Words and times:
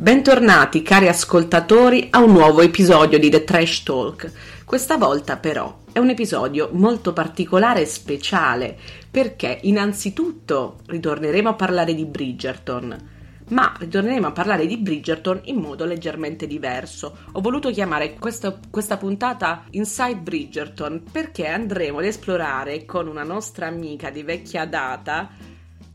Bentornati 0.00 0.82
cari 0.82 1.08
ascoltatori 1.08 2.06
a 2.10 2.22
un 2.22 2.30
nuovo 2.30 2.60
episodio 2.60 3.18
di 3.18 3.30
The 3.30 3.42
Trash 3.42 3.82
Talk. 3.82 4.30
Questa 4.64 4.96
volta 4.96 5.38
però 5.38 5.80
è 5.90 5.98
un 5.98 6.08
episodio 6.08 6.70
molto 6.72 7.12
particolare 7.12 7.80
e 7.80 7.86
speciale 7.86 8.78
perché 9.10 9.58
innanzitutto 9.62 10.78
ritorneremo 10.86 11.48
a 11.48 11.54
parlare 11.54 11.94
di 11.94 12.04
Bridgerton, 12.04 12.96
ma 13.48 13.74
ritorneremo 13.76 14.28
a 14.28 14.30
parlare 14.30 14.66
di 14.66 14.76
Bridgerton 14.76 15.40
in 15.46 15.56
modo 15.56 15.84
leggermente 15.84 16.46
diverso. 16.46 17.16
Ho 17.32 17.40
voluto 17.40 17.70
chiamare 17.70 18.14
questo, 18.14 18.60
questa 18.70 18.98
puntata 18.98 19.64
Inside 19.70 20.20
Bridgerton 20.20 21.02
perché 21.10 21.48
andremo 21.48 21.98
ad 21.98 22.04
esplorare 22.04 22.84
con 22.84 23.08
una 23.08 23.24
nostra 23.24 23.66
amica 23.66 24.10
di 24.10 24.22
vecchia 24.22 24.64
data 24.64 25.28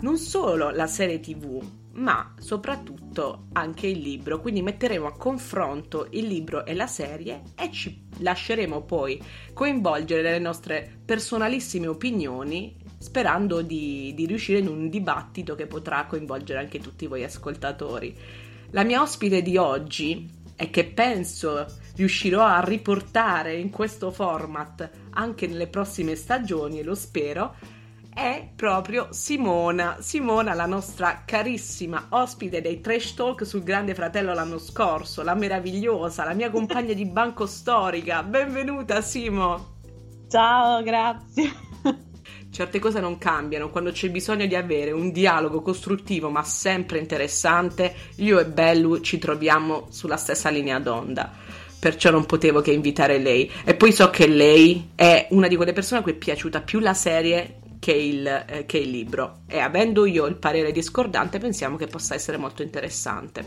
non 0.02 0.18
solo 0.18 0.72
la 0.72 0.88
serie 0.88 1.22
TV, 1.22 1.62
ma 1.94 2.34
soprattutto 2.40 3.48
anche 3.54 3.88
il 3.88 4.00
libro. 4.00 4.40
Quindi 4.40 4.62
metteremo 4.62 5.06
a 5.06 5.16
confronto 5.16 6.08
il 6.12 6.26
libro 6.26 6.66
e 6.66 6.74
la 6.74 6.88
serie 6.88 7.42
e 7.56 7.72
ci 7.72 8.08
lasceremo 8.20 8.82
poi 8.82 9.22
coinvolgere 9.54 10.22
nelle 10.22 10.40
nostre 10.40 11.02
personalissime 11.06 11.88
opinioni, 11.88 12.76
sperando 12.98 13.62
di, 13.62 14.14
di 14.16 14.26
riuscire 14.26 14.60
in 14.60 14.68
un 14.68 14.90
dibattito 14.90 15.56
che 15.56 15.68
potrà 15.68 16.06
coinvolgere 16.06 16.60
anche 16.60 16.80
tutti 16.80 17.08
voi 17.08 17.24
ascoltatori. 17.24 18.16
La 18.72 18.84
mia 18.84 19.02
ospite 19.02 19.42
di 19.42 19.58
oggi 19.58 20.42
e 20.56 20.70
che 20.70 20.86
penso 20.86 21.66
riuscirò 21.96 22.44
a 22.44 22.64
riportare 22.64 23.56
in 23.56 23.70
questo 23.70 24.12
format 24.12 24.90
anche 25.12 25.46
nelle 25.46 25.68
prossime 25.68 26.16
stagioni, 26.16 26.80
e 26.80 26.84
lo 26.84 26.96
spero, 26.96 27.56
è 28.14 28.48
proprio 28.56 29.08
Simona. 29.12 29.98
Simona, 30.00 30.54
la 30.54 30.66
nostra 30.66 31.24
carissima 31.26 32.08
ospite 32.10 32.62
dei 32.62 32.80
Trash 32.80 33.16
Talk 33.16 33.46
sul 33.46 33.64
Grande 33.64 33.96
Fratello 33.96 34.34
l'anno 34.34 34.60
scorso, 34.60 35.24
la 35.24 35.34
meravigliosa, 35.34 36.24
la 36.24 36.34
mia 36.34 36.52
compagna 36.52 36.94
di 36.94 37.06
banco 37.06 37.46
storica. 37.46 38.22
Benvenuta, 38.24 39.02
Simo. 39.02 39.78
Ciao, 40.30 40.84
grazie. 40.84 41.52
Certe 42.52 42.78
cose 42.78 43.00
non 43.00 43.18
cambiano 43.18 43.72
quando 43.72 43.92
c'è 43.92 44.12
bisogno 44.12 44.46
di 44.46 44.56
avere 44.56 44.92
un 44.92 45.12
dialogo 45.12 45.64
costruttivo 45.64 46.30
ma 46.30 46.44
sempre 46.44 47.00
interessante. 47.00 47.96
Io 48.18 48.40
e 48.40 48.46
Bellu 48.46 49.02
ci 49.02 49.18
troviamo 49.18 49.88
sulla 49.90 50.18
stessa 50.18 50.50
linea 50.50 50.80
d'onda 50.80 51.32
perciò 51.84 52.12
non 52.12 52.26
potevo 52.26 52.62
che 52.62 52.72
invitare 52.72 53.18
lei. 53.18 53.52
E 53.66 53.76
poi 53.76 53.92
so 53.92 54.10
che 54.10 54.26
lei 54.26 54.92
è 54.96 55.28
una 55.32 55.50
di 55.50 55.58
quelle 55.58 55.74
persone 55.74 56.00
a 56.00 56.04
cui 56.04 56.14
è 56.14 56.16
piaciuta 56.16 56.62
più 56.62 56.80
la 56.80 56.94
serie 56.94 57.58
che 57.84 57.92
il, 57.92 58.26
eh, 58.26 58.66
che 58.66 58.78
il 58.78 58.90
libro 58.90 59.42
e 59.46 59.60
avendo 59.60 60.06
io 60.06 60.26
il 60.26 60.38
parere 60.38 60.72
discordante 60.72 61.38
pensiamo 61.38 61.76
che 61.76 61.88
possa 61.88 62.16
essere 62.16 62.38
molto 62.38 62.62
interessante. 62.62 63.44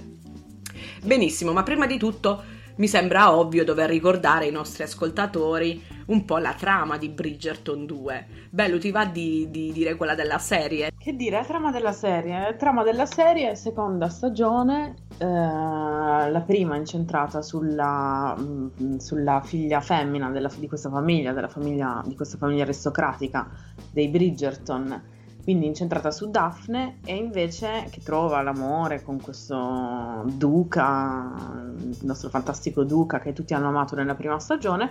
Benissimo, 1.03 1.55
ma 1.55 1.62
prima 1.62 1.87
di 1.87 1.97
tutto 1.97 2.42
mi 2.77 2.88
sembra 2.88 3.34
ovvio 3.34 3.64
dover 3.64 3.88
ricordare 3.88 4.45
ai 4.45 4.51
nostri 4.51 4.83
ascoltatori 4.83 5.83
un 6.06 6.24
po' 6.24 6.39
la 6.39 6.52
trama 6.52 6.98
di 6.98 7.08
Bridgerton 7.08 7.86
2. 7.86 8.27
Bello, 8.51 8.78
ti 8.78 8.90
va 8.90 9.06
di, 9.06 9.48
di 9.51 9.73
dire 9.73 9.96
quella 9.96 10.14
della 10.14 10.39
serie? 10.39 10.92
Che 10.96 11.17
dire, 11.17 11.36
la 11.36 11.45
trama 11.45 11.70
della 11.70 11.92
serie? 11.92 12.39
La 12.39 12.55
trama 12.55 12.83
della 12.83 13.06
serie, 13.06 13.56
seconda 13.56 14.08
stagione, 14.08 14.95
eh, 15.18 15.27
la 15.27 16.42
prima 16.46 16.77
incentrata 16.77 17.42
sulla, 17.42 18.36
mm, 18.39 18.96
sulla 18.98 19.40
figlia 19.42 19.80
femmina 19.80 20.30
della, 20.30 20.51
di 20.56 20.68
questa 20.68 20.90
famiglia, 20.90 21.33
della 21.33 21.48
famiglia, 21.48 22.02
di 22.06 22.14
questa 22.14 22.36
famiglia 22.36 22.62
aristocratica 22.64 23.48
dei 23.90 24.08
Bridgerton 24.08 25.14
quindi 25.46 25.67
incentrata 25.67 26.11
su 26.11 26.29
Daphne 26.29 26.98
e 27.05 27.14
invece 27.14 27.86
che 27.92 28.01
trova 28.02 28.42
l'amore 28.42 29.05
con 29.05 29.20
questo 29.20 30.24
duca, 30.24 31.73
il 31.79 31.98
nostro 32.02 32.30
fantastico 32.30 32.83
duca 32.83 33.20
che 33.20 33.33
tutti 33.33 33.55
hanno 33.55 33.68
amato 33.68 33.95
nella 33.95 34.17
prima 34.17 34.40
stagione 34.40 34.90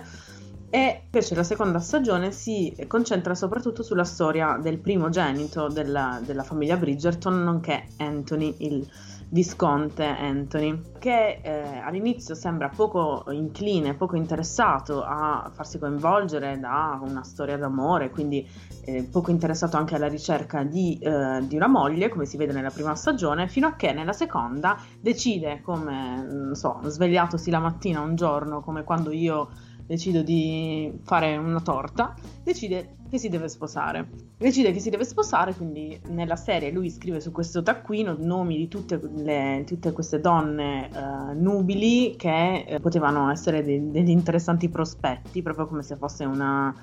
e 0.70 1.02
invece 1.04 1.34
la 1.34 1.42
seconda 1.42 1.78
stagione 1.78 2.32
si 2.32 2.74
concentra 2.86 3.34
soprattutto 3.34 3.82
sulla 3.82 4.04
storia 4.04 4.58
del 4.58 4.78
primogenito 4.78 5.68
della, 5.68 6.22
della 6.24 6.42
famiglia 6.42 6.78
Bridgerton, 6.78 7.44
nonché 7.44 7.88
Anthony, 7.98 8.54
il 8.60 8.88
visconte 9.28 10.04
Anthony, 10.04 10.80
che 10.98 11.40
eh, 11.42 11.78
all'inizio 11.78 12.34
sembra 12.34 12.68
poco 12.68 13.24
incline, 13.30 13.94
poco 13.94 14.16
interessato 14.16 15.02
a 15.02 15.50
farsi 15.52 15.78
coinvolgere 15.78 16.58
da 16.58 16.98
una 17.02 17.22
storia 17.24 17.56
d'amore, 17.56 18.10
quindi 18.10 18.48
eh, 18.84 19.02
poco 19.10 19.30
interessato 19.30 19.76
anche 19.76 19.96
alla 19.96 20.08
ricerca 20.08 20.62
di, 20.62 20.98
eh, 20.98 21.44
di, 21.46 21.56
una 21.56 21.66
moglie, 21.66 22.08
come 22.08 22.24
si 22.24 22.36
vede 22.36 22.52
nella 22.52 22.70
prima 22.70 22.94
stagione, 22.94 23.48
fino 23.48 23.66
a 23.66 23.74
che 23.74 23.92
nella 23.92 24.12
seconda 24.12 24.78
decide, 25.00 25.60
come, 25.62 26.24
non 26.28 26.54
so, 26.54 26.80
svegliatosi 26.84 27.50
la 27.50 27.58
mattina 27.58 28.00
un 28.00 28.14
giorno, 28.14 28.60
come 28.60 28.84
quando 28.84 29.10
io 29.10 29.48
decido 29.86 30.22
di 30.22 30.92
fare 31.02 31.36
una 31.36 31.60
torta, 31.60 32.14
decide 32.42 32.96
che 33.08 33.18
si 33.18 33.28
deve 33.28 33.48
sposare. 33.48 34.08
Decide 34.36 34.72
che 34.72 34.80
si 34.80 34.90
deve 34.90 35.04
sposare, 35.04 35.54
quindi 35.54 35.98
nella 36.08 36.36
serie 36.36 36.70
lui 36.70 36.90
scrive 36.90 37.20
su 37.20 37.30
questo 37.32 37.62
taccuino 37.62 38.16
nomi 38.18 38.56
di 38.56 38.68
tutte, 38.68 39.00
le, 39.14 39.64
tutte 39.66 39.92
queste 39.92 40.20
donne 40.20 40.90
uh, 40.92 41.40
nubili 41.40 42.14
che 42.16 42.64
eh, 42.66 42.80
potevano 42.80 43.30
essere 43.30 43.62
de- 43.62 43.90
degli 43.90 44.10
interessanti 44.10 44.68
prospetti, 44.68 45.42
proprio 45.42 45.66
come 45.66 45.82
se 45.82 45.96
fosse 45.96 46.24
una, 46.24 46.74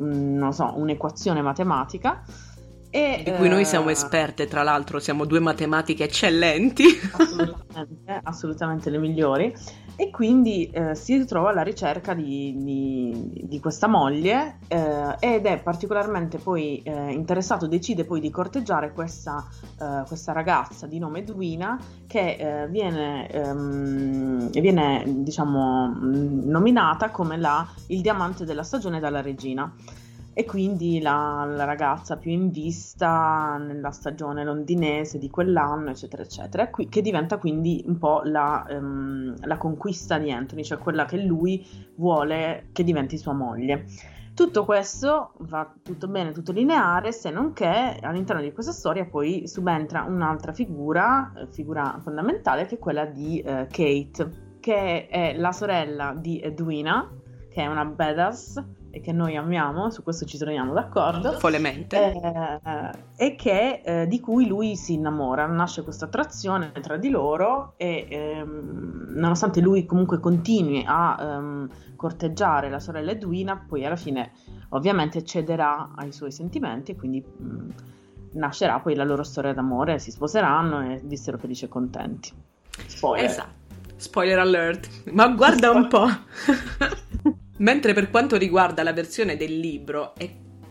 mm, 0.00 0.36
non 0.36 0.52
so, 0.52 0.72
un'equazione 0.76 1.42
matematica. 1.42 2.22
E, 2.96 3.20
di 3.22 3.32
cui 3.32 3.50
noi 3.50 3.66
siamo 3.66 3.90
eh, 3.90 3.92
esperte, 3.92 4.46
tra 4.46 4.62
l'altro, 4.62 4.98
siamo 5.00 5.26
due 5.26 5.38
matematiche 5.38 6.04
eccellenti. 6.04 6.86
Assolutamente, 7.12 8.20
assolutamente 8.22 8.88
le 8.88 8.96
migliori 8.96 9.54
e 9.96 10.10
quindi 10.10 10.70
eh, 10.70 10.94
si 10.94 11.18
ritrova 11.18 11.50
alla 11.50 11.62
ricerca 11.62 12.14
di, 12.14 12.54
di, 12.56 13.42
di 13.44 13.60
questa 13.60 13.86
moglie 13.86 14.60
eh, 14.68 15.14
ed 15.18 15.44
è 15.44 15.58
particolarmente 15.58 16.38
poi 16.38 16.80
eh, 16.82 17.12
interessato, 17.12 17.66
decide 17.66 18.04
poi 18.04 18.20
di 18.20 18.30
corteggiare 18.30 18.92
questa, 18.92 19.46
eh, 19.78 20.02
questa 20.06 20.32
ragazza 20.32 20.86
di 20.86 20.98
nome 20.98 21.18
Edwina 21.18 21.78
che 22.06 22.36
eh, 22.36 22.68
viene, 22.68 23.28
ehm, 23.28 24.50
viene 24.50 25.02
diciamo, 25.06 25.98
nominata 26.00 27.10
come 27.10 27.36
la, 27.36 27.66
il 27.88 28.00
diamante 28.00 28.46
della 28.46 28.62
stagione 28.62 29.00
dalla 29.00 29.20
regina 29.20 29.70
e 30.38 30.44
quindi 30.44 31.00
la, 31.00 31.46
la, 31.48 31.64
ragazza 31.64 32.18
più 32.18 32.30
in 32.30 32.50
vista 32.50 33.56
nella 33.56 33.90
stagione 33.90 34.44
londinese 34.44 35.16
di 35.16 35.30
quell'anno, 35.30 35.88
eccetera, 35.88 36.22
eccetera, 36.22 36.68
qui, 36.68 36.90
che 36.90 37.00
diventa 37.00 37.38
quindi 37.38 37.82
un 37.86 37.96
po' 37.96 38.20
la, 38.22 38.66
um, 38.68 39.34
la, 39.46 39.56
conquista 39.56 40.18
di 40.18 40.30
Anthony, 40.30 40.62
cioè 40.62 40.76
quella 40.76 41.06
che 41.06 41.16
lui 41.16 41.66
vuole 41.94 42.68
che 42.72 42.84
diventi 42.84 43.16
sua 43.16 43.32
moglie. 43.32 43.86
Tutto 44.34 44.66
questo 44.66 45.32
va 45.38 45.72
tutto 45.82 46.06
bene, 46.06 46.32
tutto 46.32 46.52
lineare, 46.52 47.12
se 47.12 47.30
non 47.30 47.54
che 47.54 47.96
all'interno 48.02 48.42
di 48.42 48.52
questa 48.52 48.72
storia 48.72 49.06
poi 49.06 49.48
subentra 49.48 50.02
un'altra 50.02 50.52
figura, 50.52 51.32
eh, 51.34 51.46
figura 51.46 51.98
fondamentale, 52.02 52.66
che 52.66 52.74
è 52.74 52.78
quella 52.78 53.06
di 53.06 53.42
uh, 53.42 53.66
Kate, 53.70 54.58
che 54.60 55.06
è 55.06 55.34
la 55.34 55.52
sorella 55.52 56.14
di 56.14 56.38
Edwina, 56.42 57.10
che 57.48 57.62
è 57.62 57.66
una 57.68 57.86
badass 57.86 58.62
e 58.96 59.00
che 59.02 59.12
noi 59.12 59.36
amiamo, 59.36 59.90
su 59.90 60.02
questo 60.02 60.24
ci 60.24 60.38
troviamo 60.38 60.72
d'accordo. 60.72 61.32
Follemente. 61.32 62.12
Eh, 62.12 62.90
e 63.14 63.34
che, 63.36 63.82
eh, 63.84 64.06
di 64.06 64.20
cui 64.20 64.46
lui 64.46 64.74
si 64.74 64.94
innamora, 64.94 65.44
nasce 65.44 65.82
questa 65.82 66.06
attrazione 66.06 66.72
tra 66.80 66.96
di 66.96 67.10
loro 67.10 67.74
e 67.76 68.06
ehm, 68.08 69.08
nonostante 69.10 69.60
lui 69.60 69.84
comunque 69.84 70.18
continui 70.18 70.82
a 70.86 71.14
ehm, 71.20 71.68
corteggiare 71.94 72.70
la 72.70 72.80
sorella 72.80 73.10
Edwina, 73.10 73.62
poi 73.68 73.84
alla 73.84 73.96
fine 73.96 74.32
ovviamente 74.70 75.22
cederà 75.24 75.90
ai 75.94 76.10
suoi 76.10 76.32
sentimenti 76.32 76.92
e 76.92 76.96
quindi 76.96 77.22
mh, 77.22 77.68
nascerà 78.32 78.80
poi 78.80 78.94
la 78.94 79.04
loro 79.04 79.24
storia 79.24 79.52
d'amore, 79.52 79.98
si 79.98 80.10
sposeranno 80.10 80.90
e 80.90 81.02
vissero 81.04 81.36
felici 81.36 81.66
e 81.66 81.68
contenti. 81.68 82.32
Spoiler. 82.86 83.26
Esatto. 83.26 83.64
Spoiler 83.96 84.38
alert. 84.38 84.88
Ma 85.12 85.28
guarda 85.28 85.70
un 85.70 85.86
po'. 85.86 86.06
Mentre 87.58 87.94
per 87.94 88.10
quanto 88.10 88.36
riguarda 88.36 88.82
la 88.82 88.92
versione 88.92 89.36
del 89.36 89.58
libro 89.58 90.14
è 90.14 90.30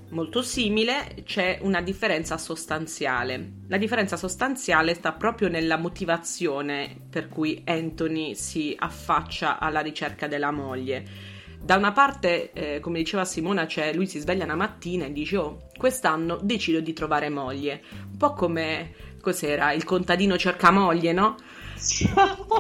molto 0.09 0.43
simile, 0.43 1.23
c'è 1.25 1.57
una 1.61 1.81
differenza 1.81 2.37
sostanziale. 2.37 3.53
La 3.67 3.77
differenza 3.77 4.17
sostanziale 4.17 4.93
sta 4.93 5.11
proprio 5.13 5.47
nella 5.47 5.77
motivazione 5.77 6.95
per 7.09 7.27
cui 7.27 7.63
Anthony 7.65 8.35
si 8.35 8.75
affaccia 8.77 9.57
alla 9.57 9.79
ricerca 9.79 10.27
della 10.27 10.51
moglie. 10.51 11.33
Da 11.59 11.75
una 11.75 11.91
parte, 11.91 12.51
eh, 12.53 12.79
come 12.79 12.99
diceva 12.99 13.25
Simona, 13.25 13.65
c'è 13.65 13.91
lui 13.91 14.05
si 14.05 14.19
sveglia 14.19 14.43
una 14.43 14.55
mattina 14.55 15.05
e 15.05 15.11
dice: 15.11 15.37
Oh, 15.37 15.67
quest'anno 15.75 16.37
decido 16.39 16.81
di 16.81 16.93
trovare 16.93 17.29
moglie. 17.29 17.81
Un 18.11 18.17
po' 18.17 18.33
come 18.33 18.93
cos'era 19.19 19.71
il 19.73 19.83
contadino 19.83 20.37
cerca 20.37 20.69
moglie, 20.69 21.11
no? 21.13 21.35
Sì. 21.73 22.07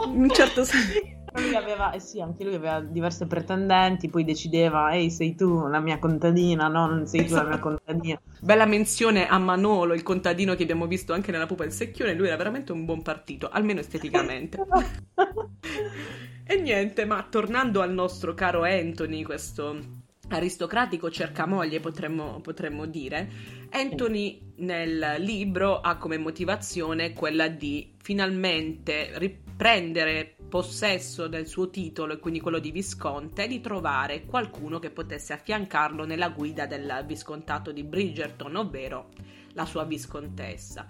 In 0.07 0.23
un 0.23 0.29
certo 0.31 0.63
senso. 0.63 1.13
Lui 1.35 1.55
aveva, 1.55 1.91
eh 1.91 1.99
sì, 1.99 2.21
anche 2.21 2.43
lui 2.43 2.55
aveva 2.55 2.79
diverse 2.79 3.27
pretendenti, 3.27 4.09
poi 4.09 4.23
decideva, 4.23 4.93
ehi, 4.93 5.11
sei 5.11 5.35
tu 5.35 5.67
la 5.67 5.79
mia 5.79 5.99
contadina, 5.99 6.67
no, 6.67 6.87
non 6.87 7.05
sei 7.07 7.25
tu 7.25 7.33
la 7.35 7.43
mia 7.43 7.59
contadina. 7.59 8.19
Bella 8.39 8.65
menzione 8.65 9.27
a 9.27 9.37
Manolo, 9.37 9.93
il 9.93 10.03
contadino 10.03 10.55
che 10.55 10.63
abbiamo 10.63 10.87
visto 10.87 11.13
anche 11.13 11.31
nella 11.31 11.45
Pupa 11.45 11.63
del 11.63 11.73
Secchione, 11.73 12.13
lui 12.13 12.27
era 12.27 12.37
veramente 12.37 12.71
un 12.71 12.85
buon 12.85 13.01
partito, 13.01 13.49
almeno 13.49 13.81
esteticamente. 13.81 14.57
e 16.45 16.61
niente, 16.61 17.05
ma 17.05 17.25
tornando 17.29 17.81
al 17.81 17.91
nostro 17.91 18.33
caro 18.33 18.63
Anthony, 18.63 19.23
questo 19.23 20.03
aristocratico 20.29 21.11
cercamoglie 21.11 21.79
potremmo, 21.79 22.39
potremmo 22.41 22.85
dire, 22.85 23.29
Anthony 23.71 24.53
nel 24.57 25.15
libro 25.19 25.81
ha 25.81 25.97
come 25.97 26.17
motivazione 26.17 27.13
quella 27.13 27.47
di 27.47 27.93
finalmente 28.01 29.11
riprendere 29.15 30.34
possesso 30.55 31.27
del 31.27 31.47
suo 31.47 31.69
titolo 31.69 32.13
e 32.13 32.17
quindi 32.17 32.39
quello 32.39 32.59
di 32.59 32.71
visconte 32.71 33.45
di 33.45 33.59
trovare 33.59 34.23
qualcuno 34.23 34.79
che 34.79 34.89
potesse 34.89 35.33
affiancarlo 35.33 36.05
nella 36.05 36.29
guida 36.29 36.65
del 36.65 37.03
viscontato 37.05 37.73
di 37.73 37.83
Bridgerton, 37.83 38.55
ovvero 38.55 39.09
la 39.51 39.65
sua 39.65 39.83
viscontessa. 39.83 40.87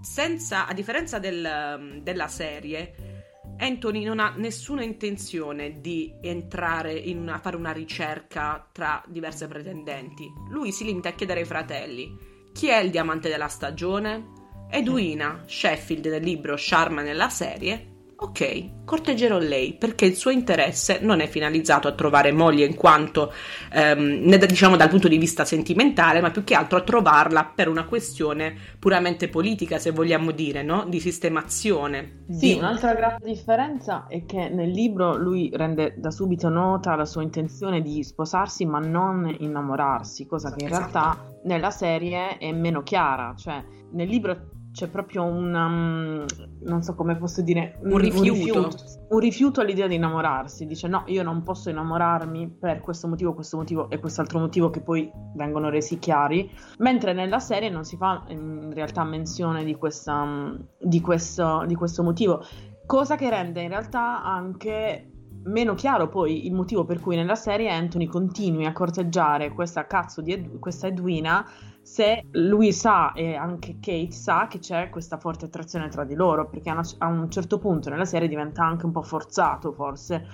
Senza, 0.00 0.66
a 0.66 0.72
differenza 0.72 1.20
del, 1.20 2.00
della 2.02 2.26
serie, 2.26 3.30
Anthony 3.58 4.02
non 4.02 4.18
ha 4.18 4.34
nessuna 4.36 4.82
intenzione 4.82 5.80
di 5.80 6.12
entrare 6.20 6.94
in 6.94 7.18
una, 7.20 7.38
fare 7.38 7.54
una 7.54 7.70
ricerca 7.70 8.68
tra 8.72 9.00
diverse 9.06 9.46
pretendenti. 9.46 10.28
Lui 10.50 10.72
si 10.72 10.82
limita 10.82 11.10
a 11.10 11.12
chiedere 11.12 11.38
ai 11.38 11.46
fratelli 11.46 12.32
chi 12.52 12.66
è 12.66 12.78
il 12.78 12.90
diamante 12.90 13.28
della 13.28 13.46
stagione? 13.46 14.32
Edwina, 14.68 15.44
Sheffield 15.46 16.06
nel 16.06 16.22
libro, 16.24 16.56
Sharma 16.56 17.02
nella 17.02 17.28
serie, 17.28 17.93
ok, 18.16 18.84
corteggerò 18.84 19.38
lei 19.38 19.74
perché 19.74 20.04
il 20.04 20.14
suo 20.14 20.30
interesse 20.30 20.98
non 21.00 21.20
è 21.20 21.28
finalizzato 21.28 21.88
a 21.88 21.92
trovare 21.92 22.32
moglie 22.32 22.64
in 22.64 22.74
quanto, 22.74 23.32
ehm, 23.72 24.36
diciamo 24.36 24.76
dal 24.76 24.88
punto 24.88 25.08
di 25.08 25.18
vista 25.18 25.44
sentimentale, 25.44 26.20
ma 26.20 26.30
più 26.30 26.44
che 26.44 26.54
altro 26.54 26.78
a 26.78 26.82
trovarla 26.82 27.52
per 27.54 27.68
una 27.68 27.84
questione 27.84 28.54
puramente 28.78 29.28
politica, 29.28 29.78
se 29.78 29.90
vogliamo 29.90 30.30
dire, 30.30 30.62
no? 30.62 30.84
Di 30.88 31.00
sistemazione. 31.00 32.24
Sì, 32.28 32.52
di... 32.52 32.58
un'altra 32.58 32.94
grande 32.94 33.26
differenza 33.26 34.06
è 34.08 34.24
che 34.24 34.48
nel 34.48 34.70
libro 34.70 35.16
lui 35.16 35.50
rende 35.52 35.94
da 35.96 36.10
subito 36.10 36.48
nota 36.48 36.94
la 36.94 37.04
sua 37.04 37.22
intenzione 37.22 37.82
di 37.82 38.02
sposarsi 38.02 38.64
ma 38.64 38.78
non 38.78 39.34
innamorarsi, 39.38 40.26
cosa 40.26 40.54
che 40.54 40.64
in 40.64 40.70
esatto. 40.70 40.90
realtà 40.90 41.26
nella 41.44 41.70
serie 41.70 42.38
è 42.38 42.52
meno 42.52 42.82
chiara, 42.82 43.34
cioè 43.36 43.62
nel 43.92 44.08
libro 44.08 44.52
c'è 44.74 44.88
proprio 44.88 45.22
un, 45.22 45.54
um, 45.54 46.24
non 46.62 46.82
so 46.82 46.96
come 46.96 47.16
posso 47.16 47.42
dire, 47.42 47.78
un, 47.82 47.92
un, 47.92 47.98
rifiuto. 47.98 48.28
un, 48.28 48.34
rifiuto. 48.34 48.76
un 49.08 49.18
rifiuto. 49.20 49.60
all'idea 49.60 49.86
di 49.86 49.94
innamorarsi. 49.94 50.66
Dice 50.66 50.88
no, 50.88 51.04
io 51.06 51.22
non 51.22 51.44
posso 51.44 51.70
innamorarmi 51.70 52.56
per 52.58 52.80
questo 52.80 53.06
motivo, 53.06 53.34
questo 53.34 53.56
motivo 53.56 53.88
e 53.88 54.00
quest'altro 54.00 54.40
motivo 54.40 54.70
che 54.70 54.80
poi 54.80 55.08
vengono 55.36 55.70
resi 55.70 56.00
chiari, 56.00 56.50
mentre 56.78 57.12
nella 57.12 57.38
serie 57.38 57.70
non 57.70 57.84
si 57.84 57.96
fa 57.96 58.24
in 58.28 58.72
realtà 58.74 59.04
menzione 59.04 59.62
di, 59.62 59.76
questa, 59.76 60.52
di, 60.76 61.00
questo, 61.00 61.64
di 61.68 61.76
questo 61.76 62.02
motivo, 62.02 62.44
cosa 62.84 63.14
che 63.14 63.30
rende 63.30 63.62
in 63.62 63.68
realtà 63.68 64.24
anche 64.24 65.10
meno 65.44 65.74
chiaro 65.74 66.08
poi 66.08 66.46
il 66.46 66.54
motivo 66.54 66.84
per 66.84 67.00
cui 67.00 67.16
nella 67.16 67.34
serie 67.34 67.70
Anthony 67.70 68.06
continui 68.06 68.64
a 68.64 68.72
corteggiare 68.72 69.52
questa 69.52 69.86
cazzo 69.86 70.20
di 70.20 70.32
Ed- 70.32 70.58
questa 70.58 70.86
Edwina 70.86 71.46
se 71.84 72.24
lui 72.30 72.72
sa 72.72 73.12
e 73.12 73.34
anche 73.34 73.74
Kate 73.78 74.10
sa 74.10 74.46
che 74.48 74.58
c'è 74.58 74.88
questa 74.88 75.18
forte 75.18 75.44
attrazione 75.44 75.88
tra 75.88 76.04
di 76.04 76.14
loro, 76.14 76.48
perché 76.48 76.70
a, 76.70 77.06
un 77.06 77.30
certo 77.30 77.58
punto 77.58 77.90
nella 77.90 78.06
serie 78.06 78.26
diventa 78.26 78.64
anche 78.64 78.86
un 78.86 78.92
po' 78.92 79.02
forzato 79.02 79.70
forse 79.72 80.26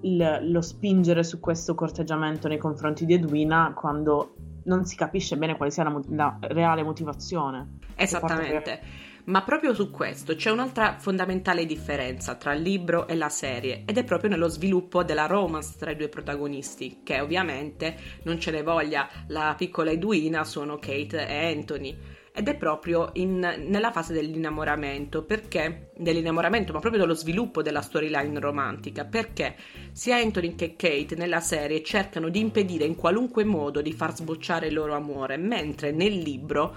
il, 0.00 0.40
lo 0.50 0.60
spingere 0.60 1.22
su 1.22 1.38
questo 1.38 1.76
corteggiamento 1.76 2.48
nei 2.48 2.58
confronti 2.58 3.06
di 3.06 3.14
Edwina 3.14 3.72
quando 3.72 4.34
non 4.64 4.84
si 4.84 4.96
capisce 4.96 5.36
bene 5.36 5.56
quale 5.56 5.70
sia 5.70 5.84
la, 5.84 6.00
la 6.08 6.38
reale 6.40 6.82
motivazione. 6.82 7.78
Esattamente. 7.94 8.80
Ma 9.26 9.42
proprio 9.42 9.74
su 9.74 9.90
questo 9.90 10.36
c'è 10.36 10.52
un'altra 10.52 10.98
fondamentale 11.00 11.66
differenza 11.66 12.36
tra 12.36 12.52
il 12.52 12.62
libro 12.62 13.08
e 13.08 13.16
la 13.16 13.28
serie 13.28 13.82
ed 13.84 13.98
è 13.98 14.04
proprio 14.04 14.30
nello 14.30 14.46
sviluppo 14.46 15.02
della 15.02 15.26
romance 15.26 15.74
tra 15.76 15.90
i 15.90 15.96
due 15.96 16.08
protagonisti, 16.08 17.00
che 17.02 17.18
ovviamente 17.18 17.96
non 18.22 18.38
ce 18.38 18.52
ne 18.52 18.62
voglia 18.62 19.08
la 19.28 19.52
piccola 19.58 19.90
Edwina 19.90 20.44
sono 20.44 20.78
Kate 20.78 21.26
e 21.26 21.52
Anthony. 21.52 21.98
Ed 22.32 22.46
è 22.46 22.54
proprio 22.54 23.10
in, 23.14 23.38
nella 23.66 23.90
fase 23.90 24.12
dell'innamoramento, 24.12 25.24
perché 25.24 25.90
dell'innamoramento, 25.96 26.72
ma 26.72 26.78
proprio 26.78 27.00
dello 27.00 27.14
sviluppo 27.14 27.62
della 27.62 27.80
storyline 27.80 28.38
romantica, 28.38 29.06
perché 29.06 29.56
sia 29.90 30.18
Anthony 30.18 30.54
che 30.54 30.76
Kate 30.76 31.16
nella 31.16 31.40
serie 31.40 31.82
cercano 31.82 32.28
di 32.28 32.38
impedire 32.38 32.84
in 32.84 32.94
qualunque 32.94 33.42
modo 33.42 33.80
di 33.80 33.92
far 33.92 34.14
sbocciare 34.14 34.68
il 34.68 34.74
loro 34.74 34.94
amore, 34.94 35.36
mentre 35.36 35.90
nel 35.90 36.16
libro 36.16 36.76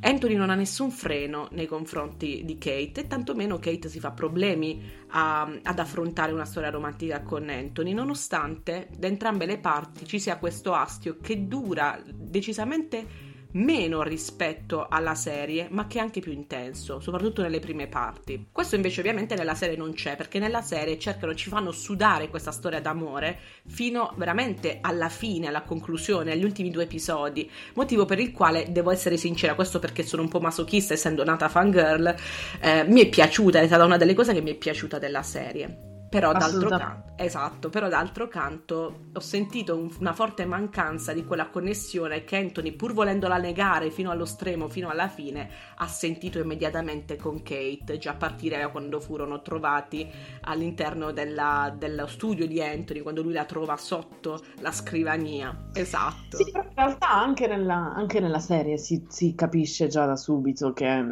Anthony 0.00 0.34
non 0.34 0.50
ha 0.50 0.54
nessun 0.54 0.90
freno 0.90 1.48
nei 1.52 1.66
confronti 1.66 2.42
di 2.44 2.58
Kate 2.58 3.00
e 3.00 3.06
tantomeno 3.06 3.58
Kate 3.58 3.88
si 3.88 4.00
fa 4.00 4.10
problemi 4.10 4.82
a, 5.08 5.50
ad 5.62 5.78
affrontare 5.78 6.32
una 6.32 6.44
storia 6.44 6.70
romantica 6.70 7.22
con 7.22 7.48
Anthony, 7.48 7.94
nonostante 7.94 8.88
da 8.96 9.06
entrambe 9.06 9.46
le 9.46 9.58
parti 9.58 10.06
ci 10.06 10.18
sia 10.18 10.36
questo 10.36 10.74
astio 10.74 11.16
che 11.20 11.46
dura 11.48 11.98
decisamente 12.04 13.32
meno 13.54 14.02
rispetto 14.02 14.86
alla 14.88 15.14
serie, 15.14 15.68
ma 15.70 15.86
che 15.86 15.98
è 15.98 16.00
anche 16.00 16.20
più 16.20 16.32
intenso, 16.32 17.00
soprattutto 17.00 17.42
nelle 17.42 17.58
prime 17.58 17.86
parti. 17.86 18.48
Questo 18.50 18.76
invece 18.76 19.00
ovviamente 19.00 19.34
nella 19.34 19.54
serie 19.54 19.76
non 19.76 19.92
c'è, 19.92 20.16
perché 20.16 20.38
nella 20.38 20.62
serie 20.62 20.98
cercano, 20.98 21.34
ci 21.34 21.48
fanno 21.48 21.70
sudare 21.72 22.28
questa 22.28 22.52
storia 22.52 22.80
d'amore 22.80 23.38
fino 23.66 24.12
veramente 24.16 24.78
alla 24.80 25.08
fine, 25.08 25.48
alla 25.48 25.62
conclusione, 25.62 26.32
agli 26.32 26.44
ultimi 26.44 26.70
due 26.70 26.84
episodi, 26.84 27.50
motivo 27.74 28.04
per 28.04 28.18
il 28.18 28.32
quale 28.32 28.70
devo 28.70 28.90
essere 28.90 29.16
sincera, 29.16 29.54
questo 29.54 29.78
perché 29.78 30.02
sono 30.02 30.22
un 30.22 30.28
po' 30.28 30.40
masochista 30.40 30.94
essendo 30.94 31.24
nata 31.24 31.48
fangirl, 31.48 32.14
eh, 32.60 32.84
mi 32.84 33.00
è 33.00 33.08
piaciuta, 33.08 33.60
è 33.60 33.66
stata 33.66 33.84
una 33.84 33.96
delle 33.96 34.14
cose 34.14 34.32
che 34.32 34.40
mi 34.40 34.50
è 34.50 34.54
piaciuta 34.54 34.98
della 34.98 35.22
serie. 35.22 35.93
Però 36.14 36.30
d'altro, 36.30 36.68
canto, 36.68 37.12
esatto, 37.16 37.68
però 37.70 37.88
d'altro 37.88 38.28
canto 38.28 39.06
ho 39.12 39.18
sentito 39.18 39.76
un, 39.76 39.90
una 39.98 40.12
forte 40.12 40.44
mancanza 40.44 41.12
di 41.12 41.24
quella 41.24 41.48
connessione 41.48 42.22
che 42.22 42.36
Anthony, 42.36 42.70
pur 42.70 42.92
volendola 42.92 43.36
negare 43.36 43.90
fino 43.90 44.12
allo 44.12 44.24
stremo, 44.24 44.68
fino 44.68 44.90
alla 44.90 45.08
fine, 45.08 45.50
ha 45.78 45.88
sentito 45.88 46.38
immediatamente 46.38 47.16
con 47.16 47.42
Kate, 47.42 47.98
già 47.98 48.12
a 48.12 48.14
partire 48.14 48.58
da 48.58 48.68
quando 48.68 49.00
furono 49.00 49.42
trovati 49.42 50.08
all'interno 50.42 51.10
della, 51.10 51.74
dello 51.76 52.06
studio 52.06 52.46
di 52.46 52.62
Anthony, 52.62 53.00
quando 53.00 53.20
lui 53.20 53.32
la 53.32 53.44
trova 53.44 53.76
sotto 53.76 54.40
la 54.60 54.70
scrivania. 54.70 55.70
Esatto. 55.72 56.36
Sì, 56.36 56.48
però 56.52 56.62
in 56.62 56.74
realtà 56.76 57.10
anche 57.10 57.48
nella, 57.48 57.92
anche 57.92 58.20
nella 58.20 58.38
serie 58.38 58.76
si, 58.76 59.04
si, 59.08 59.34
capisce 59.34 59.88
già 59.88 60.06
da 60.06 60.14
subito 60.14 60.72
che, 60.72 61.04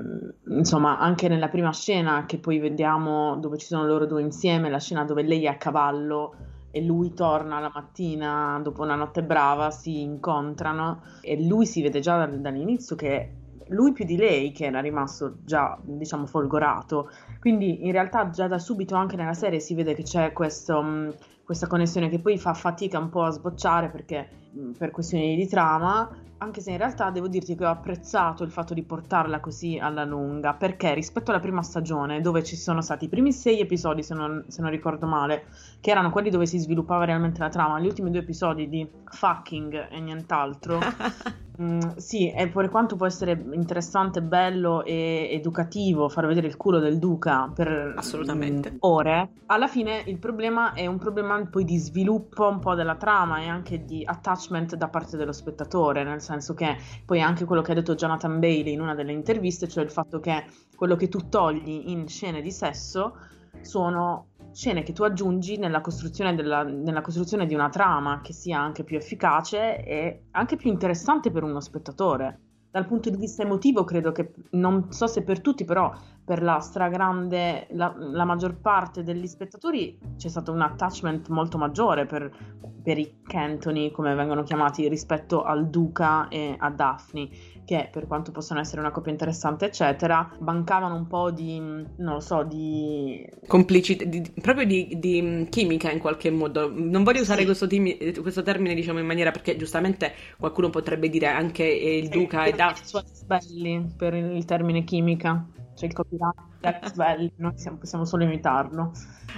insomma, 0.46 1.00
anche 1.00 1.26
nella 1.26 1.48
prima 1.48 1.72
scena 1.72 2.24
che 2.24 2.38
poi 2.38 2.60
vediamo 2.60 3.34
dove 3.38 3.58
ci 3.58 3.66
sono 3.66 3.84
loro 3.84 4.06
due 4.06 4.22
insieme, 4.22 4.70
la 4.70 4.78
scena 4.78 4.90
scena 4.92 5.04
dove 5.04 5.22
lei 5.22 5.44
è 5.44 5.48
a 5.48 5.56
cavallo 5.56 6.34
e 6.70 6.82
lui 6.82 7.12
torna 7.12 7.58
la 7.58 7.70
mattina 7.72 8.60
dopo 8.62 8.82
una 8.82 8.94
notte 8.94 9.22
brava, 9.22 9.70
si 9.70 10.00
incontrano 10.02 11.02
e 11.20 11.42
lui 11.42 11.66
si 11.66 11.82
vede 11.82 12.00
già 12.00 12.24
dall'inizio 12.26 12.96
che 12.96 13.36
lui 13.68 13.92
più 13.92 14.04
di 14.04 14.16
lei 14.16 14.52
che 14.52 14.66
era 14.66 14.80
rimasto 14.80 15.36
già 15.44 15.78
diciamo 15.82 16.26
folgorato. 16.26 17.10
Quindi 17.40 17.86
in 17.86 17.92
realtà 17.92 18.30
già 18.30 18.46
da 18.46 18.58
subito 18.58 18.94
anche 18.94 19.16
nella 19.16 19.34
serie 19.34 19.60
si 19.60 19.74
vede 19.74 19.94
che 19.94 20.02
c'è 20.02 20.32
questo, 20.32 21.14
questa 21.44 21.66
connessione 21.66 22.08
che 22.08 22.20
poi 22.20 22.38
fa 22.38 22.54
fatica 22.54 22.98
un 22.98 23.08
po' 23.08 23.24
a 23.24 23.30
sbocciare 23.30 23.88
perché 23.90 24.28
per 24.76 24.90
questioni 24.90 25.36
di 25.36 25.46
trama 25.46 26.08
anche 26.42 26.60
se 26.60 26.72
in 26.72 26.76
realtà 26.76 27.10
devo 27.10 27.28
dirti 27.28 27.54
che 27.54 27.64
ho 27.64 27.70
apprezzato 27.70 28.42
il 28.42 28.50
fatto 28.50 28.74
di 28.74 28.82
portarla 28.82 29.38
così 29.38 29.78
alla 29.78 30.04
lunga, 30.04 30.54
perché 30.54 30.92
rispetto 30.92 31.30
alla 31.30 31.38
prima 31.38 31.62
stagione, 31.62 32.20
dove 32.20 32.42
ci 32.42 32.56
sono 32.56 32.82
stati 32.82 33.04
i 33.04 33.08
primi 33.08 33.32
sei 33.32 33.60
episodi, 33.60 34.02
se 34.02 34.14
non, 34.14 34.44
se 34.48 34.60
non 34.60 34.70
ricordo 34.70 35.06
male, 35.06 35.44
che 35.80 35.92
erano 35.92 36.10
quelli 36.10 36.30
dove 36.30 36.46
si 36.46 36.58
sviluppava 36.58 37.04
realmente 37.04 37.38
la 37.38 37.48
trama, 37.48 37.78
gli 37.78 37.86
ultimi 37.86 38.10
due 38.10 38.20
episodi 38.20 38.68
di 38.68 38.86
fucking 39.04 39.88
e 39.88 40.00
nient'altro, 40.00 40.80
mm, 41.62 41.78
sì, 41.96 42.32
e 42.32 42.48
per 42.48 42.70
quanto 42.70 42.96
può 42.96 43.06
essere 43.06 43.40
interessante, 43.52 44.20
bello 44.20 44.84
e 44.84 45.28
educativo 45.30 46.08
far 46.08 46.26
vedere 46.26 46.48
il 46.48 46.56
culo 46.56 46.80
del 46.80 46.98
duca 46.98 47.52
per 47.54 47.94
Assolutamente. 47.96 48.72
Mm, 48.72 48.76
ore, 48.80 49.30
alla 49.46 49.68
fine 49.68 50.02
il 50.06 50.18
problema 50.18 50.72
è 50.72 50.86
un 50.86 50.98
problema 50.98 51.40
poi 51.46 51.64
di 51.64 51.78
sviluppo 51.78 52.48
un 52.48 52.58
po' 52.58 52.74
della 52.74 52.96
trama 52.96 53.38
e 53.38 53.48
anche 53.48 53.84
di 53.84 54.02
attachment 54.04 54.40
da 54.76 54.88
parte 54.88 55.16
dello 55.16 55.32
spettatore, 55.32 56.04
nel 56.04 56.20
senso 56.20 56.54
che 56.54 56.76
poi 57.04 57.20
anche 57.20 57.44
quello 57.44 57.62
che 57.62 57.72
ha 57.72 57.74
detto 57.74 57.94
Jonathan 57.94 58.38
Bailey 58.38 58.72
in 58.72 58.80
una 58.80 58.94
delle 58.94 59.12
interviste, 59.12 59.68
cioè 59.68 59.84
il 59.84 59.90
fatto 59.90 60.20
che 60.20 60.44
quello 60.76 60.96
che 60.96 61.08
tu 61.08 61.28
togli 61.28 61.90
in 61.90 62.08
scene 62.08 62.40
di 62.40 62.50
sesso 62.50 63.16
sono 63.60 64.28
scene 64.52 64.82
che 64.82 64.92
tu 64.92 65.02
aggiungi 65.02 65.56
nella 65.56 65.80
costruzione, 65.80 66.34
della, 66.34 66.62
nella 66.62 67.00
costruzione 67.00 67.46
di 67.46 67.54
una 67.54 67.68
trama 67.68 68.20
che 68.22 68.32
sia 68.32 68.58
anche 68.58 68.84
più 68.84 68.96
efficace 68.96 69.82
e 69.84 70.24
anche 70.32 70.56
più 70.56 70.70
interessante 70.70 71.30
per 71.30 71.42
uno 71.42 71.60
spettatore 71.60 72.40
dal 72.72 72.86
punto 72.86 73.10
di 73.10 73.18
vista 73.18 73.42
emotivo 73.42 73.84
credo 73.84 74.12
che, 74.12 74.32
non 74.52 74.90
so 74.92 75.06
se 75.06 75.22
per 75.22 75.42
tutti, 75.42 75.64
però 75.64 75.92
per 76.24 76.42
la 76.42 76.58
stragrande, 76.58 77.66
la, 77.72 77.94
la 77.96 78.24
maggior 78.24 78.56
parte 78.56 79.02
degli 79.02 79.26
spettatori 79.26 79.98
c'è 80.16 80.28
stato 80.28 80.52
un 80.52 80.62
attachment 80.62 81.28
molto 81.28 81.58
maggiore 81.58 82.06
per, 82.06 82.34
per 82.82 82.96
i 82.96 83.20
Cantoni, 83.22 83.90
come 83.90 84.14
vengono 84.14 84.42
chiamati, 84.42 84.88
rispetto 84.88 85.42
al 85.42 85.68
Duca 85.68 86.28
e 86.28 86.56
a 86.58 86.70
Daphne, 86.70 87.28
che 87.64 87.88
per 87.90 88.06
quanto 88.06 88.32
possano 88.32 88.60
essere 88.60 88.80
una 88.80 88.90
coppia 88.90 89.12
interessante, 89.12 89.66
eccetera, 89.66 90.36
mancavano 90.40 90.94
un 90.94 91.06
po' 91.06 91.30
di, 91.30 91.58
non 91.58 92.14
lo 92.14 92.20
so, 92.20 92.42
di... 92.42 93.26
Complicità, 93.46 94.04
proprio 94.40 94.66
di, 94.66 94.96
di, 94.98 95.46
chimica 95.48 95.90
in 95.90 95.98
qualche 95.98 96.30
modo. 96.30 96.70
Non 96.72 97.02
voglio 97.04 97.20
usare 97.20 97.40
sì. 97.40 97.46
questo, 97.46 97.66
timi, 97.66 97.96
questo, 98.20 98.42
termine, 98.42 98.74
diciamo, 98.74 98.98
in 98.98 99.06
maniera 99.06 99.30
perché 99.30 99.56
giustamente 99.56 100.12
qualcuno 100.38 100.70
potrebbe 100.70 101.08
dire 101.08 101.26
anche 101.26 101.64
il 101.64 102.08
Duca 102.08 102.44
e 102.44 102.52
Daphne... 102.52 103.02
belli 103.26 103.94
per 103.96 104.14
il 104.14 104.44
termine 104.44 104.84
chimica 104.84 105.46
c'è 105.74 105.86
il 105.86 105.92
copyright 105.92 106.50
noi 107.36 107.52
siamo, 107.56 107.78
possiamo 107.78 108.04
solo 108.04 108.22
imitarlo. 108.24 108.92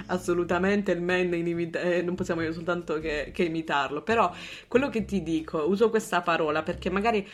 Assolutamente, 0.07 0.91
il 0.91 1.01
man 1.01 1.33
imita- 1.33 1.79
eh, 1.79 2.01
non 2.01 2.15
possiamo 2.15 2.49
soltanto 2.51 2.99
che, 2.99 3.31
che 3.33 3.43
imitarlo, 3.43 4.03
però 4.03 4.31
quello 4.67 4.89
che 4.89 5.05
ti 5.05 5.23
dico, 5.23 5.67
uso 5.67 5.89
questa 5.89 6.21
parola 6.21 6.61
perché 6.61 6.89
magari 6.89 7.27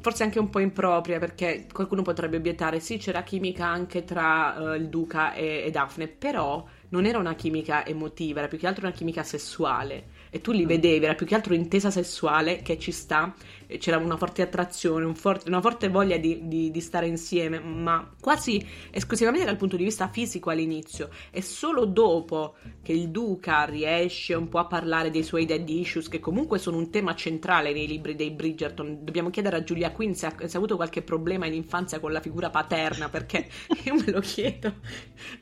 forse 0.00 0.22
anche 0.22 0.38
un 0.38 0.48
po' 0.48 0.60
impropria 0.60 1.18
perché 1.18 1.66
qualcuno 1.72 2.02
potrebbe 2.02 2.36
obiettare 2.36 2.80
sì 2.80 2.96
c'era 2.96 3.22
chimica 3.22 3.66
anche 3.66 4.04
tra 4.04 4.54
uh, 4.58 4.74
il 4.74 4.88
Duca 4.88 5.34
e, 5.34 5.62
e 5.64 5.70
Daphne 5.70 6.08
però 6.08 6.64
non 6.90 7.04
era 7.04 7.18
una 7.18 7.34
chimica 7.34 7.84
emotiva 7.84 8.40
era 8.40 8.48
più 8.48 8.58
che 8.58 8.66
altro 8.66 8.86
una 8.86 8.94
chimica 8.94 9.22
sessuale 9.22 10.11
e 10.34 10.40
tu 10.40 10.50
li 10.50 10.64
mm. 10.64 10.68
vedevi, 10.68 11.04
era 11.04 11.14
più 11.14 11.26
che 11.26 11.34
altro 11.34 11.52
intesa 11.52 11.90
sessuale 11.90 12.62
che 12.62 12.78
ci 12.78 12.90
sta, 12.90 13.34
c'era 13.78 13.98
una 13.98 14.16
forte 14.16 14.40
attrazione, 14.40 15.04
un 15.04 15.14
forte, 15.14 15.46
una 15.46 15.60
forte 15.60 15.88
voglia 15.88 16.16
di, 16.16 16.48
di, 16.48 16.70
di, 16.70 16.80
stare 16.80 17.06
insieme, 17.06 17.60
ma 17.60 18.10
quasi 18.18 18.66
esclusivamente 18.90 19.44
dal 19.44 19.58
punto 19.58 19.76
di 19.76 19.84
vista 19.84 20.08
fisico 20.08 20.48
all'inizio. 20.48 21.10
E 21.30 21.42
solo 21.42 21.84
dopo 21.84 22.54
che 22.82 22.92
il 22.92 23.10
Duca 23.10 23.64
riesce 23.64 24.32
un 24.32 24.48
po' 24.48 24.58
a 24.58 24.64
parlare 24.64 25.10
dei 25.10 25.22
suoi 25.22 25.44
dead 25.44 25.68
issues, 25.68 26.08
che 26.08 26.18
comunque 26.18 26.58
sono 26.58 26.78
un 26.78 26.88
tema 26.88 27.14
centrale 27.14 27.74
nei 27.74 27.86
libri 27.86 28.14
dei 28.14 28.30
Bridgerton, 28.30 29.04
dobbiamo 29.04 29.28
chiedere 29.28 29.56
a 29.56 29.62
Giulia 29.62 29.92
Quinn 29.92 30.12
se 30.12 30.24
ha, 30.24 30.34
se 30.38 30.56
ha 30.56 30.56
avuto 30.56 30.76
qualche 30.76 31.02
problema 31.02 31.44
in 31.44 31.52
infanzia 31.52 32.00
con 32.00 32.10
la 32.10 32.20
figura 32.20 32.48
paterna, 32.48 33.10
perché 33.10 33.50
io 33.84 33.94
me 33.96 34.10
lo 34.10 34.20
chiedo 34.20 34.68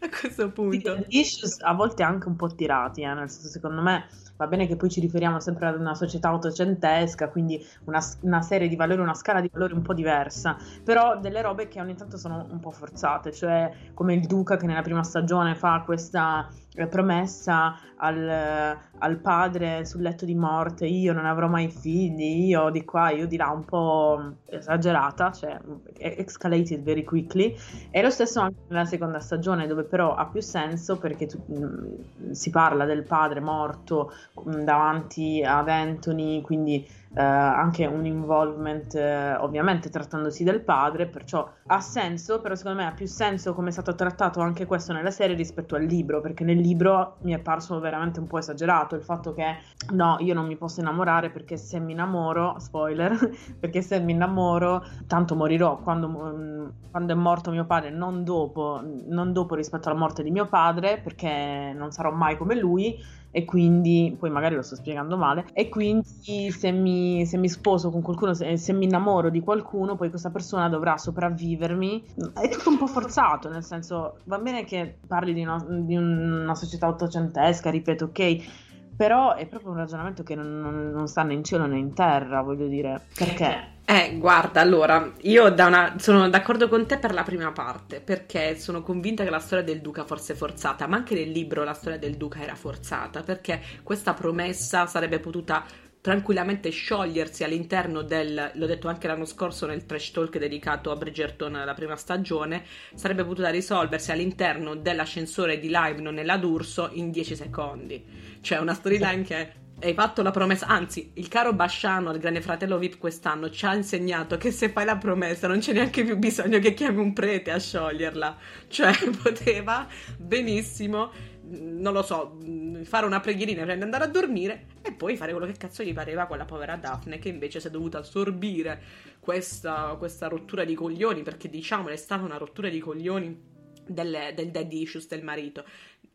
a 0.01 0.09
questo 0.09 0.51
punto. 0.51 0.95
Dead 0.95 1.07
issues 1.11 1.61
a 1.61 1.75
volte 1.75 2.03
anche 2.03 2.27
un 2.27 2.35
po' 2.35 2.53
tirati, 2.53 3.03
eh, 3.03 3.15
nel 3.15 3.31
senso 3.31 3.47
secondo 3.47 3.83
me 3.83 4.09
va 4.41 4.47
bene 4.47 4.67
che 4.67 4.77
poi 4.77 4.89
ci 4.89 5.01
riferiamo 5.01 5.39
sempre 5.39 5.67
ad 5.67 5.79
una 5.79 5.95
società 5.95 6.33
ottocentesca, 6.33 7.29
quindi 7.29 7.63
una, 7.85 8.01
una, 8.23 8.41
serie 8.41 8.69
di 8.69 8.77
valori, 8.77 9.03
una 9.03 9.13
scala 9.13 9.43
di 9.43 9.51
valori 9.53 9.75
un 9.75 9.83
po' 9.83 9.93
diversa, 9.93 10.57
però 10.83 11.21
delle 11.21 11.43
robe 11.43 11.69
che 11.69 11.79
ogni 11.79 11.95
tanto 11.95 12.17
sono 12.17 12.47
un 12.51 12.59
po' 12.59 12.71
forzate, 12.71 13.33
cioè 13.33 13.71
come 13.93 14.15
il 14.15 14.27
Duca 14.27 14.57
che 14.57 14.65
nella 14.65 14.81
prima 14.81 15.03
stagione 15.03 15.55
fa 15.55 15.83
questa 15.85 16.49
promessa 16.89 17.77
al, 17.97 18.79
al, 18.99 19.17
padre 19.19 19.85
sul 19.85 20.03
letto 20.03 20.25
di 20.25 20.35
morte, 20.35 20.87
io 20.87 21.13
non 21.13 21.27
avrò 21.27 21.49
mai 21.49 21.69
figli, 21.69 22.47
io 22.49 22.71
di 22.71 22.85
qua, 22.85 23.11
io 23.11 23.27
di 23.27 23.37
là, 23.37 23.51
un 23.51 23.65
po' 23.65 24.37
esagerata, 24.47 25.33
cioè 25.33 25.59
escalated 25.99 26.83
very 26.83 27.05
quickly, 27.05 27.55
e 27.91 28.03
lo 28.03 28.11
stesso 28.11 28.41
anche 28.41 28.61
nella 28.69 28.85
seconda 28.85 29.19
stagione 29.19 29.67
dove 29.67 29.83
però 29.83 30.15
ha 30.15 30.27
più 30.27 30.41
senso 30.41 30.99
perché 30.99 31.27
tu, 31.27 31.43
mh, 31.45 31.65
mm, 31.65 32.31
si 32.31 32.51
parla 32.51 32.85
del 32.85 33.03
padre 33.03 33.41
morto 33.41 34.13
mh, 34.45 34.57
mm, 34.57 34.61
davanti 34.63 35.43
ad 35.45 35.69
Anthony, 35.69 36.41
quindi 36.41 36.87
eh, 37.13 37.21
anche 37.23 37.87
un 37.87 38.07
involvement 38.07 38.95
eh, 38.95 39.35
ovviamente 39.37 39.91
trattandosi 39.91 40.45
del 40.45 40.61
padre, 40.63 41.07
perciò 41.07 41.49
ha 41.67 41.81
senso, 41.81 42.41
però 42.41 42.55
secondo 42.55 42.79
me 42.79 42.87
ha 42.87 42.93
più 42.93 43.07
senso 43.07 43.53
come 43.53 43.71
è 43.71 43.73
stato 43.73 43.95
trattato 43.95 44.41
anche 44.41 44.65
questo 44.67 44.93
nella 44.93 45.11
serie 45.11 45.35
rispetto 45.35 45.75
al 45.75 45.83
libro, 45.83 46.21
perché 46.21 46.45
nel 46.45 46.59
libro 46.59 47.17
mi 47.23 47.33
è 47.33 47.39
parso 47.41 47.79
veramente 47.81 48.21
un 48.21 48.27
po' 48.27 48.39
esagerato 48.39 48.95
il 48.95 49.03
fatto 49.03 49.33
che 49.33 49.57
no, 49.93 50.17
io 50.21 50.35
non 50.35 50.47
mi 50.47 50.57
posso 50.57 50.81
innamorare 50.81 51.31
perché 51.31 51.57
se 51.57 51.81
mi 51.81 51.93
innamoro, 51.93 52.57
spoiler, 52.59 53.19
perché 53.59 53.83
se 53.83 53.99
mi 53.99 54.13
innamoro 54.13 54.85
tanto 55.07 55.35
morirò. 55.35 55.79
Quando, 55.79 56.09
mm, 56.09 56.69
quando 56.91 57.13
è 57.13 57.17
morto 57.17 57.51
mio 57.51 57.65
padre, 57.67 57.91
non 57.91 58.23
dopo, 58.23 58.81
non 59.07 59.33
dopo 59.33 59.55
rispetto 59.55 59.89
alla 59.89 59.99
morte 59.99 60.23
di 60.23 60.31
mio 60.31 60.47
padre, 60.47 61.01
perché 61.03 61.73
non 61.75 61.91
sarò 61.91 62.13
mai 62.13 62.37
come 62.37 62.55
lui 62.55 62.99
e 63.31 63.45
quindi, 63.45 64.17
poi 64.19 64.31
magari 64.31 64.55
lo 64.55 64.63
sto 64.63 64.77
spiegando 64.77 65.17
male, 65.17 65.47
e 65.53 65.69
quindi 65.69 66.51
se 66.51 66.73
mi, 66.73 67.25
se 67.27 67.37
mi 67.37 67.49
sposo 67.49 67.91
con 67.91 68.03
qualcuno, 68.03 68.35
se, 68.35 68.57
se, 68.57 68.73
mi 68.73 68.85
innamoro 68.85 69.31
di 69.31 69.41
qualcuno, 69.41 69.97
poi 69.97 70.11
questa 70.11 70.31
persona 70.31 70.69
dovrà 70.69 70.97
sopravvivermi. 70.97 72.05
È 72.35 72.49
tutto 72.49 72.71
un 72.71 72.79
po' 72.79 72.87
forzato, 72.87 73.49
nel 73.49 73.65
senso, 73.65 74.19
va 74.25 74.39
bene 74.39 74.65
che 74.65 74.99
parli 75.07 75.33
di 75.33 75.43
una, 75.43 75.65
di 75.69 75.97
una 75.97 76.55
società 76.55 76.89
ottocentesca, 76.89 77.71
ripeto, 77.71 78.07
ok, 78.07 78.69
però 79.01 79.35
è 79.35 79.47
proprio 79.47 79.71
un 79.71 79.79
ragionamento 79.79 80.23
che 80.23 80.35
non, 80.35 80.61
non, 80.61 80.91
non 80.91 81.09
sta 81.09 81.23
né 81.23 81.33
in 81.33 81.43
cielo 81.43 81.65
né 81.65 81.79
in 81.79 81.95
terra, 81.95 82.43
voglio 82.43 82.67
dire, 82.67 83.01
perché... 83.17 83.79
Eh, 83.87 84.19
guarda, 84.19 84.61
allora, 84.61 85.15
io 85.23 85.51
una, 85.55 85.95
sono 85.97 86.29
d'accordo 86.29 86.69
con 86.69 86.87
te 86.87 86.99
per 86.99 87.15
la 87.15 87.23
prima 87.23 87.51
parte, 87.51 88.03
perché 88.03 88.59
sono 88.59 88.83
convinta 88.83 89.25
che 89.25 89.31
la 89.31 89.39
storia 89.39 89.65
del 89.65 89.81
Duca 89.81 90.05
fosse 90.05 90.35
forzata, 90.35 90.87
ma 90.87 90.99
anche 90.99 91.15
nel 91.15 91.31
libro 91.31 91.65
la 91.65 91.73
storia 91.73 91.99
del 91.99 92.17
Duca 92.17 92.43
era 92.43 92.55
forzata, 92.55 93.23
perché 93.23 93.63
questa 93.83 94.13
promessa 94.13 94.87
sarebbe 94.87 95.19
potuta 95.19 95.65
tranquillamente 96.01 96.71
sciogliersi 96.71 97.45
all'interno 97.45 98.03
del, 98.03 98.53
l'ho 98.55 98.67
detto 98.67 98.89
anche 98.89 99.07
l'anno 99.07 99.27
scorso 99.27 99.67
nel 99.67 99.85
trash 99.85 100.13
talk 100.13 100.39
dedicato 100.39 100.91
a 100.91 100.97
Bridgerton 100.97 101.63
la 101.65 101.75
prima 101.75 101.97
stagione, 101.97 102.65
sarebbe 102.95 103.25
potuta 103.25 103.51
risolversi 103.51 104.11
all'interno 104.11 104.75
dell'ascensore 104.75 105.59
di 105.59 105.69
Live 105.69 106.01
nella 106.01 106.37
D'Urso 106.39 106.91
in 106.93 107.11
10 107.11 107.37
secondi. 107.37 108.05
Cioè 108.41 108.59
una 108.59 108.75
storyline 108.75 109.23
che 109.23 109.53
hai 109.83 109.95
fatto 109.95 110.23
la 110.23 110.31
promessa, 110.31 110.67
anzi, 110.67 111.13
il 111.15 111.29
caro 111.29 111.55
Basciano, 111.55 112.13
il 112.13 112.19
grande 112.19 112.43
fratello 112.43 112.79
VIP 112.79 112.99
quest'anno, 112.99 113.51
ci 113.51 113.65
ha 113.65 113.75
insegnato 113.75 114.37
che 114.37 114.51
se 114.51 114.69
fai 114.69 114.85
la 114.85 114.97
promessa 114.97 115.49
non 115.49 115.59
c'è 115.59 115.73
neanche 115.73 116.05
più 116.05 116.17
bisogno 116.19 116.59
che 116.59 116.75
chiami 116.75 117.01
un 117.01 117.13
prete 117.13 117.51
a 117.51 117.59
scioglierla. 117.59 118.37
Cioè, 118.69 118.93
poteva 119.23 119.87
benissimo, 120.19 121.11
non 121.51 121.93
lo 121.93 122.03
so, 122.03 122.39
fare 122.85 123.07
una 123.07 123.21
preghierina 123.21 123.63
prima 123.63 123.77
di 123.77 123.83
andare 123.83 124.05
a 124.05 124.09
dormire 124.09 124.67
e 124.83 124.93
poi 124.93 125.17
fare 125.17 125.33
quello 125.33 125.47
che 125.47 125.59
cazzo 125.59 125.83
gli 125.83 125.93
pareva 125.93 126.27
con 126.27 126.39
la 126.39 126.45
povera 126.45 126.77
Daphne, 126.77 127.19
che 127.19 127.29
invece 127.29 127.61
si 127.61 127.67
è 127.67 127.71
dovuta 127.71 127.99
assorbire 127.99 128.81
questa, 129.19 129.97
questa 129.99 130.29
rottura 130.29 130.65
di 130.65 130.75
coglioni, 130.75 131.23
perché 131.23 131.49
diciamo 131.49 131.89
è 131.89 131.97
stata 131.97 132.25
una 132.25 132.37
rottura 132.37 132.69
di 132.69 132.79
coglioni 132.79 133.49
del, 133.87 134.33
del 134.35 134.51
dead 134.51 134.73
issues 134.73 135.09
del 135.09 135.23
marito. 135.23 135.65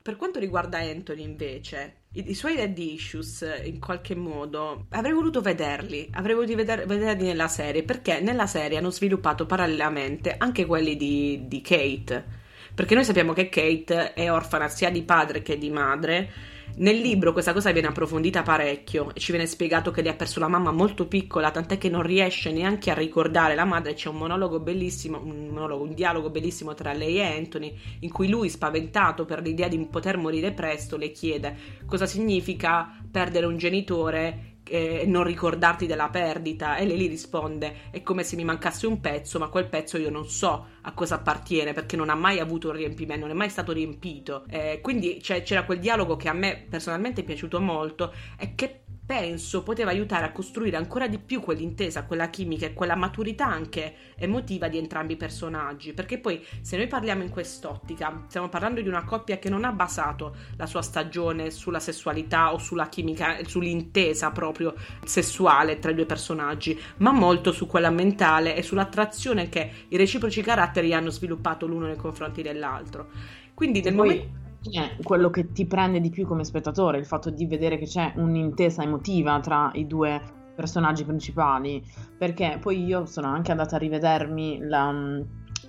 Per 0.02 0.16
quanto 0.16 0.40
riguarda 0.40 0.78
Anthony, 0.80 1.24
invece, 1.24 2.04
i, 2.14 2.30
i, 2.30 2.34
suoi 2.36 2.56
dead 2.56 2.78
issues, 2.78 3.46
in 3.64 3.80
qualche 3.80 4.16
modo, 4.16 4.86
avrei 4.90 5.14
voluto 5.14 5.42
vederli, 5.42 6.08
avrei 6.12 6.36
voluto 6.36 6.56
veder, 6.56 6.86
vederli 6.86 7.26
nella 7.26 7.48
serie, 7.48 7.84
perché 7.84 8.20
nella 8.22 8.48
serie 8.48 8.78
hanno 8.78 8.92
sviluppato 8.92 9.46
parallelamente 9.46 10.36
anche 10.38 10.66
quelli 10.66 10.96
di, 10.96 11.48
di 11.48 11.62
Kate. 11.62 12.44
Perché 12.76 12.94
noi 12.94 13.06
sappiamo 13.06 13.32
che 13.32 13.48
Kate 13.48 14.14
è 14.14 14.30
orfana 14.30 14.68
sia 14.68 14.92
di 14.92 15.02
padre 15.02 15.42
che 15.42 15.58
di 15.58 15.70
madre 15.70 16.30
nel 16.78 16.98
libro 16.98 17.32
questa 17.32 17.54
cosa 17.54 17.72
viene 17.72 17.88
approfondita 17.88 18.42
parecchio 18.42 19.14
e 19.14 19.20
ci 19.20 19.32
viene 19.32 19.48
spiegato 19.48 19.92
che 19.92 20.02
lei 20.02 20.12
ha 20.12 20.16
perso 20.16 20.42
la 20.42 20.50
mamma 20.50 20.72
molto 20.72 21.08
piccola, 21.08 21.52
tant'è 21.52 21.78
che 21.78 21.88
non 21.88 22.02
riesce 22.02 22.52
neanche 22.52 22.92
a 22.92 22.96
ricordare 22.96 23.56
la 23.56 23.64
madre. 23.64 23.94
C'è 23.94 24.10
un 24.10 24.18
monologo 24.18 24.60
bellissimo, 24.60 25.22
un, 25.24 25.48
monologo, 25.48 25.84
un 25.84 25.94
dialogo 25.94 26.30
bellissimo 26.30 26.74
tra 26.74 26.92
lei 26.92 27.20
e 27.20 27.24
Anthony, 27.24 27.74
in 28.00 28.12
cui 28.12 28.28
lui, 28.28 28.50
spaventato 28.50 29.24
per 29.24 29.42
l'idea 29.42 29.70
di 29.70 29.78
poter 29.86 30.18
morire 30.18 30.52
presto, 30.52 30.98
le 30.98 31.12
chiede 31.12 31.56
cosa 31.86 32.06
significa 32.06 33.00
perdere 33.10 33.46
un 33.46 33.58
genitore 33.58 34.55
eh, 34.68 35.04
non 35.08 35.24
ricordarti 35.24 35.86
della 35.86 36.10
perdita. 36.10 36.78
E 36.78 36.86
lei 36.86 36.98
gli 36.98 37.10
risponde 37.10 37.90
è 37.92 38.02
come 38.02 38.24
se 38.24 38.36
mi 38.36 38.44
mancasse 38.44 38.88
un 38.88 39.00
pezzo 39.00 39.40
ma 39.40 39.48
quel 39.48 39.68
pezzo 39.68 39.98
io 39.98 40.10
non 40.10 40.28
so 40.28 40.68
a 40.82 40.92
cosa 40.94 41.16
appartiene 41.16 41.74
perché 41.74 41.96
non 41.96 42.10
ha 42.10 42.16
mai 42.16 42.40
avuto 42.40 42.70
un 42.70 42.76
riempimento 42.76 43.26
non 43.26 43.36
è 43.36 43.38
mai 43.38 43.50
stato 43.50 43.72
riempito. 43.72 44.46
Eh, 44.50 44.80
quindi 44.82 45.20
c'era 45.22 45.64
quel 45.66 45.80
dialogo 45.80 46.16
che 46.16 46.30
a 46.30 46.34
me 46.34 46.66
personalmente 46.70 47.22
è 47.22 47.24
piaciuto 47.24 47.60
molto 47.60 48.14
e 48.38 48.56
che 48.56 48.85
penso 49.06 49.62
poteva 49.62 49.92
aiutare 49.92 50.26
a 50.26 50.32
costruire 50.32 50.78
ancora 50.78 51.08
di 51.08 51.20
più 51.20 51.40
quell'intesa, 51.42 52.06
quella 52.06 52.30
chimica 52.30 52.66
e 52.66 52.74
quella 52.74 52.96
maturità 52.96 53.46
anche 53.46 53.94
emotiva 54.16 54.68
di 54.68 54.78
entrambi 54.78 55.14
i 55.14 55.18
personaggi, 55.18 55.94
perché 55.94 56.18
poi 56.18 56.44
se 56.62 56.76
noi 56.76 56.88
parliamo 56.88 57.22
in 57.22 57.30
quest'ottica, 57.30 58.24
stiamo 58.28 58.50
parlando 58.50 58.82
di 58.82 58.88
una 58.88 59.04
coppia 59.04 59.38
che 59.38 59.50
non 59.50 59.64
ha 59.64 59.72
basato 59.72 60.36
la 60.58 60.66
sua 60.66 60.82
stagione 60.82 61.52
sulla 61.52 61.80
sessualità 61.80 62.52
o 62.54 62.58
sulla 62.58 62.90
chimica, 62.90 63.38
sull'intesa 63.46 64.32
proprio 64.32 64.74
sessuale 65.04 65.78
tra 65.78 65.92
i 65.92 65.96
due 65.96 66.06
personaggi, 66.06 66.80
ma 66.98 67.12
molto 67.12 67.52
su 67.52 67.68
quella 67.68 67.92
mentale 67.92 68.56
e 68.56 68.64
sull'attrazione 68.64 69.50
che 69.50 69.72
i 69.90 69.98
reciproci 69.98 70.42
caratteri 70.42 70.94
hanno 70.94 71.12
sviluppato 71.12 71.68
l'uno 71.68 71.86
nei 71.86 71.96
confronti 71.96 72.42
dell'altro. 72.42 73.10
Quindi 73.54 73.82
nel 73.82 73.94
momento 73.94 74.45
è 74.72 74.96
quello 75.04 75.30
che 75.30 75.52
ti 75.52 75.66
prende 75.66 76.00
di 76.00 76.10
più 76.10 76.26
come 76.26 76.44
spettatore, 76.44 76.98
il 76.98 77.06
fatto 77.06 77.30
di 77.30 77.46
vedere 77.46 77.78
che 77.78 77.86
c'è 77.86 78.14
un'intesa 78.16 78.84
emotiva 78.84 79.40
tra 79.40 79.72
i 79.74 79.88
due 79.88 80.22
personaggi 80.56 81.04
principali, 81.04 81.84
perché 82.18 82.58
poi 82.62 82.84
io 82.86 83.06
sono 83.06 83.28
anche 83.28 83.52
andata 83.52 83.76
a 83.76 83.80
rivedermi 83.80 84.60
la 84.62 85.22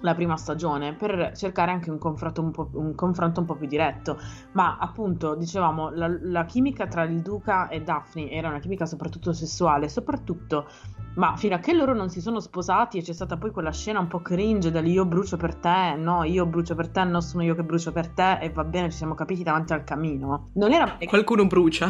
la 0.07 0.15
prima 0.15 0.37
stagione 0.37 0.95
per 0.95 1.33
cercare 1.35 1.73
anche 1.73 1.91
un 1.91 1.99
confronto 1.99 2.41
un 2.41 2.51
po', 2.53 2.71
un 2.75 2.95
confronto 2.95 3.41
un 3.41 3.47
po 3.47 3.57
più 3.57 3.67
diretto. 3.67 4.19
Ma 4.53 4.79
appunto, 4.79 5.35
dicevamo, 5.35 5.91
la, 5.91 6.09
la, 6.21 6.45
chimica 6.45 6.87
tra 6.87 7.03
il 7.03 7.21
Duca 7.21 7.69
e 7.69 7.83
Daphne 7.83 8.31
era 8.31 8.49
una 8.49 8.61
chimica 8.61 8.87
soprattutto 8.87 9.33
sessuale, 9.33 9.89
soprattutto, 9.89 10.69
ma 11.17 11.37
fino 11.37 11.57
a 11.57 11.59
che 11.59 11.73
loro 11.73 11.93
non 11.93 12.09
si 12.09 12.21
sono 12.21 12.39
sposati 12.41 12.99
e 12.99 13.03
c'è 13.03 13.13
stata 13.13 13.37
poi 13.37 13.51
quella 13.51 13.73
scena 13.73 13.99
un 13.99 14.07
po' 14.07 14.21
cringe 14.21 14.71
del 14.71 14.87
io 14.87 15.05
brucio 15.05 15.37
per 15.37 15.57
te, 15.57 15.97
no, 15.97 16.23
io 16.23 16.47
brucio 16.47 16.75
per 16.75 16.89
te, 16.89 17.03
non 17.05 17.21
sono 17.21 17.43
io 17.43 17.55
che 17.55 17.65
brucio 17.65 17.91
per 17.91 18.09
te 18.09 18.39
e 18.39 18.51
va 18.51 18.65
bene, 18.65 18.91
ci 18.91 18.97
siamo 18.99 19.15
capiti 19.15 19.43
davanti 19.43 19.73
al 19.73 19.83
camino. 19.83 20.51
Non 20.55 20.73
era... 20.73 20.97
Qualcuno 21.05 21.47
brucia. 21.47 21.89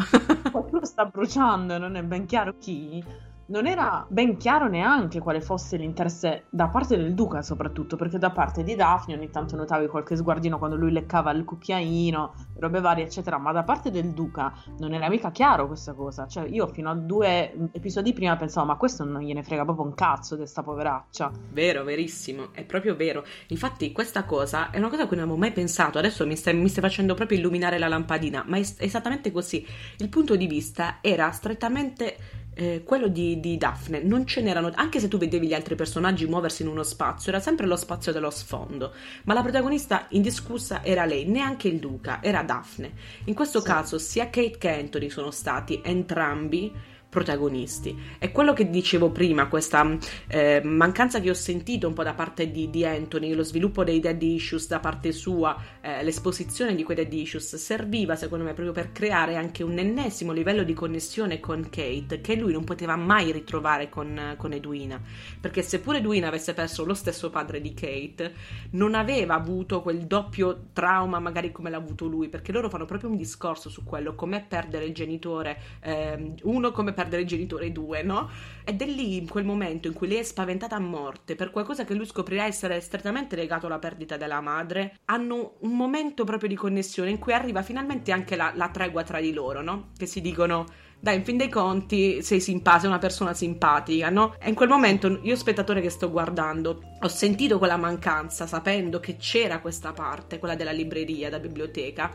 Qualcuno 0.51 0.83
sta 0.85 1.05
bruciando, 1.05 1.77
non 1.77 1.95
è 1.95 2.03
ben 2.03 2.25
chiaro 2.25 2.55
chi 2.57 3.03
non 3.47 3.65
era 3.65 4.05
ben 4.09 4.37
chiaro 4.37 4.67
neanche 4.67 5.19
quale 5.19 5.41
fosse 5.41 5.77
l'interesse 5.77 6.45
da 6.49 6.67
parte 6.67 6.97
del 6.97 7.13
duca, 7.13 7.41
soprattutto 7.41 7.95
perché 7.95 8.17
da 8.17 8.31
parte 8.31 8.63
di 8.63 8.75
Daphne 8.75 9.15
ogni 9.15 9.29
tanto 9.29 9.55
notavi 9.55 9.87
qualche 9.87 10.15
sguardino 10.15 10.57
quando 10.57 10.75
lui 10.75 10.91
leccava 10.91 11.31
il 11.31 11.43
cucchiaino, 11.43 12.33
robe 12.59 12.81
varie, 12.81 13.05
eccetera. 13.05 13.37
Ma 13.37 13.51
da 13.51 13.63
parte 13.63 13.91
del 13.91 14.11
duca 14.13 14.53
non 14.79 14.93
era 14.93 15.09
mica 15.09 15.31
chiaro 15.31 15.67
questa 15.67 15.93
cosa. 15.93 16.27
Cioè, 16.27 16.47
io 16.47 16.67
fino 16.67 16.89
a 16.89 16.95
due 16.95 17.53
episodi 17.71 18.13
prima 18.13 18.35
pensavo, 18.35 18.67
ma 18.67 18.75
questo 18.75 19.03
non 19.03 19.21
gliene 19.21 19.43
frega 19.43 19.63
proprio 19.63 19.85
un 19.85 19.93
cazzo 19.93 20.35
di 20.35 20.45
sta 20.45 20.63
poveraccia. 20.63 21.31
Vero, 21.51 21.83
verissimo, 21.83 22.53
è 22.53 22.65
proprio 22.65 22.95
vero. 22.95 23.23
Infatti, 23.47 23.91
questa 23.91 24.25
cosa 24.25 24.69
è 24.71 24.77
una 24.77 24.89
cosa 24.89 25.03
a 25.03 25.07
cui 25.07 25.15
non 25.15 25.25
avevo 25.25 25.39
mai 25.39 25.51
pensato. 25.53 25.97
Adesso 25.97 26.25
mi 26.25 26.35
stai, 26.35 26.53
mi 26.53 26.67
stai 26.67 26.83
facendo 26.83 27.13
proprio 27.13 27.37
illuminare 27.37 27.77
la 27.77 27.87
lampadina, 27.87 28.43
ma 28.45 28.57
è 28.57 28.65
esattamente 28.79 29.31
così. 29.31 29.65
Il 29.97 30.09
punto 30.09 30.35
di 30.35 30.47
vista 30.47 30.97
era 31.01 31.31
strettamente 31.31 32.45
eh, 32.57 32.81
quello 32.83 33.07
di, 33.07 33.39
di, 33.39 33.55
Daphne 33.55 34.01
non 34.01 34.25
ce 34.25 34.41
n'erano, 34.41 34.71
anche 34.73 34.99
se 34.99 35.07
tu 35.07 35.17
vedevi 35.17 35.47
gli 35.47 35.53
altri 35.53 35.75
personaggi 35.75 36.25
muoversi 36.25 36.63
in 36.63 36.67
uno 36.67 36.83
spazio, 36.83 37.31
era 37.31 37.39
sempre 37.39 37.67
lo 37.67 37.75
spazio 37.75 38.11
dello 38.11 38.31
sfondo, 38.31 38.93
ma 39.25 39.35
la 39.35 39.43
protagonista 39.43 40.07
indiscussa 40.09 40.83
era 40.83 41.05
lei, 41.05 41.25
neanche 41.25 41.67
il 41.67 41.79
duca, 41.79 42.21
era 42.21 42.41
Daphne. 42.41 42.91
In 43.25 43.35
questo 43.35 43.59
sì. 43.59 43.65
caso 43.65 43.99
sia 43.99 44.29
Kate 44.29 44.57
che 44.57 44.71
Anthony 44.71 45.09
sono 45.09 45.29
stati 45.29 45.79
entrambi 45.83 46.95
protagonisti. 47.09 47.97
È 48.17 48.31
quello 48.31 48.53
che 48.53 48.69
dicevo 48.69 49.09
prima, 49.11 49.47
questa 49.47 49.97
eh, 50.27 50.61
mancanza 50.63 51.19
che 51.19 51.29
ho 51.29 51.33
sentito 51.33 51.87
un 51.87 51.93
po' 51.93 52.03
da 52.03 52.13
parte 52.13 52.51
di, 52.51 52.69
di, 52.69 52.85
Anthony, 52.85 53.33
lo 53.33 53.43
sviluppo 53.43 53.83
dei 53.83 53.99
dead 53.99 54.21
issues 54.21 54.67
da 54.67 54.79
parte 54.79 55.11
sua, 55.11 55.57
eh, 55.81 56.03
l'esposizione 56.03 56.75
di 56.75 56.83
quei 56.83 56.95
dead 56.95 57.11
issues, 57.11 57.55
serviva 57.55 58.15
secondo 58.15 58.43
me 58.43 58.53
proprio 58.53 58.73
per 58.73 58.91
creare 58.91 59.35
anche 59.35 59.63
un 59.63 59.77
ennesimo 59.77 60.31
livello 60.31 60.63
di 60.63 60.73
connessione 60.73 61.39
con 61.39 61.69
Kate 61.69 62.21
che 62.21 62.35
lui 62.35 62.51
non 62.51 62.63
poteva 62.63 62.95
mai 62.95 63.31
ritrovare 63.31 63.89
con, 63.89 64.35
con 64.37 64.51
Edwina. 64.51 65.01
Perché 65.39 65.63
seppure 65.63 65.97
Edwina 65.97 66.27
avesse 66.27 66.53
perso 66.53 66.85
lo 66.85 66.93
stesso 66.93 67.31
padre 67.31 67.61
di 67.61 67.73
Kate, 67.73 68.33
non 68.71 68.93
aveva 68.93 69.33
avuto 69.33 69.81
quel 69.81 70.05
doppio 70.05 70.67
trauma 70.73 71.19
magari 71.19 71.51
come 71.51 71.69
l'ha 71.69 71.77
avuto 71.77 72.05
lui, 72.05 72.29
perché 72.29 72.51
loro 72.51 72.69
fanno 72.69 72.85
proprio 72.85 73.09
un 73.09 73.17
discorso 73.17 73.69
su 73.69 73.83
quello, 73.83 74.13
come 74.13 74.45
perdere 74.47 74.85
il 74.85 74.93
genitore, 74.93 75.57
eh, 75.81 76.33
uno 76.43 76.71
come 76.71 76.93
perdere 76.93 77.05
il 77.15 77.25
genitore 77.25 77.71
due, 77.71 78.03
no? 78.03 78.29
Ed 78.65 78.81
è 78.81 78.85
lì 78.85 79.15
in 79.15 79.29
quel 79.29 79.45
momento 79.45 79.87
in 79.87 79.93
cui 79.93 80.07
lei 80.07 80.17
è 80.17 80.23
spaventata 80.23 80.75
a 80.75 80.79
morte 80.79 81.35
per 81.35 81.51
qualcosa 81.51 81.85
che 81.85 81.93
lui 81.93 82.05
scoprirà 82.05 82.45
essere 82.45 82.81
strettamente 82.81 83.35
legato 83.35 83.67
alla 83.67 83.79
perdita 83.79 84.17
della 84.17 84.41
madre. 84.41 84.97
Hanno 85.05 85.53
un 85.59 85.75
momento 85.75 86.25
proprio 86.25 86.49
di 86.49 86.55
connessione 86.55 87.09
in 87.09 87.19
cui 87.19 87.33
arriva 87.33 87.61
finalmente 87.61 88.11
anche 88.11 88.35
la, 88.35 88.51
la 88.55 88.69
tregua 88.69 89.03
tra 89.03 89.21
di 89.21 89.31
loro, 89.31 89.61
no? 89.61 89.91
Che 89.97 90.05
si 90.05 90.19
dicono 90.19 90.65
dai, 90.99 91.17
in 91.17 91.23
fin 91.23 91.37
dei 91.37 91.49
conti 91.49 92.23
sei 92.23 92.39
simpatica, 92.39 92.79
sei 92.79 92.89
una 92.89 92.97
persona 92.97 93.33
simpatica, 93.33 94.09
no? 94.09 94.35
E 94.39 94.49
in 94.49 94.55
quel 94.55 94.69
momento 94.69 95.19
io 95.21 95.35
spettatore 95.35 95.79
che 95.79 95.89
sto 95.89 96.09
guardando 96.09 96.81
ho 96.99 97.07
sentito 97.07 97.59
quella 97.59 97.77
mancanza 97.77 98.47
sapendo 98.47 98.99
che 98.99 99.17
c'era 99.17 99.59
questa 99.59 99.93
parte, 99.93 100.39
quella 100.39 100.55
della 100.55 100.71
libreria, 100.71 101.29
della 101.29 101.41
biblioteca, 101.41 102.11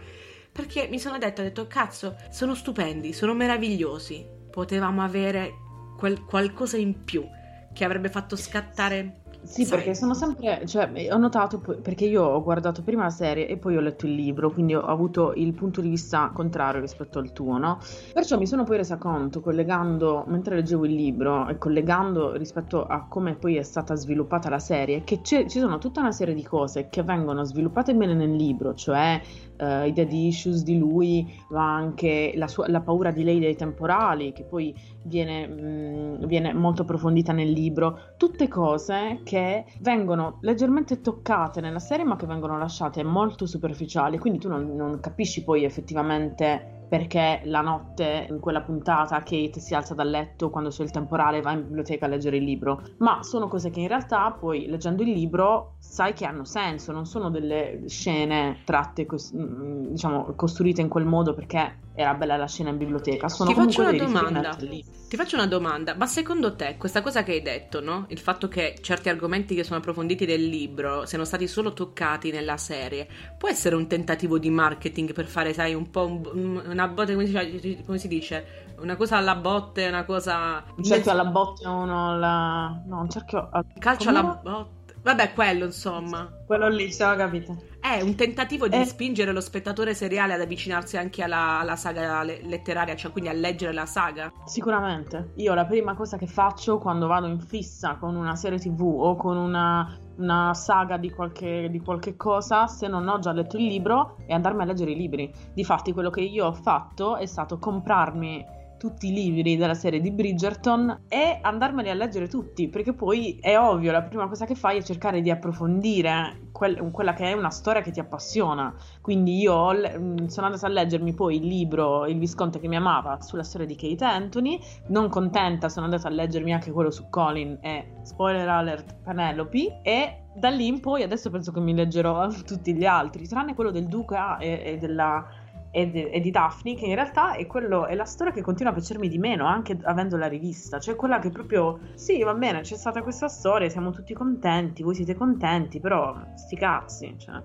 perché 0.51 0.89
mi 0.91 0.99
sono 0.99 1.17
detta, 1.19 1.41
ho 1.41 1.45
detto 1.45 1.67
cazzo, 1.67 2.17
sono 2.31 2.55
stupendi, 2.55 3.13
sono 3.13 3.35
meravigliosi, 3.35 4.27
potevamo 4.53 5.03
avere 5.03 5.55
quel 5.97 6.25
qualcosa 6.25 6.77
in 6.77 7.05
più 7.05 7.25
che 7.73 7.85
avrebbe 7.85 8.11
fatto 8.11 8.37
scattare 8.37 9.23
sì, 9.45 9.65
Sai. 9.65 9.79
perché 9.79 9.95
sono 9.97 10.15
sempre, 10.15 10.65
cioè, 10.67 10.89
ho 11.11 11.17
notato, 11.17 11.59
perché 11.59 12.05
io 12.05 12.23
ho 12.23 12.43
guardato 12.43 12.83
prima 12.83 13.03
la 13.03 13.11
serie 13.11 13.49
e 13.49 13.57
poi 13.57 13.77
ho 13.77 13.81
letto 13.81 14.07
il 14.07 14.15
libro, 14.15 14.53
quindi 14.53 14.75
ho 14.75 14.83
avuto 14.83 15.33
il 15.35 15.53
punto 15.53 15.81
di 15.81 15.89
vista 15.89 16.31
contrario 16.33 16.81
rispetto 16.81 17.19
al 17.19 17.33
tuo, 17.33 17.59
no? 17.59 17.81
Perciò 18.13 18.39
mi 18.39 18.47
sono 18.47 18.63
poi 18.63 18.77
resa 18.77 18.99
conto, 18.99 19.41
collegando, 19.41 20.25
mentre 20.29 20.55
leggevo 20.55 20.85
il 20.85 20.95
libro 20.95 21.49
e 21.49 21.59
collegando 21.59 22.37
rispetto 22.37 22.87
a 22.87 23.07
come 23.09 23.35
poi 23.35 23.57
è 23.57 23.63
stata 23.63 23.97
sviluppata 23.97 24.49
la 24.49 24.61
serie, 24.61 25.03
che 25.03 25.21
ci 25.25 25.49
sono 25.49 25.79
tutta 25.79 26.01
una 26.01 26.13
serie 26.13 26.35
di 26.35 26.45
cose 26.45 26.89
che 26.89 27.03
vengono 27.03 27.43
sviluppate 27.43 27.95
bene 27.95 28.15
nel 28.15 28.37
libro, 28.37 28.75
cioè 28.75 29.21
uh, 29.63 29.87
i 29.87 29.93
dead 29.93 30.13
issues 30.13 30.63
di 30.63 30.77
lui, 30.77 31.33
ma 31.51 31.75
anche 31.75 32.33
la, 32.35 32.49
sua, 32.49 32.69
la 32.69 32.81
paura 32.81 33.11
di 33.13 33.23
lei 33.23 33.39
dei 33.39 33.55
temporali, 33.55 34.33
che 34.33 34.43
poi 34.43 34.75
viene, 35.05 35.47
mh, 35.47 36.23
mm, 36.23 36.27
viene 36.27 36.53
molto 36.53 36.83
approfondita 36.83 37.33
nel 37.33 37.51
libro, 37.51 38.15
tutte 38.17 38.49
cose 38.49 39.21
che 39.23 39.65
vengono 39.81 40.39
leggermente 40.41 41.01
toccate 41.01 41.61
nella 41.61 41.79
serie 41.79 42.05
ma 42.05 42.17
che 42.17 42.27
vengono 42.27 42.59
lasciate 42.59 43.03
molto 43.05 43.47
superficiali, 43.47 44.19
quindi 44.19 44.39
tu 44.39 44.49
non, 44.49 44.75
non 44.75 45.01
capisci 45.01 45.45
poi 45.45 45.65
effettivamente 45.65 46.81
perché 46.93 47.41
la 47.45 47.63
notte 47.63 48.27
in 48.29 48.39
quella 48.39 48.61
puntata 48.61 49.17
Kate 49.21 49.61
si 49.61 49.75
alza 49.75 49.95
dal 49.95 50.11
letto 50.11 50.51
quando 50.51 50.69
c'è 50.69 50.83
il 50.83 50.91
temporale 50.91 51.39
e 51.39 51.41
va 51.41 51.53
in 51.53 51.63
biblioteca 51.63 52.05
a 52.05 52.09
leggere 52.11 52.37
il 52.37 52.45
libro, 52.45 52.83
ma 52.99 53.23
sono 53.23 53.49
cose 53.49 53.71
che 53.71 53.81
in 53.81 53.89
realtà 53.89 54.31
poi 54.31 54.67
leggendo 54.67 55.03
il 55.03 55.11
libro 55.11 55.77
sai 55.79 56.13
che 56.13 56.27
hanno 56.27 56.45
senso, 56.45 56.93
non 56.93 57.07
sono 57.07 57.31
delle 57.31 57.85
scene 57.87 58.59
tratte, 58.67 59.07
mm, 59.07 59.87
diciamo, 59.87 60.35
costruite 60.37 60.83
in 60.83 60.89
quel 60.89 61.07
modo 61.07 61.33
perché 61.33 61.79
era 61.95 62.15
bella 62.15 62.37
la 62.37 62.47
scena 62.47 62.71
in 62.71 62.79
biblioteca. 62.79 63.29
Sono 63.29 63.51
Ti 63.51 63.57
faccio 63.57 63.83
una 63.83 63.93
domanda. 63.93 64.57
Ti 64.57 65.19
faccio 65.19 65.37
una 65.37 65.47
domanda, 65.47 65.95
ma 65.95 66.07
secondo 66.07 66.57
te 66.57 66.77
questa 66.79 67.03
cosa 67.03 67.23
che 67.23 67.33
hai 67.33 67.43
detto, 67.43 67.83
no? 67.83 68.07
Il 68.09 68.19
fatto 68.19 68.49
che 68.49 68.79
certi 68.81 69.11
argomenti 69.11 69.55
che 69.55 69.63
sono 69.63 69.79
approfonditi 69.79 70.25
nel 70.25 70.43
libro 70.43 71.05
siano 71.05 71.25
stati 71.25 71.47
solo 71.47 71.75
toccati 71.75 72.31
nella 72.31 72.57
serie, 72.57 73.07
può 73.37 73.49
essere 73.49 73.77
un 73.77 73.87
tentativo 73.87 74.39
di 74.39 74.49
marketing 74.49 75.13
per 75.13 75.27
fare, 75.27 75.53
sai, 75.53 75.75
un 75.75 75.91
po' 75.91 76.07
un, 76.07 76.63
una 76.65 76.89
botte, 76.89 77.13
come 77.13 77.27
si, 77.27 77.83
come 77.85 77.99
si, 77.99 78.09
dice? 78.09 78.71
Una 78.79 78.97
cosa 78.97 79.19
alla 79.19 79.37
botte, 79.37 79.87
una 79.87 80.05
cosa... 80.05 80.65
Un 80.77 80.83
cerchio 80.83 81.11
alla 81.11 81.27
botte, 81.27 81.69
uno 81.69 82.13
alla... 82.13 82.83
No, 82.87 83.01
un 83.01 83.11
cerchio... 83.11 83.49
Al... 83.53 83.67
Calcio 83.79 84.09
alla 84.09 84.23
botte. 84.23 84.81
Vabbè, 85.03 85.33
quello 85.33 85.65
insomma. 85.65 86.31
Quello 86.47 86.69
lì, 86.69 86.93
se 86.93 87.05
ho 87.05 87.17
capito. 87.17 87.71
È 87.81 88.01
un 88.01 88.15
tentativo 88.15 88.69
di 88.69 88.81
eh. 88.81 88.85
spingere 88.85 89.33
lo 89.33 89.41
spettatore 89.41 89.95
seriale 89.95 90.35
ad 90.35 90.41
avvicinarsi 90.41 90.97
anche 90.97 91.25
alla, 91.25 91.59
alla 91.59 91.75
saga 91.75 92.23
letteraria, 92.23 92.95
cioè 92.95 93.11
quindi 93.11 93.29
a 93.29 93.33
leggere 93.33 93.73
la 93.73 93.87
saga? 93.87 94.33
Sicuramente. 94.45 95.33
Io 95.37 95.53
la 95.55 95.67
prima 95.67 95.95
cosa 95.95 96.17
che 96.17 96.29
faccio 96.29 96.79
quando 96.79 97.09
vado 97.09 97.27
in 97.27 97.41
fissa 97.41 97.97
con 97.97 98.15
una 98.15 98.37
serie 98.37 98.61
tv 98.61 98.83
o 98.83 99.17
con 99.17 99.37
una, 99.37 99.99
una 100.19 100.55
saga 100.55 100.97
di 100.97 101.11
qualche, 101.11 101.69
di 101.69 101.81
qualche, 101.81 102.17
cosa, 102.17 102.69
se 102.69 102.87
non 102.87 103.09
ho 103.09 103.19
già 103.19 103.33
letto 103.33 103.57
il 103.57 103.65
libro, 103.65 104.19
è 104.27 104.33
andarmi 104.33 104.63
a 104.63 104.67
leggere 104.67 104.93
i 104.93 104.97
libri. 104.97 105.33
Difatti, 105.53 105.93
quello 105.93 106.11
che 106.11 106.21
io 106.21 106.47
ho 106.47 106.53
fatto 106.53 107.17
è 107.17 107.27
stato 107.27 107.59
comprarmi 107.59 108.61
tutti 108.83 109.11
i 109.11 109.13
libri 109.13 109.57
della 109.57 109.75
serie 109.75 110.01
di 110.01 110.11
Bridgerton 110.11 111.03
e 111.07 111.39
andarmeli 111.41 111.89
a 111.89 111.95
leggere 111.95 112.27
tutti, 112.27 112.69
perché 112.69 112.93
poi 112.93 113.39
è 113.41 113.57
ovvio, 113.57 113.93
la 113.93 114.03
prima 114.03 114.27
cosa 114.27 114.45
che 114.45 114.57
fai 114.57 114.79
è 114.79 114.83
cercare 114.83 115.21
di 115.21 115.31
approfondire 115.31 116.49
quel, 116.51 116.91
quella 116.91 117.13
che 117.13 117.27
è 117.27 117.33
una 117.33 117.51
storia 117.51 117.81
che 117.81 117.93
ti 117.93 118.01
appassiona. 118.01 118.75
Quindi 119.01 119.39
io 119.39 119.53
ho, 119.53 119.73
mm, 119.73 120.27
sono 120.27 120.47
andata 120.47 120.67
a 120.67 120.71
leggermi 120.71 121.15
poi 121.15 121.37
il 121.37 121.47
libro 121.47 122.07
Il 122.07 122.19
Visconte 122.19 122.59
che 122.59 122.67
mi 122.67 122.75
amava 122.75 123.21
sulla 123.21 123.45
storia 123.45 123.69
di 123.69 123.77
Kate 123.77 124.05
Anthony, 124.05 124.59
non 124.89 125.09
contenta 125.09 125.69
sono 125.69 125.85
andata 125.85 126.09
a 126.09 126.11
leggermi 126.11 126.53
anche 126.53 126.73
quello 126.73 126.91
su 126.91 127.09
Colin 127.09 127.59
e 127.61 127.99
spoiler 128.03 128.49
alert 128.49 128.97
Penelope 129.05 129.79
e 129.85 130.23
da 130.35 130.49
lì 130.49 130.67
in 130.67 130.81
poi 130.81 131.05
adesso 131.05 131.31
penso 131.31 131.53
che 131.53 131.61
mi 131.61 131.73
leggerò 131.73 132.27
tutti 132.45 132.75
gli 132.75 132.85
altri, 132.85 133.29
tranne 133.29 133.55
quello 133.55 133.71
del 133.71 133.87
Duca 133.87 134.39
e, 134.39 134.61
e 134.65 134.79
della 134.79 135.25
e 135.73 135.91
di, 135.91 136.09
e 136.11 136.21
di 136.21 136.31
Daphne, 136.31 136.77
che 136.77 136.85
in 136.85 136.95
realtà 136.95 137.33
è, 137.35 137.47
quello, 137.47 137.87
è 137.87 137.95
la 137.95 138.05
storia 138.05 138.33
che 138.33 138.43
continua 138.43 138.71
a 138.71 138.75
piacermi 138.75 139.09
di 139.09 139.19
meno, 139.19 139.47
anche 139.47 139.79
avendo 139.83 140.17
la 140.17 140.29
rivista. 140.29 140.79
Cioè 140.79 140.95
quella 140.95 141.19
che 141.19 141.31
proprio, 141.31 141.81
sì, 141.95 142.23
va 142.23 142.35
bene, 142.35 142.61
c'è 142.61 142.77
stata 142.77 143.03
questa 143.03 143.29
storia, 143.29 143.69
siamo 143.71 143.91
tutti 143.91 144.13
contenti, 144.13 144.83
voi 144.83 144.95
siete 144.95 145.15
contenti, 145.15 145.81
però 145.81 146.15
sti 146.37 146.57
cazzi, 146.57 147.15
cioè. 147.19 147.43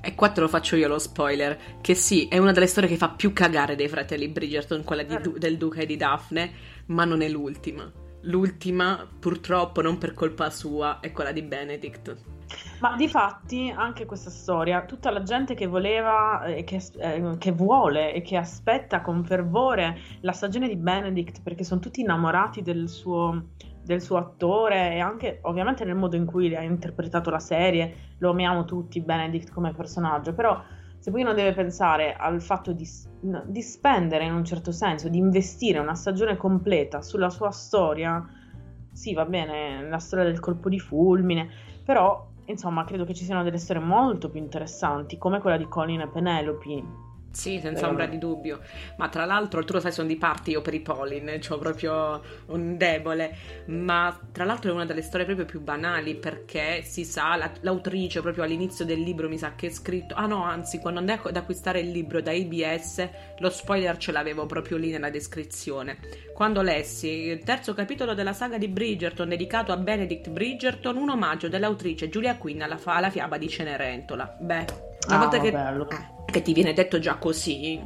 E 0.00 0.14
qua 0.14 0.28
te 0.28 0.40
lo 0.40 0.48
faccio 0.48 0.76
io 0.76 0.86
lo 0.86 0.98
spoiler, 0.98 1.58
che 1.80 1.94
sì, 1.94 2.28
è 2.28 2.38
una 2.38 2.52
delle 2.52 2.66
storie 2.66 2.88
che 2.88 2.96
fa 2.96 3.08
più 3.08 3.32
cagare 3.32 3.74
dei 3.74 3.88
fratelli 3.88 4.28
Bridgerton, 4.28 4.84
quella 4.84 5.02
di, 5.02 5.14
eh. 5.14 5.38
del 5.38 5.56
duca 5.56 5.80
e 5.80 5.86
di 5.86 5.96
Daphne, 5.96 6.52
ma 6.86 7.04
non 7.04 7.22
è 7.22 7.28
l'ultima. 7.28 7.90
L'ultima, 8.26 9.08
purtroppo, 9.18 9.80
non 9.80 9.98
per 9.98 10.14
colpa 10.14 10.50
sua, 10.50 11.00
è 11.00 11.10
quella 11.10 11.32
di 11.32 11.42
Benedict. 11.42 12.31
Ma 12.80 12.96
di 12.96 13.06
fatti 13.08 13.72
anche 13.74 14.06
questa 14.06 14.30
storia, 14.30 14.84
tutta 14.84 15.10
la 15.10 15.22
gente 15.22 15.54
che 15.54 15.66
voleva 15.66 16.44
e 16.44 16.64
che, 16.64 16.82
eh, 16.98 17.36
che, 17.38 17.52
vuole 17.52 18.12
e 18.12 18.22
che 18.22 18.36
aspetta 18.36 19.02
con 19.02 19.24
fervore 19.24 19.98
la 20.20 20.32
stagione 20.32 20.66
di 20.66 20.76
Benedict 20.76 21.42
perché 21.42 21.62
sono 21.62 21.80
tutti 21.80 22.00
innamorati 22.00 22.60
del 22.62 22.88
suo, 22.88 23.50
del 23.84 24.00
suo 24.00 24.16
attore 24.16 24.94
e 24.94 25.00
anche 25.00 25.38
ovviamente 25.42 25.84
nel 25.84 25.94
modo 25.94 26.16
in 26.16 26.26
cui 26.26 26.54
ha 26.56 26.62
interpretato 26.62 27.30
la 27.30 27.38
serie, 27.38 28.14
lo 28.18 28.30
amiamo 28.30 28.64
tutti 28.64 29.00
Benedict 29.00 29.52
come 29.52 29.72
personaggio, 29.72 30.34
però 30.34 30.60
se 30.98 31.10
poi 31.10 31.22
uno 31.22 31.34
deve 31.34 31.52
pensare 31.52 32.14
al 32.14 32.40
fatto 32.40 32.72
di, 32.72 32.88
di 33.46 33.62
spendere 33.62 34.24
in 34.24 34.32
un 34.32 34.44
certo 34.44 34.70
senso, 34.70 35.08
di 35.08 35.18
investire 35.18 35.80
una 35.80 35.94
stagione 35.94 36.36
completa 36.36 37.02
sulla 37.02 37.28
sua 37.28 37.50
storia, 37.50 38.24
sì 38.92 39.12
va 39.12 39.24
bene, 39.24 39.88
la 39.88 39.98
storia 39.98 40.24
del 40.24 40.38
colpo 40.38 40.68
di 40.68 40.78
fulmine, 40.78 41.48
però 41.84 42.30
insomma 42.52 42.84
credo 42.84 43.04
che 43.04 43.14
ci 43.14 43.24
siano 43.24 43.42
delle 43.42 43.58
storie 43.58 43.82
molto 43.82 44.30
più 44.30 44.40
interessanti 44.40 45.18
come 45.18 45.40
quella 45.40 45.56
di 45.56 45.68
Colin 45.68 46.00
e 46.02 46.08
Penelope 46.08 47.10
sì, 47.32 47.58
senza 47.60 47.88
ombra 47.88 48.06
di 48.06 48.18
dubbio. 48.18 48.60
Ma 48.96 49.08
tra 49.08 49.24
l'altro, 49.24 49.64
tu 49.64 49.72
lo 49.72 49.80
sai, 49.80 49.92
sono 49.92 50.06
di 50.06 50.16
parte 50.16 50.50
io 50.50 50.60
per 50.60 50.74
i 50.74 50.80
Polin, 50.80 51.40
ho 51.48 51.58
proprio 51.58 52.22
un 52.46 52.76
debole. 52.76 53.36
Ma 53.66 54.16
tra 54.30 54.44
l'altro 54.44 54.70
è 54.70 54.74
una 54.74 54.84
delle 54.84 55.02
storie 55.02 55.24
proprio 55.24 55.46
più 55.46 55.60
banali 55.60 56.14
perché 56.14 56.82
si 56.82 57.04
sa, 57.04 57.36
la, 57.36 57.50
l'autrice 57.60 58.20
proprio 58.20 58.44
all'inizio 58.44 58.84
del 58.84 59.00
libro 59.00 59.28
mi 59.28 59.38
sa 59.38 59.54
che 59.54 59.68
è 59.68 59.70
scritto. 59.70 60.14
Ah 60.14 60.26
no, 60.26 60.44
anzi, 60.44 60.78
quando 60.78 61.00
andai 61.00 61.18
ad 61.22 61.36
acquistare 61.36 61.80
il 61.80 61.90
libro 61.90 62.20
da 62.20 62.32
IBS, 62.32 63.08
lo 63.38 63.50
spoiler 63.50 63.96
ce 63.96 64.12
l'avevo 64.12 64.46
proprio 64.46 64.76
lì 64.76 64.90
nella 64.90 65.10
descrizione. 65.10 65.98
Quando 66.34 66.62
lessi 66.62 67.08
il 67.08 67.42
terzo 67.42 67.74
capitolo 67.74 68.14
della 68.14 68.32
saga 68.32 68.58
di 68.58 68.68
Bridgerton 68.68 69.28
dedicato 69.28 69.72
a 69.72 69.76
Benedict 69.76 70.28
Bridgerton, 70.28 70.96
un 70.96 71.10
omaggio 71.10 71.48
dell'autrice 71.48 72.08
Giulia 72.08 72.36
Quinn 72.36 72.60
alla, 72.60 72.78
alla 72.84 73.10
fiaba 73.10 73.38
di 73.38 73.48
Cenerentola. 73.48 74.36
Beh. 74.38 74.91
Una 75.06 75.16
ah, 75.16 75.18
volta 75.18 75.40
che, 75.40 75.52
che, 76.26 76.42
ti 76.42 76.52
viene 76.52 76.72
detto 76.72 76.98
già 76.98 77.16
così, 77.16 77.80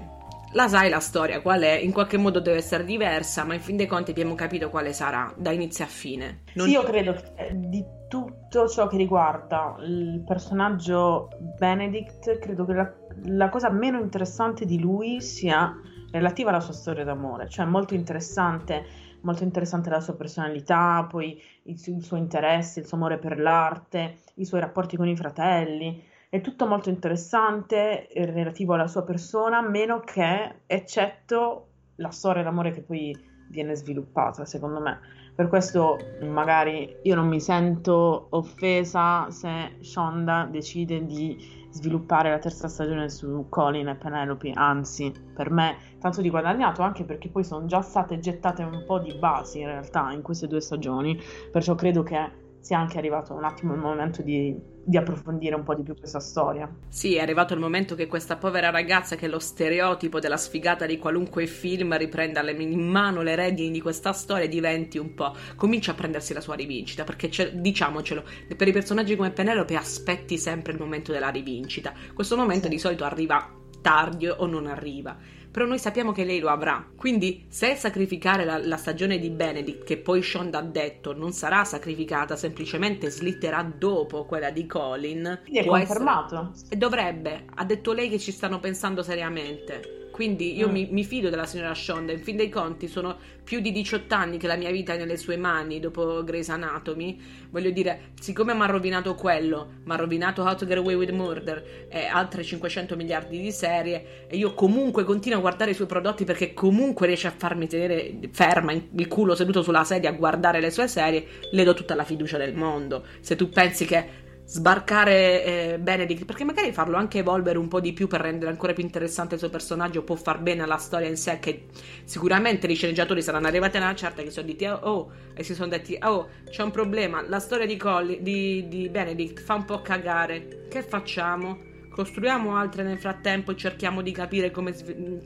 la 0.52 0.68
sai 0.68 0.88
la 0.88 1.00
storia 1.00 1.40
qual 1.40 1.62
è, 1.62 1.72
in 1.72 1.92
qualche 1.92 2.18
modo 2.18 2.40
deve 2.40 2.58
essere 2.58 2.84
diversa, 2.84 3.44
ma 3.44 3.54
in 3.54 3.60
fin 3.60 3.76
dei 3.76 3.86
conti 3.86 4.10
abbiamo 4.10 4.34
capito 4.34 4.70
quale 4.70 4.92
sarà, 4.92 5.32
da 5.36 5.50
inizio 5.50 5.84
a 5.84 5.88
fine. 5.88 6.42
Non... 6.54 6.66
Sì, 6.66 6.72
io 6.72 6.82
credo 6.82 7.12
che 7.14 7.32
eh, 7.36 7.50
di 7.54 7.84
tutto 8.08 8.68
ciò 8.68 8.86
che 8.86 8.96
riguarda 8.96 9.76
il 9.80 10.22
personaggio 10.26 11.28
Benedict, 11.58 12.38
credo 12.38 12.64
che 12.64 12.72
la, 12.74 12.92
la 13.24 13.48
cosa 13.48 13.70
meno 13.70 13.98
interessante 13.98 14.64
di 14.64 14.78
lui 14.78 15.20
sia 15.20 15.74
relativa 16.10 16.50
alla 16.50 16.60
sua 16.60 16.74
storia 16.74 17.04
d'amore, 17.04 17.48
cioè 17.48 17.64
molto 17.64 17.94
interessante 17.94 19.04
molto 19.22 19.42
interessante 19.42 19.90
la 19.90 20.00
sua 20.00 20.14
personalità, 20.14 21.04
poi 21.10 21.42
il, 21.64 21.82
il, 21.84 22.02
suo 22.02 22.16
interesse, 22.16 22.78
il 22.78 22.86
suo 22.86 22.96
amore 22.96 23.18
per 23.18 23.40
l'arte, 23.40 24.18
i 24.34 24.44
suoi 24.44 24.60
rapporti 24.60 24.96
con 24.96 25.08
i 25.08 25.16
fratelli. 25.16 26.00
È 26.28 26.40
tutto 26.40 26.66
molto 26.66 26.88
interessante 26.88 28.08
eh, 28.08 28.26
relativo 28.26 28.74
alla 28.74 28.88
sua 28.88 29.04
persona, 29.04 29.62
meno 29.62 30.00
che, 30.00 30.62
eccetto 30.66 31.68
la 31.96 32.10
storia 32.10 32.42
d'amore 32.42 32.72
che 32.72 32.82
poi 32.82 33.16
viene 33.48 33.76
sviluppata, 33.76 34.44
secondo 34.44 34.80
me. 34.80 34.98
Per 35.36 35.46
questo 35.48 35.98
magari 36.22 36.96
io 37.02 37.14
non 37.14 37.28
mi 37.28 37.40
sento 37.40 38.26
offesa 38.30 39.30
se 39.30 39.76
Shonda 39.80 40.48
decide 40.50 41.06
di 41.06 41.64
sviluppare 41.70 42.30
la 42.30 42.38
terza 42.38 42.66
stagione 42.68 43.08
su 43.08 43.46
Colin 43.48 43.88
e 43.88 43.94
Penelope, 43.94 44.50
anzi, 44.52 45.12
per 45.32 45.50
me 45.50 45.76
tanto 46.00 46.22
di 46.22 46.30
guadagnato, 46.30 46.82
anche 46.82 47.04
perché 47.04 47.28
poi 47.28 47.44
sono 47.44 47.66
già 47.66 47.82
state 47.82 48.18
gettate 48.18 48.64
un 48.64 48.82
po' 48.84 48.98
di 48.98 49.14
basi 49.14 49.60
in 49.60 49.66
realtà 49.66 50.10
in 50.10 50.22
queste 50.22 50.48
due 50.48 50.60
stagioni, 50.60 51.20
perciò 51.52 51.76
credo 51.76 52.02
che 52.02 52.44
sia 52.58 52.78
anche 52.78 52.98
arrivato 52.98 53.32
un 53.32 53.44
attimo 53.44 53.74
il 53.74 53.80
momento 53.80 54.22
di, 54.22 54.58
di, 54.86 54.96
approfondire 54.96 55.54
un 55.54 55.62
po' 55.62 55.74
di 55.74 55.82
più 55.82 55.96
questa 55.96 56.20
storia. 56.20 56.70
Sì, 56.88 57.16
è 57.16 57.20
arrivato 57.20 57.54
il 57.54 57.60
momento 57.60 57.94
che 57.94 58.06
questa 58.06 58.36
povera 58.36 58.70
ragazza, 58.70 59.16
che 59.16 59.26
è 59.26 59.28
lo 59.28 59.38
stereotipo 59.38 60.20
della 60.20 60.36
sfigata 60.36 60.86
di 60.86 60.98
qualunque 60.98 61.46
film, 61.46 61.96
riprenda 61.96 62.48
in 62.50 62.88
mano 62.88 63.22
le 63.22 63.34
redini 63.34 63.70
di 63.70 63.80
questa 63.80 64.12
storia 64.12 64.44
e 64.44 64.48
diventi 64.48 64.98
un 64.98 65.14
po'. 65.14 65.34
comincia 65.56 65.92
a 65.92 65.94
prendersi 65.94 66.32
la 66.32 66.40
sua 66.40 66.54
rivincita. 66.54 67.04
Perché 67.04 67.30
diciamocelo, 67.54 68.22
per 68.56 68.68
i 68.68 68.72
personaggi 68.72 69.16
come 69.16 69.30
Penelope 69.30 69.76
aspetti 69.76 70.38
sempre 70.38 70.72
il 70.72 70.78
momento 70.78 71.12
della 71.12 71.28
rivincita. 71.28 71.92
Questo 72.14 72.36
momento 72.36 72.64
sì. 72.64 72.70
di 72.70 72.78
solito 72.78 73.04
arriva 73.04 73.50
tardi 73.80 74.28
o 74.28 74.46
non 74.46 74.66
arriva 74.66 75.16
però 75.56 75.66
noi 75.66 75.78
sappiamo 75.78 76.12
che 76.12 76.24
lei 76.24 76.38
lo 76.38 76.50
avrà. 76.50 76.86
Quindi, 76.94 77.46
se 77.48 77.76
sacrificare 77.76 78.44
la, 78.44 78.58
la 78.58 78.76
stagione 78.76 79.18
di 79.18 79.30
Benedict, 79.30 79.84
che 79.84 79.96
poi 79.96 80.20
Shonda 80.20 80.58
ha 80.58 80.62
detto 80.62 81.14
non 81.14 81.32
sarà 81.32 81.64
sacrificata, 81.64 82.36
semplicemente 82.36 83.08
slitterà 83.08 83.62
dopo 83.62 84.26
quella 84.26 84.50
di 84.50 84.66
Colin. 84.66 85.40
Quindi 85.44 85.60
è 85.60 85.64
confermato. 85.64 86.50
Essere... 86.52 86.76
Dovrebbe, 86.76 87.46
ha 87.54 87.64
detto 87.64 87.94
lei 87.94 88.10
che 88.10 88.18
ci 88.18 88.32
stanno 88.32 88.60
pensando 88.60 89.02
seriamente. 89.02 90.05
Quindi 90.16 90.56
io 90.56 90.68
mm. 90.68 90.72
mi, 90.72 90.88
mi, 90.92 91.04
fido 91.04 91.28
della 91.28 91.44
signora 91.44 91.74
Shonda. 91.74 92.10
In 92.10 92.22
fin 92.22 92.36
dei 92.36 92.48
conti, 92.48 92.88
sono 92.88 93.18
più 93.44 93.60
di 93.60 93.70
18 93.70 94.14
anni 94.14 94.38
che 94.38 94.46
la 94.46 94.56
mia 94.56 94.70
vita 94.70 94.94
è 94.94 94.96
nelle 94.96 95.18
sue 95.18 95.36
mani 95.36 95.78
dopo 95.78 96.24
Grey's 96.24 96.48
Anatomy. 96.48 97.20
Voglio 97.50 97.68
dire, 97.68 98.12
siccome 98.18 98.54
mi 98.54 98.62
ha 98.62 98.64
rovinato 98.64 99.14
quello, 99.14 99.72
mi 99.84 99.92
ha 99.92 99.96
rovinato 99.96 100.40
How 100.40 100.56
to 100.56 100.64
Get 100.64 100.78
Away 100.78 100.94
with 100.94 101.10
Murder 101.10 101.86
e 101.90 102.06
altre 102.06 102.42
500 102.42 102.96
miliardi 102.96 103.38
di 103.38 103.52
serie, 103.52 104.26
e 104.26 104.38
io 104.38 104.54
comunque 104.54 105.04
continuo 105.04 105.36
a 105.36 105.42
guardare 105.42 105.72
i 105.72 105.74
suoi 105.74 105.86
prodotti 105.86 106.24
perché 106.24 106.54
comunque 106.54 107.06
riesce 107.06 107.26
a 107.26 107.34
farmi 107.36 107.66
tenere 107.66 108.18
ferma 108.32 108.72
il 108.72 109.08
culo 109.08 109.34
seduto 109.34 109.60
sulla 109.60 109.84
sedia 109.84 110.08
a 110.08 110.14
guardare 110.14 110.60
le 110.60 110.70
sue 110.70 110.88
serie, 110.88 111.26
le 111.50 111.62
do 111.62 111.74
tutta 111.74 111.94
la 111.94 112.04
fiducia 112.04 112.38
del 112.38 112.54
mondo. 112.54 113.04
Se 113.20 113.36
tu 113.36 113.50
pensi 113.50 113.84
che 113.84 114.24
sbarcare 114.46 115.44
eh, 115.44 115.78
Benedict, 115.80 116.24
perché 116.24 116.44
magari 116.44 116.72
farlo 116.72 116.96
anche 116.96 117.18
evolvere 117.18 117.58
un 117.58 117.66
po' 117.66 117.80
di 117.80 117.92
più 117.92 118.06
per 118.06 118.20
rendere 118.20 118.50
ancora 118.50 118.72
più 118.72 118.84
interessante 118.84 119.34
il 119.34 119.40
suo 119.40 119.50
personaggio 119.50 120.04
può 120.04 120.14
far 120.14 120.40
bene 120.40 120.62
alla 120.62 120.76
storia 120.76 121.08
in 121.08 121.16
sé, 121.16 121.38
che 121.40 121.66
sicuramente 122.04 122.68
i 122.68 122.74
sceneggiatori 122.74 123.22
saranno 123.22 123.48
arrivati 123.48 123.76
a 123.76 123.80
una 123.80 123.94
certa 123.94 124.22
che 124.22 124.30
sono 124.30 124.46
detti 124.46 124.64
oh, 124.64 125.10
e 125.34 125.42
si 125.42 125.54
sono 125.54 125.68
detti 125.68 125.98
oh, 126.00 126.28
c'è 126.48 126.62
un 126.62 126.70
problema, 126.70 127.26
la 127.26 127.40
storia 127.40 127.66
di, 127.66 127.76
Colli, 127.76 128.22
di, 128.22 128.68
di 128.68 128.88
Benedict 128.88 129.40
fa 129.40 129.54
un 129.54 129.64
po' 129.64 129.82
cagare, 129.82 130.66
che 130.70 130.82
facciamo? 130.82 131.74
Costruiamo 131.90 132.56
altre 132.56 132.84
nel 132.84 132.98
frattempo 132.98 133.50
e 133.50 133.56
cerchiamo 133.56 134.00
di 134.00 134.12
capire 134.12 134.50
come, 134.50 134.74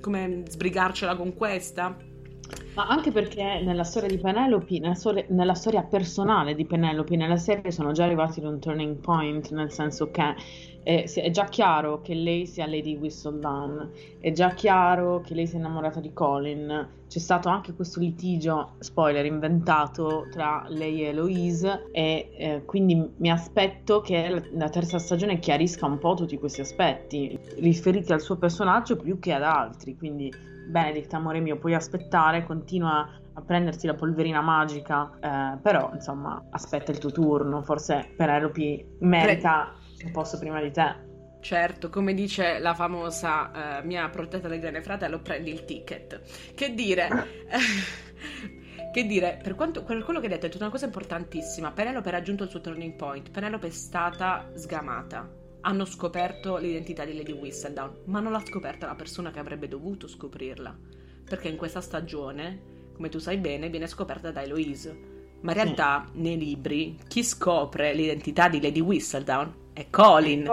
come 0.00 0.44
sbrigarcela 0.46 1.14
con 1.14 1.34
questa? 1.34 1.94
Ma 2.74 2.86
anche 2.86 3.10
perché 3.10 3.60
nella 3.62 3.84
storia 3.84 4.08
di 4.08 4.18
Penelope, 4.18 4.78
nella 4.78 4.94
storia, 4.94 5.24
nella 5.28 5.54
storia 5.54 5.82
personale 5.82 6.54
di 6.54 6.66
Penelope, 6.66 7.16
nella 7.16 7.36
serie 7.36 7.70
sono 7.70 7.92
già 7.92 8.04
arrivati 8.04 8.40
ad 8.40 8.46
un 8.46 8.60
turning 8.60 8.96
point, 8.98 9.50
nel 9.50 9.72
senso 9.72 10.10
che 10.10 10.34
è, 10.82 11.04
è, 11.12 11.30
già 11.30 11.44
chiaro 11.44 12.00
che 12.00 12.14
lei 12.14 12.46
sia 12.46 12.66
Lady 12.66 12.96
Whistledown, 12.96 13.90
è 14.18 14.32
già 14.32 14.50
chiaro 14.50 15.20
che 15.20 15.34
lei 15.34 15.46
sia 15.46 15.58
innamorata 15.58 16.00
di 16.00 16.12
Colin, 16.12 16.88
c'è 17.08 17.18
stato 17.18 17.48
anche 17.48 17.74
questo 17.74 18.00
litigio, 18.00 18.74
spoiler, 18.78 19.24
inventato 19.24 20.26
tra 20.30 20.64
lei 20.68 21.02
e 21.02 21.08
Eloise 21.08 21.88
e 21.92 22.30
eh, 22.36 22.62
quindi 22.64 23.10
mi 23.16 23.30
aspetto 23.30 24.00
che 24.00 24.28
la, 24.28 24.42
la 24.52 24.68
terza 24.68 24.98
stagione 24.98 25.38
chiarisca 25.38 25.86
un 25.86 25.98
po' 25.98 26.14
tutti 26.14 26.38
questi 26.38 26.60
aspetti, 26.60 27.38
riferiti 27.58 28.12
al 28.12 28.20
suo 28.20 28.36
personaggio 28.36 28.96
più 28.96 29.18
che 29.18 29.32
ad 29.32 29.42
altri, 29.42 29.96
quindi 29.96 30.32
Benedict, 30.70 31.12
amore 31.14 31.40
mio, 31.40 31.58
puoi 31.58 31.74
aspettare, 31.74 32.44
continua 32.44 33.08
a 33.32 33.40
prenderti 33.42 33.86
la 33.86 33.94
polverina 33.94 34.40
magica, 34.40 35.10
eh, 35.20 35.58
però 35.60 35.90
insomma 35.92 36.42
aspetta 36.50 36.92
il 36.92 36.98
tuo 36.98 37.10
turno, 37.10 37.62
forse 37.62 38.12
Penelope 38.16 38.96
merita 39.00 39.72
Pre- 39.72 39.79
un 40.04 40.10
posto 40.12 40.38
prima 40.38 40.60
di 40.60 40.70
te. 40.70 41.08
Certo, 41.40 41.88
come 41.88 42.12
dice 42.12 42.58
la 42.58 42.74
famosa 42.74 43.80
uh, 43.80 43.86
mia 43.86 44.08
protetta 44.08 44.48
del 44.48 44.60
grande 44.60 44.82
fratello, 44.82 45.20
prendi 45.20 45.50
il 45.50 45.64
ticket. 45.64 46.20
Che 46.54 46.74
dire... 46.74 47.08
che 48.92 49.06
dire, 49.06 49.38
per, 49.42 49.54
quanto, 49.54 49.84
per 49.84 50.02
quello 50.02 50.20
che 50.20 50.26
hai 50.26 50.32
detto, 50.32 50.46
è 50.46 50.48
tutta 50.50 50.64
una 50.64 50.72
cosa 50.72 50.86
importantissima. 50.86 51.70
Penelope 51.70 52.08
ha 52.08 52.12
raggiunto 52.12 52.44
il 52.44 52.50
suo 52.50 52.60
turning 52.60 52.94
point. 52.94 53.30
Penelope 53.30 53.68
è 53.68 53.70
stata 53.70 54.50
sgamata 54.54 55.38
hanno 55.62 55.84
scoperto 55.84 56.56
l'identità 56.56 57.04
di 57.04 57.14
Lady 57.14 57.32
Whistledown, 57.32 58.02
ma 58.04 58.20
non 58.20 58.32
l'ha 58.32 58.44
scoperta 58.44 58.86
la 58.86 58.94
persona 58.94 59.30
che 59.30 59.40
avrebbe 59.40 59.68
dovuto 59.68 60.08
scoprirla, 60.08 60.76
perché 61.24 61.48
in 61.48 61.56
questa 61.56 61.80
stagione, 61.80 62.88
come 62.94 63.08
tu 63.08 63.18
sai 63.18 63.36
bene, 63.36 63.68
viene 63.68 63.86
scoperta 63.86 64.30
da 64.30 64.42
Eloise. 64.42 65.08
Ma 65.42 65.52
in 65.52 65.56
realtà, 65.56 66.06
mm. 66.06 66.20
nei 66.20 66.38
libri, 66.38 66.98
chi 67.08 67.22
scopre 67.22 67.94
l'identità 67.94 68.48
di 68.48 68.60
Lady 68.60 68.80
Whistledown 68.80 69.59
è 69.72 69.88
Colin. 69.90 70.48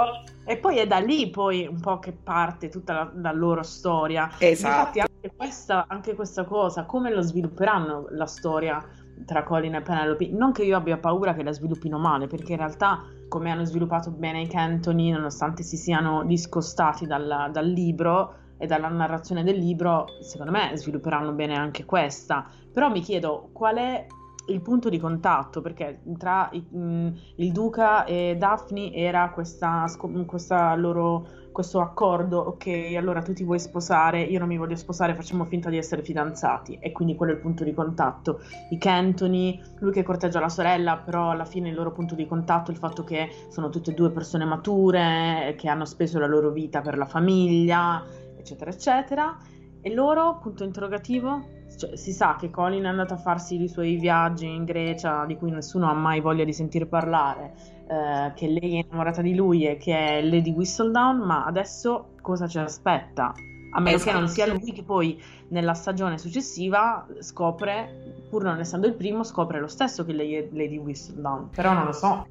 E 0.45 0.57
poi 0.57 0.77
è 0.77 0.87
da 0.87 0.99
lì 0.99 1.29
poi 1.29 1.67
un 1.67 1.79
po' 1.79 1.99
che 1.99 2.13
parte 2.13 2.69
tutta 2.69 2.93
la, 2.93 3.11
la 3.15 3.31
loro 3.33 3.63
storia. 3.63 4.29
Esatto. 4.37 4.75
Infatti 4.75 4.99
anche 4.99 5.33
questa, 5.35 5.85
anche 5.87 6.15
questa 6.15 6.45
cosa, 6.45 6.85
come 6.85 7.11
lo 7.11 7.21
svilupperanno 7.21 8.07
la 8.11 8.25
storia 8.25 8.81
tra 9.25 9.43
Colin 9.43 9.75
e 9.75 9.81
Penelope? 9.81 10.29
Non 10.29 10.53
che 10.53 10.63
io 10.63 10.77
abbia 10.77 10.97
paura 10.97 11.33
che 11.33 11.43
la 11.43 11.51
sviluppino 11.51 11.97
male, 11.97 12.27
perché 12.27 12.53
in 12.53 12.59
realtà 12.59 13.03
come 13.27 13.51
hanno 13.51 13.65
sviluppato 13.65 14.11
bene 14.11 14.41
i 14.41 14.47
Cantoni, 14.47 15.11
nonostante 15.11 15.63
si 15.63 15.75
siano 15.75 16.23
discostati 16.23 17.05
dal, 17.05 17.49
dal 17.51 17.67
libro 17.67 18.35
e 18.57 18.65
dalla 18.65 18.87
narrazione 18.87 19.43
del 19.43 19.57
libro, 19.57 20.05
secondo 20.21 20.51
me 20.51 20.71
svilupperanno 20.75 21.33
bene 21.33 21.55
anche 21.55 21.83
questa. 21.83 22.47
Però 22.71 22.89
mi 22.89 23.01
chiedo 23.01 23.49
qual 23.51 23.75
è 23.75 24.05
il 24.47 24.61
punto 24.61 24.89
di 24.89 24.97
contatto, 24.99 25.61
perché 25.61 26.01
tra 26.17 26.49
mm, 26.53 27.09
il 27.35 27.51
Duca 27.51 28.05
e 28.05 28.35
Daphne 28.37 28.93
era 28.93 29.29
questa, 29.31 29.85
questa 30.25 30.75
loro, 30.75 31.27
questo 31.51 31.79
accordo, 31.79 32.39
ok, 32.39 32.93
allora 32.95 33.21
tu 33.21 33.33
ti 33.33 33.43
vuoi 33.43 33.59
sposare, 33.59 34.21
io 34.21 34.39
non 34.39 34.47
mi 34.47 34.57
voglio 34.57 34.75
sposare, 34.75 35.15
facciamo 35.15 35.45
finta 35.45 35.69
di 35.69 35.77
essere 35.77 36.03
fidanzati, 36.03 36.77
e 36.79 36.91
quindi 36.91 37.15
quello 37.15 37.33
è 37.33 37.35
il 37.35 37.41
punto 37.41 37.63
di 37.63 37.73
contatto. 37.73 38.39
I 38.69 38.77
Cantoni, 38.77 39.61
lui 39.79 39.91
che 39.91 40.03
corteggia 40.03 40.39
la 40.39 40.49
sorella, 40.49 40.97
però 40.97 41.31
alla 41.31 41.45
fine 41.45 41.69
il 41.69 41.75
loro 41.75 41.91
punto 41.91 42.15
di 42.15 42.25
contatto 42.25 42.71
è 42.71 42.73
il 42.73 42.79
fatto 42.79 43.03
che 43.03 43.29
sono 43.49 43.69
tutte 43.69 43.91
e 43.91 43.93
due 43.93 44.11
persone 44.11 44.45
mature, 44.45 45.55
che 45.57 45.67
hanno 45.67 45.85
speso 45.85 46.19
la 46.19 46.27
loro 46.27 46.51
vita 46.51 46.81
per 46.81 46.97
la 46.97 47.05
famiglia, 47.05 48.03
eccetera, 48.37 48.71
eccetera. 48.71 49.37
E 49.81 49.93
loro, 49.93 50.37
punto 50.39 50.63
interrogativo? 50.63 51.56
Cioè, 51.77 51.95
si 51.95 52.11
sa 52.11 52.35
che 52.39 52.49
Colin 52.49 52.83
è 52.83 52.87
andato 52.87 53.13
a 53.13 53.17
farsi 53.17 53.61
i 53.61 53.67
suoi 53.67 53.97
viaggi 53.97 54.47
in 54.47 54.65
Grecia 54.65 55.25
di 55.25 55.37
cui 55.37 55.51
nessuno 55.51 55.89
ha 55.89 55.93
mai 55.93 56.19
voglia 56.19 56.43
di 56.43 56.53
sentir 56.53 56.87
parlare, 56.87 57.53
eh, 57.87 58.33
che 58.33 58.47
lei 58.47 58.79
è 58.79 58.85
innamorata 58.85 59.21
di 59.21 59.35
lui 59.35 59.65
e 59.65 59.77
che 59.77 59.95
è 59.95 60.21
Lady 60.23 60.51
Whistledown, 60.51 61.19
ma 61.19 61.45
adesso 61.45 62.15
cosa 62.21 62.47
ci 62.47 62.57
aspetta? 62.57 63.33
A 63.73 63.79
meno 63.79 63.97
esatto. 63.97 64.11
che 64.11 64.17
non 64.17 64.27
sia 64.27 64.45
esatto. 64.45 64.59
lui 64.59 64.71
che 64.71 64.83
poi 64.83 65.21
nella 65.49 65.73
stagione 65.73 66.17
successiva 66.17 67.05
scopre, 67.19 68.25
pur 68.29 68.43
non 68.43 68.59
essendo 68.59 68.87
il 68.87 68.95
primo, 68.95 69.23
scopre 69.23 69.59
lo 69.59 69.67
stesso 69.67 70.03
che 70.03 70.13
lei 70.13 70.33
è 70.33 70.47
Lady 70.51 70.77
Whistledown, 70.77 71.49
però 71.51 71.73
non 71.73 71.85
lo 71.85 71.91
so. 71.91 72.25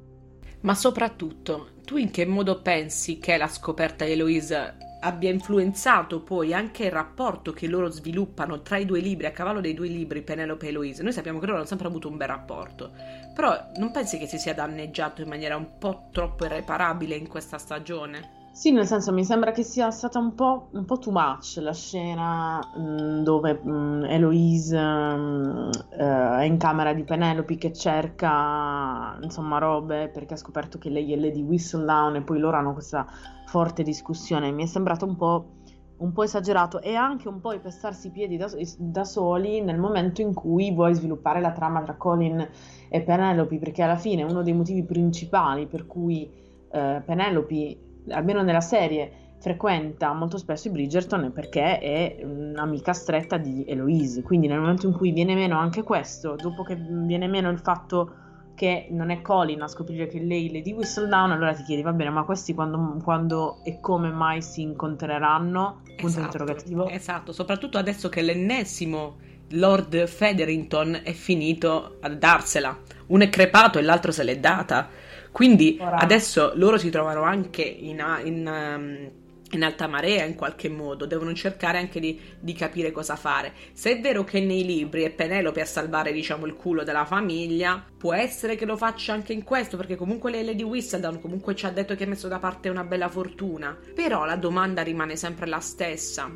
Ma 0.61 0.73
soprattutto, 0.73 1.69
tu 1.85 1.97
in 1.97 2.11
che 2.11 2.25
modo 2.25 2.61
pensi 2.61 3.19
che 3.19 3.37
la 3.37 3.47
scoperta 3.47 4.03
di 4.03 4.11
Eloise 4.11 4.86
abbia 5.07 5.31
influenzato 5.31 6.21
poi 6.21 6.53
anche 6.53 6.85
il 6.85 6.91
rapporto 6.91 7.53
che 7.53 7.67
loro 7.67 7.89
sviluppano 7.89 8.61
tra 8.61 8.77
i 8.77 8.85
due 8.85 8.99
libri, 8.99 9.25
a 9.25 9.31
cavallo 9.31 9.61
dei 9.61 9.73
due 9.73 9.87
libri, 9.87 10.21
Penelope 10.21 10.65
e 10.65 10.69
Eloise. 10.69 11.01
Noi 11.01 11.13
sappiamo 11.13 11.39
che 11.39 11.45
loro 11.45 11.57
hanno 11.57 11.67
sempre 11.67 11.87
avuto 11.87 12.09
un 12.09 12.17
bel 12.17 12.27
rapporto, 12.27 12.91
però 13.33 13.57
non 13.77 13.91
pensi 13.91 14.17
che 14.17 14.27
si 14.27 14.37
sia 14.37 14.53
danneggiato 14.53 15.21
in 15.21 15.29
maniera 15.29 15.55
un 15.55 15.77
po' 15.77 16.09
troppo 16.11 16.45
irreparabile 16.45 17.15
in 17.15 17.27
questa 17.27 17.57
stagione? 17.57 18.36
Sì, 18.57 18.71
nel 18.71 18.87
senso 18.87 19.13
mi 19.13 19.23
sembra 19.23 19.51
che 19.51 19.61
sia 19.61 19.91
stata 19.91 20.17
un 20.17 20.33
po', 20.33 20.69
un 20.71 20.83
po 20.83 20.97
too 20.97 21.11
much 21.11 21.57
la 21.61 21.73
scena 21.73 22.57
mh, 22.75 23.19
mm, 23.19 23.21
dove 23.21 23.53
mh, 23.53 23.69
mm, 23.69 24.03
Eloise 24.05 24.79
mh, 24.79 25.19
mm, 25.19 25.69
eh, 25.91 26.37
è 26.39 26.43
in 26.45 26.57
camera 26.57 26.91
di 26.91 27.03
Penelope 27.03 27.55
che 27.57 27.71
cerca 27.71 29.15
insomma 29.21 29.59
robe 29.59 30.09
perché 30.09 30.33
ha 30.33 30.37
scoperto 30.37 30.79
che 30.79 30.89
lei 30.89 31.13
è 31.13 31.17
Lady 31.17 31.43
Whistledown 31.43 32.15
e 32.15 32.23
poi 32.23 32.39
loro 32.39 32.57
hanno 32.57 32.73
questa 32.73 33.05
forte 33.45 33.83
discussione. 33.83 34.51
Mi 34.51 34.63
è 34.63 34.65
sembrato 34.65 35.05
un 35.05 35.15
po', 35.15 35.51
un 35.97 36.11
po 36.11 36.23
esagerato 36.23 36.81
e 36.81 36.95
anche 36.95 37.27
un 37.27 37.39
po' 37.39 37.53
i 37.53 37.59
pestarsi 37.59 38.07
i 38.07 38.11
piedi 38.11 38.37
da, 38.37 38.49
da, 38.79 39.03
soli 39.03 39.61
nel 39.61 39.77
momento 39.77 40.21
in 40.21 40.33
cui 40.33 40.73
vuoi 40.73 40.95
sviluppare 40.95 41.41
la 41.41 41.51
trama 41.51 41.83
tra 41.83 41.93
Colin 41.95 42.49
e 42.89 43.01
Penelope, 43.03 43.59
perché 43.59 43.83
alla 43.83 43.97
fine 43.97 44.23
uno 44.23 44.41
dei 44.41 44.53
motivi 44.53 44.83
principali 44.83 45.67
per 45.67 45.85
cui 45.85 46.27
eh, 46.71 47.03
Penelope, 47.05 47.86
almeno 48.09 48.41
nella 48.41 48.61
serie, 48.61 49.11
frequenta 49.39 50.13
molto 50.13 50.37
spesso 50.37 50.67
i 50.67 50.71
Bridgerton 50.71 51.31
perché 51.31 51.79
è 51.79 52.17
un'amica 52.23 52.93
stretta 52.93 53.37
di 53.37 53.65
Eloise. 53.67 54.21
Quindi 54.23 54.47
nel 54.47 54.59
momento 54.59 54.87
in 54.87 54.93
cui 54.93 55.11
viene 55.11 55.35
meno 55.35 55.57
anche 55.57 55.83
questo, 55.83 56.35
dopo 56.35 56.63
che 56.63 56.75
viene 56.75 57.27
meno 57.27 57.49
il 57.49 57.59
fatto 57.59 58.25
che 58.55 58.87
non 58.89 59.11
è 59.11 59.21
Colin 59.21 59.61
a 59.61 59.67
scoprire 59.67 60.07
che 60.07 60.19
lei 60.19 60.49
è 60.49 60.51
Lady 60.51 60.73
Whistledown, 60.73 61.31
allora 61.31 61.53
ti 61.53 61.61
chiedi, 61.61 61.83
va 61.83 61.93
bene, 61.93 62.09
ma 62.09 62.23
questi 62.23 62.55
quando, 62.55 62.97
quando 63.03 63.59
e 63.63 63.79
come 63.79 64.09
mai 64.09 64.41
si 64.41 64.63
incontreranno? 64.63 65.81
Punto 65.83 66.05
esatto, 66.05 66.25
interrogativo. 66.25 66.87
Esatto, 66.87 67.31
soprattutto 67.31 67.77
adesso 67.77 68.09
che 68.09 68.23
l'ennesimo 68.23 69.17
Lord 69.51 70.07
Federington 70.07 71.01
è 71.03 71.11
finito 71.11 71.97
a 72.01 72.09
darsela. 72.09 72.75
Uno 73.07 73.23
è 73.23 73.29
crepato 73.29 73.77
e 73.77 73.83
l'altro 73.83 74.11
se 74.11 74.23
l'è 74.23 74.39
data. 74.39 74.89
Quindi 75.37 75.77
Ora. 75.79 75.97
adesso 75.97 76.53
loro 76.55 76.79
si 76.79 76.89
trovano 76.89 77.21
anche 77.21 77.61
in, 77.61 78.03
in 78.23 78.47
um, 78.47 79.11
in 79.51 79.63
alta 79.63 79.85
marea 79.85 80.25
in 80.25 80.33
qualche 80.33 80.67
modo, 80.67 81.05
devono 81.05 81.31
cercare 81.35 81.77
anche 81.77 81.99
di, 81.99 82.19
di, 82.39 82.53
capire 82.53 82.91
cosa 82.91 83.15
fare. 83.15 83.53
Se 83.71 83.91
è 83.91 84.01
vero 84.01 84.23
che 84.23 84.39
nei 84.39 84.65
libri 84.65 85.03
è 85.03 85.11
Penelope 85.11 85.61
a 85.61 85.65
salvare, 85.65 86.11
diciamo, 86.11 86.47
il 86.47 86.55
culo 86.55 86.83
della 86.83 87.05
famiglia, 87.05 87.85
può 87.95 88.15
essere 88.15 88.55
che 88.55 88.65
lo 88.65 88.75
faccia 88.77 89.13
anche 89.13 89.31
in 89.31 89.43
questo, 89.43 89.77
perché 89.77 89.95
comunque 89.95 90.31
lei 90.31 90.43
Lady 90.43 90.63
Whistledown 90.63 91.21
comunque 91.21 91.53
ci 91.53 91.67
ha 91.67 91.69
detto 91.69 91.93
che 91.93 92.05
ha 92.05 92.07
messo 92.07 92.27
da 92.27 92.39
parte 92.39 92.69
una 92.69 92.83
bella 92.83 93.07
fortuna. 93.07 93.77
Però 93.93 94.25
la 94.25 94.37
domanda 94.37 94.81
rimane 94.81 95.15
sempre 95.15 95.45
la 95.45 95.59
stessa. 95.59 96.29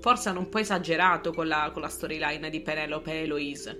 Forse 0.00 0.30
hanno 0.30 0.40
un 0.40 0.48
po' 0.48 0.58
esagerato 0.58 1.32
con 1.32 1.46
la, 1.46 1.70
con 1.72 1.80
la 1.80 1.88
storyline 1.88 2.50
di 2.50 2.60
Penelope 2.60 3.12
e 3.12 3.22
Eloise, 3.22 3.78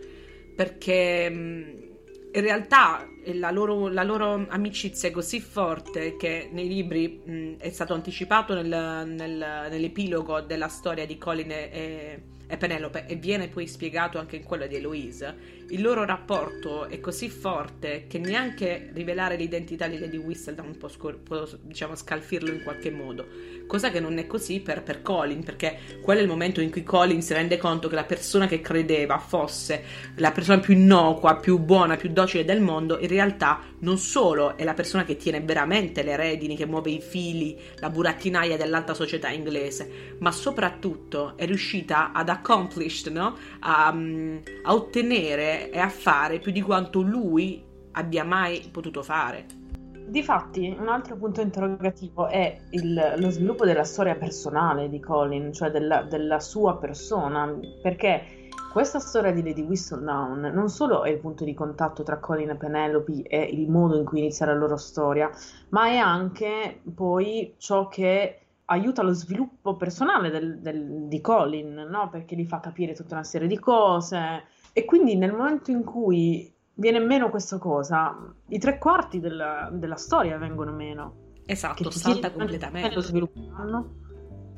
perché... 0.55 1.87
In 2.31 2.43
realtà 2.43 3.09
la 3.35 3.51
loro, 3.51 3.89
la 3.89 4.03
loro, 4.03 4.47
amicizia 4.49 5.09
è 5.09 5.13
così 5.13 5.41
forte 5.41 6.17
che 6.17 6.49
nei 6.53 6.69
libri 6.69 7.23
mh, 7.25 7.57
è 7.57 7.71
stato 7.71 7.95
anticipato 7.95 8.55
nel, 8.55 8.67
nel, 8.67 9.69
nell'epilogo 9.71 10.41
della 10.43 10.69
storia 10.69 11.07
di 11.07 11.17
Colin 11.17 11.51
e, 11.51 12.23
e 12.49 12.57
Penelope 12.57 13.05
e 13.07 13.15
viene 13.17 13.49
poi 13.49 13.69
spiegato 13.69 14.19
anche 14.19 14.37
in 14.37 14.43
quello 14.43 14.67
di 14.67 14.77
Eloise 14.77 15.59
il 15.71 15.83
loro 15.83 16.07
rapporto 16.07 16.89
è 16.89 16.99
così 16.99 17.29
forte 17.29 18.07
che 18.09 18.19
neanche 18.19 18.89
rivelare 18.95 19.37
l'identità 19.37 19.87
di 19.87 19.99
Lady 19.99 20.17
Whistledown 20.17 20.79
può, 20.79 20.89
scor- 20.89 21.19
può 21.19 21.47
diciamo, 21.61 21.95
scalfirlo 21.95 22.51
in 22.51 22.63
qualche 22.63 22.91
modo. 22.91 23.27
Cosa 23.67 23.91
che 23.91 24.01
non 24.01 24.17
è 24.17 24.27
così 24.27 24.61
per, 24.61 24.83
per, 24.83 25.03
Colin, 25.03 25.45
perché 25.45 25.77
quello 26.01 26.21
è 26.21 26.23
il 26.23 26.29
momento 26.29 26.63
in 26.63 26.71
cui 26.71 26.85
Colin 26.85 27.21
si 27.21 27.35
rende 27.35 27.59
conto 27.59 27.89
che 27.89 27.97
la 27.97 28.05
persona 28.05 28.47
che 28.47 28.63
credeva 28.63 29.19
fosse 29.19 29.85
la 30.17 30.31
persona 30.31 30.59
più 30.59 30.73
innocua, 30.73 31.37
più 31.37 31.59
buona, 31.59 31.97
più 31.97 32.09
docile 32.09 32.47
del 32.47 32.63
mondo, 32.63 32.99
in 32.99 33.09
realtà 33.09 33.61
non 33.81 33.99
solo 33.99 34.57
è 34.57 34.65
la 34.65 34.75
persona 34.75 35.05
che 35.05 35.17
tiene 35.17 35.41
veramente 35.41 36.03
le 36.03 36.17
redini, 36.17 36.57
che 36.57 36.67
muove 36.67 36.91
i 36.91 37.01
fili, 37.01 37.59
la 37.77 37.91
burattinaia 37.91 38.57
dell'alta 38.57 38.95
società 38.95 39.31
inglese, 39.31 40.17
ma 40.19 40.33
soprattutto 40.33 41.37
è 41.37 41.47
riuscita 41.47 42.13
ad 42.13 42.29
accomplish, 42.29 43.07
no? 43.07 43.37
a, 43.61 43.89
a 43.89 44.75
ottenere 44.75 45.71
e 45.71 45.79
a 45.79 45.89
fare 45.89 46.39
più 46.39 46.53
di 46.53 46.63
quanto 46.63 47.01
lui 47.01 47.63
abbia 47.93 48.25
mai 48.25 48.69
potuto 48.71 49.03
fare. 49.03 49.59
Difatti, 50.09 50.75
un 50.79 50.89
altro 50.89 51.17
punto 51.17 51.43
interrogativo 51.43 52.29
è 52.29 52.57
il, 52.71 53.15
lo 53.19 53.29
sviluppo 53.29 53.67
della 53.67 53.85
storia 53.85 54.15
personale 54.15 54.89
di 54.89 55.01
Colin, 55.01 55.53
cioè 55.53 55.71
della, 55.71 56.03
della, 56.03 56.41
sua 56.41 56.79
persona, 56.79 57.55
perché 57.83 58.38
questa 58.79 59.01
storia 59.01 59.33
di 59.33 59.43
Lady 59.43 59.63
Whistledown 59.63 60.53
non 60.55 60.69
solo 60.69 61.03
è 61.03 61.11
il 61.11 61.19
punto 61.19 61.43
di 61.43 61.53
contatto 61.53 62.05
tra 62.05 62.19
Colin 62.19 62.51
e 62.51 62.55
Penelope 62.55 63.23
e 63.23 63.43
il 63.43 63.69
modo 63.69 63.99
in 63.99 64.05
cui 64.05 64.21
inizia 64.21 64.47
la 64.47 64.55
loro 64.55 64.77
storia, 64.77 65.29
ma 65.71 65.89
è 65.89 65.97
anche 65.97 66.83
poi 66.95 67.55
ciò 67.59 67.89
che 67.89 68.39
aiuta 68.67 69.03
lo 69.03 69.13
sviluppo 69.15 69.75
personale 69.75 70.31
del, 70.31 70.61
del, 70.61 71.09
di 71.09 71.21
Colin, 71.21 71.89
no? 71.91 72.09
perché 72.09 72.37
gli 72.37 72.47
fa 72.47 72.61
capire 72.61 72.95
tutta 72.95 73.15
una 73.15 73.25
serie 73.25 73.49
di 73.49 73.59
cose 73.59 74.45
e 74.73 74.85
quindi 74.85 75.17
nel 75.17 75.33
momento 75.33 75.73
in 75.73 75.83
cui 75.83 76.49
viene 76.75 77.01
meno 77.01 77.31
questa 77.31 77.59
cosa, 77.59 78.17
i 78.47 78.61
tre 78.61 78.79
quarti 78.79 79.19
della, 79.19 79.71
della 79.73 79.97
storia 79.97 80.39
vengono 80.39 80.71
meno. 80.71 81.15
Esatto, 81.47 81.91
salta 81.91 82.31
completamente. 82.31 82.95
Lo 82.95 83.01
svilupperanno. 83.01 84.07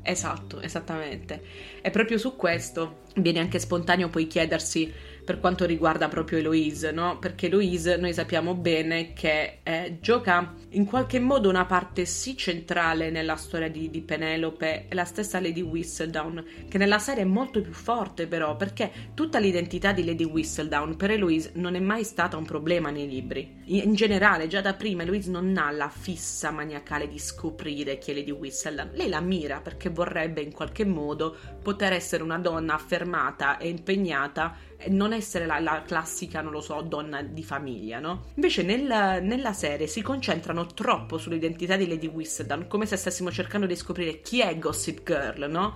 Esatto, 0.03 0.61
esattamente. 0.61 1.43
E 1.81 1.89
proprio 1.91 2.17
su 2.17 2.35
questo 2.35 3.01
viene 3.15 3.39
anche 3.39 3.59
spontaneo 3.59 4.09
poi 4.09 4.27
chiedersi 4.27 4.91
per 5.31 5.39
quanto 5.39 5.63
riguarda 5.63 6.09
proprio 6.09 6.39
Eloise, 6.39 6.91
no? 6.91 7.17
Perché 7.17 7.45
Eloise 7.45 7.95
noi 7.95 8.13
sappiamo 8.13 8.53
bene 8.53 9.13
che 9.13 9.59
eh, 9.63 9.97
gioca 10.01 10.55
in 10.71 10.83
qualche 10.83 11.21
modo 11.21 11.47
una 11.47 11.63
parte 11.63 12.03
sì 12.03 12.35
centrale 12.35 13.09
nella 13.11 13.37
storia 13.37 13.69
di, 13.69 13.89
di 13.89 14.01
Penelope 14.01 14.87
la 14.89 15.05
stessa 15.05 15.39
Lady 15.39 15.61
Whistledown, 15.61 16.45
che 16.67 16.77
nella 16.77 16.99
serie 16.99 17.23
è 17.23 17.25
molto 17.25 17.61
più 17.61 17.71
forte 17.71 18.27
però, 18.27 18.57
perché 18.57 18.91
tutta 19.13 19.39
l'identità 19.39 19.93
di 19.93 20.03
Lady 20.03 20.25
Whistledown 20.25 20.97
per 20.97 21.11
Eloise 21.11 21.51
non 21.53 21.75
è 21.75 21.79
mai 21.79 22.03
stata 22.03 22.35
un 22.35 22.43
problema 22.43 22.89
nei 22.89 23.07
libri. 23.07 23.59
In 23.67 23.93
generale, 23.93 24.47
già 24.47 24.59
da 24.59 24.73
prima 24.73 25.03
Eloise 25.03 25.31
non 25.31 25.55
ha 25.55 25.71
la 25.71 25.87
fissa 25.87 26.51
maniacale 26.51 27.07
di 27.07 27.19
scoprire 27.19 27.97
chi 27.99 28.11
è 28.11 28.15
Lady 28.15 28.31
Whistledown. 28.31 28.89
Lei 28.95 29.07
la 29.07 29.21
mira 29.21 29.61
perché 29.61 29.87
vorrebbe 29.87 30.41
in 30.41 30.51
qualche 30.51 30.83
modo 30.83 31.33
poter 31.63 31.93
essere 31.93 32.21
una 32.21 32.37
donna 32.37 32.73
affermata 32.73 33.57
e 33.57 33.69
impegnata 33.69 34.57
non 34.89 35.13
essere 35.13 35.45
la, 35.45 35.59
la, 35.59 35.83
classica, 35.85 36.41
non 36.41 36.51
lo 36.51 36.61
so, 36.61 36.81
donna 36.81 37.21
di 37.21 37.43
famiglia, 37.43 37.99
no? 37.99 38.25
Invece 38.35 38.63
nel, 38.63 39.21
nella 39.23 39.53
serie 39.53 39.87
si 39.87 40.01
concentrano 40.01 40.65
troppo 40.67 41.17
sull'identità 41.17 41.75
di 41.75 41.87
Lady 41.87 42.07
Whistledown, 42.07 42.67
come 42.67 42.85
se 42.85 42.95
stessimo 42.95 43.31
cercando 43.31 43.65
di 43.65 43.75
scoprire 43.75 44.21
chi 44.21 44.41
è 44.41 44.57
Gossip 44.57 45.03
Girl, 45.03 45.49
no? 45.49 45.73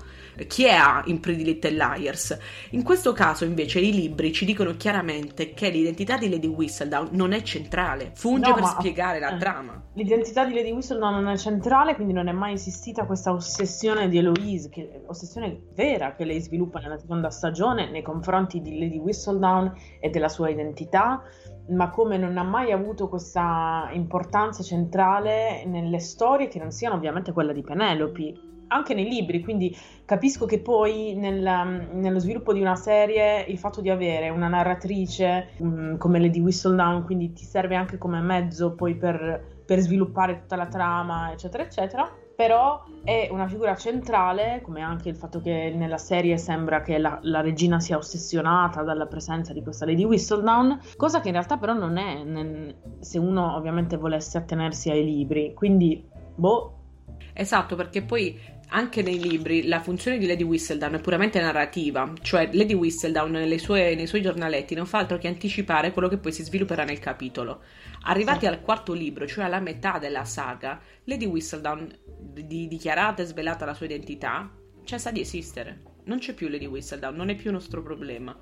Chi 0.47 0.65
è 0.65 0.77
in 1.05 1.19
Pretty 1.19 1.43
Little 1.43 1.71
Liars. 1.71 2.37
In 2.71 2.83
questo 2.83 3.13
caso 3.13 3.45
invece 3.45 3.79
i 3.79 3.91
libri 3.91 4.31
ci 4.33 4.45
dicono 4.45 4.75
chiaramente 4.75 5.53
che 5.53 5.69
l'identità 5.69 6.17
di 6.17 6.29
Lady 6.29 6.47
Whistledown 6.47 7.09
non 7.11 7.31
è 7.31 7.41
centrale, 7.41 8.11
funge 8.15 8.49
no, 8.49 8.55
per 8.55 8.65
spiegare 8.65 9.19
la 9.19 9.35
eh, 9.35 9.37
trama. 9.37 9.81
L'identità 9.93 10.45
di 10.45 10.53
Lady 10.53 10.71
Whistledown 10.71 11.13
non 11.13 11.27
è 11.29 11.37
centrale, 11.37 11.95
quindi 11.95 12.13
non 12.13 12.27
è 12.27 12.31
mai 12.31 12.53
esistita 12.53 13.05
questa 13.05 13.31
ossessione 13.31 14.09
di 14.09 14.17
Eloise, 14.17 14.69
che, 14.69 15.03
ossessione 15.05 15.67
vera 15.73 16.15
che 16.15 16.25
lei 16.25 16.41
sviluppa 16.41 16.79
nella 16.79 16.97
seconda 16.97 17.29
stagione 17.29 17.89
nei 17.89 18.01
confronti 18.01 18.61
di 18.61 18.79
Lady 18.79 18.94
Whistledown 18.99 19.73
e 19.99 20.09
della 20.09 20.29
sua 20.29 20.49
identità, 20.49 21.21
ma 21.69 21.89
come 21.89 22.17
non 22.17 22.37
ha 22.37 22.43
mai 22.43 22.71
avuto 22.71 23.07
questa 23.07 23.89
importanza 23.93 24.63
centrale 24.63 25.65
nelle 25.65 25.99
storie 25.99 26.47
che 26.47 26.59
non 26.59 26.71
siano 26.71 26.95
ovviamente 26.95 27.31
quella 27.31 27.53
di 27.53 27.61
Penelope, 27.61 28.33
anche 28.67 28.93
nei 28.93 29.07
libri, 29.07 29.43
quindi 29.43 29.75
capisco 30.05 30.45
che 30.45 30.59
poi 30.59 31.15
nel, 31.15 31.87
nello 31.93 32.19
sviluppo 32.19 32.51
di 32.51 32.61
una 32.61 32.75
serie 32.75 33.43
il 33.47 33.57
fatto 33.57 33.81
di 33.81 33.89
avere 33.89 34.29
una 34.29 34.47
narratrice 34.47 35.49
um, 35.59 35.97
come 35.97 36.19
Lady 36.19 36.39
Whistledown, 36.39 37.03
quindi 37.03 37.33
ti 37.33 37.43
serve 37.43 37.75
anche 37.75 37.97
come 37.97 38.19
mezzo 38.21 38.73
poi 38.73 38.95
per, 38.95 39.61
per 39.65 39.79
sviluppare 39.79 40.39
tutta 40.39 40.55
la 40.55 40.67
trama, 40.67 41.31
eccetera, 41.31 41.63
eccetera 41.63 42.23
però 42.35 42.83
è 43.03 43.29
una 43.31 43.47
figura 43.47 43.75
centrale, 43.75 44.61
come 44.61 44.81
anche 44.81 45.09
il 45.09 45.15
fatto 45.15 45.39
che 45.41 45.73
nella 45.75 45.97
serie 45.97 46.37
sembra 46.37 46.81
che 46.81 46.97
la, 46.97 47.19
la, 47.21 47.41
regina 47.41 47.79
sia 47.79 47.97
ossessionata 47.97 48.83
dalla 48.83 49.05
presenza 49.05 49.53
di 49.53 49.63
questa 49.63 49.85
Lady 49.85 50.03
Whistledown, 50.03 50.79
cosa 50.97 51.21
che 51.21 51.27
in 51.27 51.33
realtà 51.33 51.57
però 51.57 51.73
non 51.73 51.97
è, 51.97 52.23
nel, 52.23 52.75
se 52.99 53.17
uno 53.17 53.55
ovviamente 53.55 53.97
volesse 53.97 54.37
attenersi 54.37 54.89
ai 54.89 55.03
libri, 55.05 55.53
quindi 55.53 56.07
boh. 56.35 56.71
Esatto, 57.33 57.75
perché 57.75 58.01
poi 58.01 58.39
anche 58.75 59.01
nei 59.01 59.17
libri 59.17 59.67
la 59.67 59.79
funzione 59.79 60.17
di 60.17 60.27
Lady 60.27 60.43
Whistledown 60.43 60.95
è 60.95 60.99
puramente 60.99 61.39
narrativa, 61.39 62.11
cioè 62.21 62.49
Lady 62.51 62.73
Whistledown 62.73 63.55
sue, 63.57 63.95
nei 63.95 64.05
suoi 64.05 64.21
giornaletti 64.21 64.75
non 64.75 64.85
fa 64.85 64.97
altro 64.99 65.17
che 65.17 65.29
anticipare 65.29 65.93
quello 65.93 66.09
che 66.09 66.17
poi 66.17 66.33
si 66.33 66.43
svilupperà 66.43 66.83
nel 66.83 66.99
capitolo. 66.99 67.61
Arrivati 68.03 68.39
sì. 68.41 68.47
al 68.47 68.61
quarto 68.61 68.91
libro, 68.91 69.25
cioè 69.25 69.45
alla 69.45 69.61
metà 69.61 69.97
della 69.97 70.25
saga, 70.25 70.81
Lady 71.05 71.25
Whistledown, 71.25 71.89
di, 72.19 72.67
dichiarata 72.67 73.23
e 73.23 73.25
svelata 73.25 73.63
la 73.63 73.73
sua 73.73 73.85
identità, 73.85 74.51
cessa 74.83 75.09
di 75.09 75.21
esistere. 75.21 75.94
Non 76.05 76.19
c'è 76.19 76.33
più 76.33 76.47
Lady 76.47 76.65
Whistledown, 76.65 77.15
non 77.15 77.29
è 77.29 77.35
più 77.35 77.51
nostro 77.51 77.81
problema. 77.81 78.35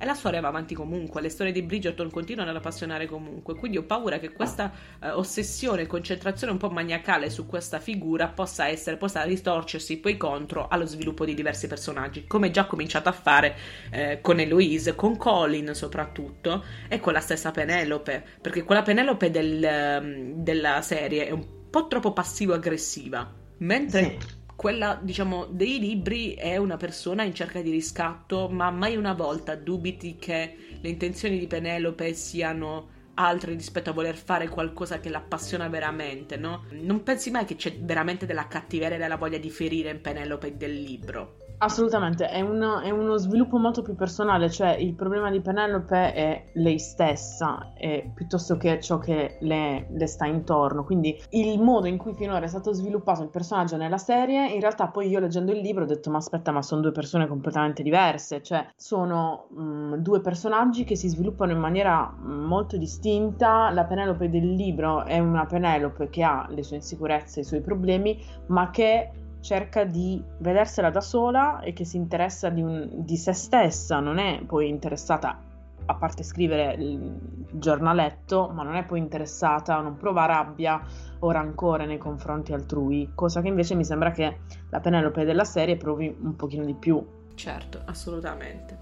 E 0.00 0.04
la 0.04 0.14
storia 0.14 0.40
va 0.40 0.48
avanti 0.48 0.74
comunque, 0.74 1.20
le 1.20 1.28
storie 1.28 1.52
di 1.52 1.62
Bridgerton 1.62 2.10
continuano 2.10 2.50
ad 2.50 2.56
appassionare 2.56 3.06
comunque, 3.06 3.56
quindi 3.56 3.78
ho 3.78 3.82
paura 3.82 4.20
che 4.20 4.30
questa 4.30 4.72
eh, 5.02 5.10
ossessione 5.10 5.86
concentrazione 5.86 6.52
un 6.52 6.58
po' 6.58 6.70
maniacale 6.70 7.30
su 7.30 7.46
questa 7.46 7.80
figura 7.80 8.28
possa 8.28 8.68
essere, 8.68 8.96
possa 8.96 9.24
ritorcersi 9.24 9.98
poi 9.98 10.16
contro 10.16 10.68
allo 10.68 10.86
sviluppo 10.86 11.24
di 11.24 11.34
diversi 11.34 11.66
personaggi, 11.66 12.26
come 12.28 12.52
già 12.52 12.66
cominciato 12.66 13.08
a 13.08 13.12
fare 13.12 13.56
eh, 13.90 14.20
con 14.20 14.38
Eloise, 14.38 14.94
con 14.94 15.16
Colin 15.16 15.74
soprattutto, 15.74 16.64
e 16.86 17.00
con 17.00 17.12
la 17.12 17.20
stessa 17.20 17.50
Penelope, 17.50 18.24
perché 18.40 18.62
quella 18.62 18.82
Penelope 18.82 19.32
del, 19.32 19.64
ehm, 19.64 20.32
della 20.44 20.80
serie 20.82 21.26
è 21.26 21.30
un 21.32 21.44
po' 21.68 21.88
troppo 21.88 22.12
passivo-aggressiva, 22.12 23.34
mentre... 23.58 24.16
Sì 24.20 24.37
quella, 24.58 24.98
diciamo, 25.00 25.44
dei 25.44 25.78
libri 25.78 26.34
è 26.34 26.56
una 26.56 26.76
persona 26.76 27.22
in 27.22 27.32
cerca 27.32 27.62
di 27.62 27.70
riscatto, 27.70 28.48
ma 28.48 28.72
mai 28.72 28.96
una 28.96 29.12
volta 29.12 29.54
dubiti 29.54 30.16
che 30.16 30.56
le 30.80 30.88
intenzioni 30.88 31.38
di 31.38 31.46
Penelope 31.46 32.12
siano 32.12 32.88
altre 33.14 33.52
rispetto 33.52 33.90
a 33.90 33.92
voler 33.92 34.16
fare 34.16 34.48
qualcosa 34.48 34.98
che 34.98 35.10
l'appassiona 35.10 35.68
veramente, 35.68 36.36
no? 36.36 36.64
Non 36.70 37.04
pensi 37.04 37.30
mai 37.30 37.44
che 37.44 37.54
c'è 37.54 37.78
veramente 37.78 38.26
della 38.26 38.48
cattiveria 38.48 38.96
e 38.96 38.98
della 38.98 39.16
voglia 39.16 39.38
di 39.38 39.48
ferire 39.48 39.90
in 39.90 40.00
Penelope 40.00 40.56
del 40.56 40.82
libro? 40.82 41.47
Assolutamente, 41.60 42.28
è, 42.28 42.40
una, 42.40 42.82
è, 42.82 42.90
uno 42.90 43.16
sviluppo 43.16 43.58
molto 43.58 43.82
più 43.82 43.96
personale, 43.96 44.48
cioè 44.48 44.76
il 44.76 44.94
problema 44.94 45.28
di 45.28 45.40
Penelope 45.40 46.12
è 46.12 46.44
lei 46.54 46.78
stessa 46.78 47.72
è, 47.74 48.08
piuttosto 48.14 48.56
che 48.56 48.80
ciò 48.80 48.98
che 48.98 49.38
le, 49.40 49.88
le, 49.90 50.06
sta 50.06 50.24
intorno, 50.26 50.84
quindi 50.84 51.20
il 51.30 51.60
modo 51.60 51.88
in 51.88 51.98
cui 51.98 52.14
finora 52.14 52.44
è 52.44 52.48
stato 52.48 52.72
sviluppato 52.72 53.22
il 53.24 53.30
personaggio 53.30 53.76
nella 53.76 53.98
serie, 53.98 54.52
in 54.52 54.60
realtà 54.60 54.86
poi 54.86 55.08
io 55.08 55.18
leggendo 55.18 55.50
il 55.50 55.58
libro 55.58 55.82
ho 55.82 55.86
detto 55.86 56.10
ma 56.10 56.18
aspetta 56.18 56.52
ma 56.52 56.62
sono 56.62 56.80
due 56.80 56.92
persone 56.92 57.26
completamente 57.26 57.82
diverse, 57.82 58.40
cioè 58.40 58.64
sono 58.76 59.48
mh, 59.50 59.62
mm, 59.62 59.94
due 59.94 60.20
personaggi 60.20 60.84
che 60.84 60.94
si 60.94 61.08
sviluppano 61.08 61.50
in 61.50 61.58
maniera 61.58 62.08
mm, 62.08 62.44
molto 62.44 62.76
distinta, 62.76 63.70
la 63.70 63.84
Penelope 63.84 64.30
del 64.30 64.54
libro 64.54 65.04
è 65.04 65.18
una 65.18 65.44
Penelope 65.44 66.08
che 66.08 66.22
ha 66.22 66.46
le 66.50 66.62
sue 66.62 66.76
insicurezze, 66.76 67.40
i 67.40 67.44
suoi 67.44 67.62
problemi, 67.62 68.24
ma 68.46 68.70
che 68.70 69.10
cerca 69.48 69.84
di 69.84 70.22
vedersela 70.40 70.90
da 70.90 71.00
sola 71.00 71.60
e 71.60 71.72
che 71.72 71.86
si 71.86 71.96
interessa 71.96 72.50
di, 72.50 72.60
un, 72.60 72.86
di 72.96 73.16
se 73.16 73.32
stessa, 73.32 73.98
non 73.98 74.18
è 74.18 74.42
poi 74.44 74.68
interessata 74.68 75.42
a 75.86 75.94
parte 75.94 76.22
scrivere 76.22 76.74
il 76.74 77.16
giornaletto, 77.52 78.50
ma 78.52 78.62
non 78.62 78.74
è 78.74 78.84
poi 78.84 78.98
interessata, 78.98 79.80
non 79.80 79.96
prova 79.96 80.26
rabbia 80.26 80.82
o 81.20 81.30
rancore 81.30 81.86
nei 81.86 81.96
confronti 81.96 82.52
altrui, 82.52 83.12
cosa 83.14 83.40
che 83.40 83.48
invece 83.48 83.74
mi 83.74 83.86
sembra 83.86 84.10
che 84.10 84.40
la 84.68 84.80
Penelope 84.80 85.24
della 85.24 85.44
serie 85.44 85.78
provi 85.78 86.14
un 86.20 86.36
pochino 86.36 86.66
di 86.66 86.74
più. 86.74 87.02
Certo, 87.34 87.80
assolutamente 87.86 88.76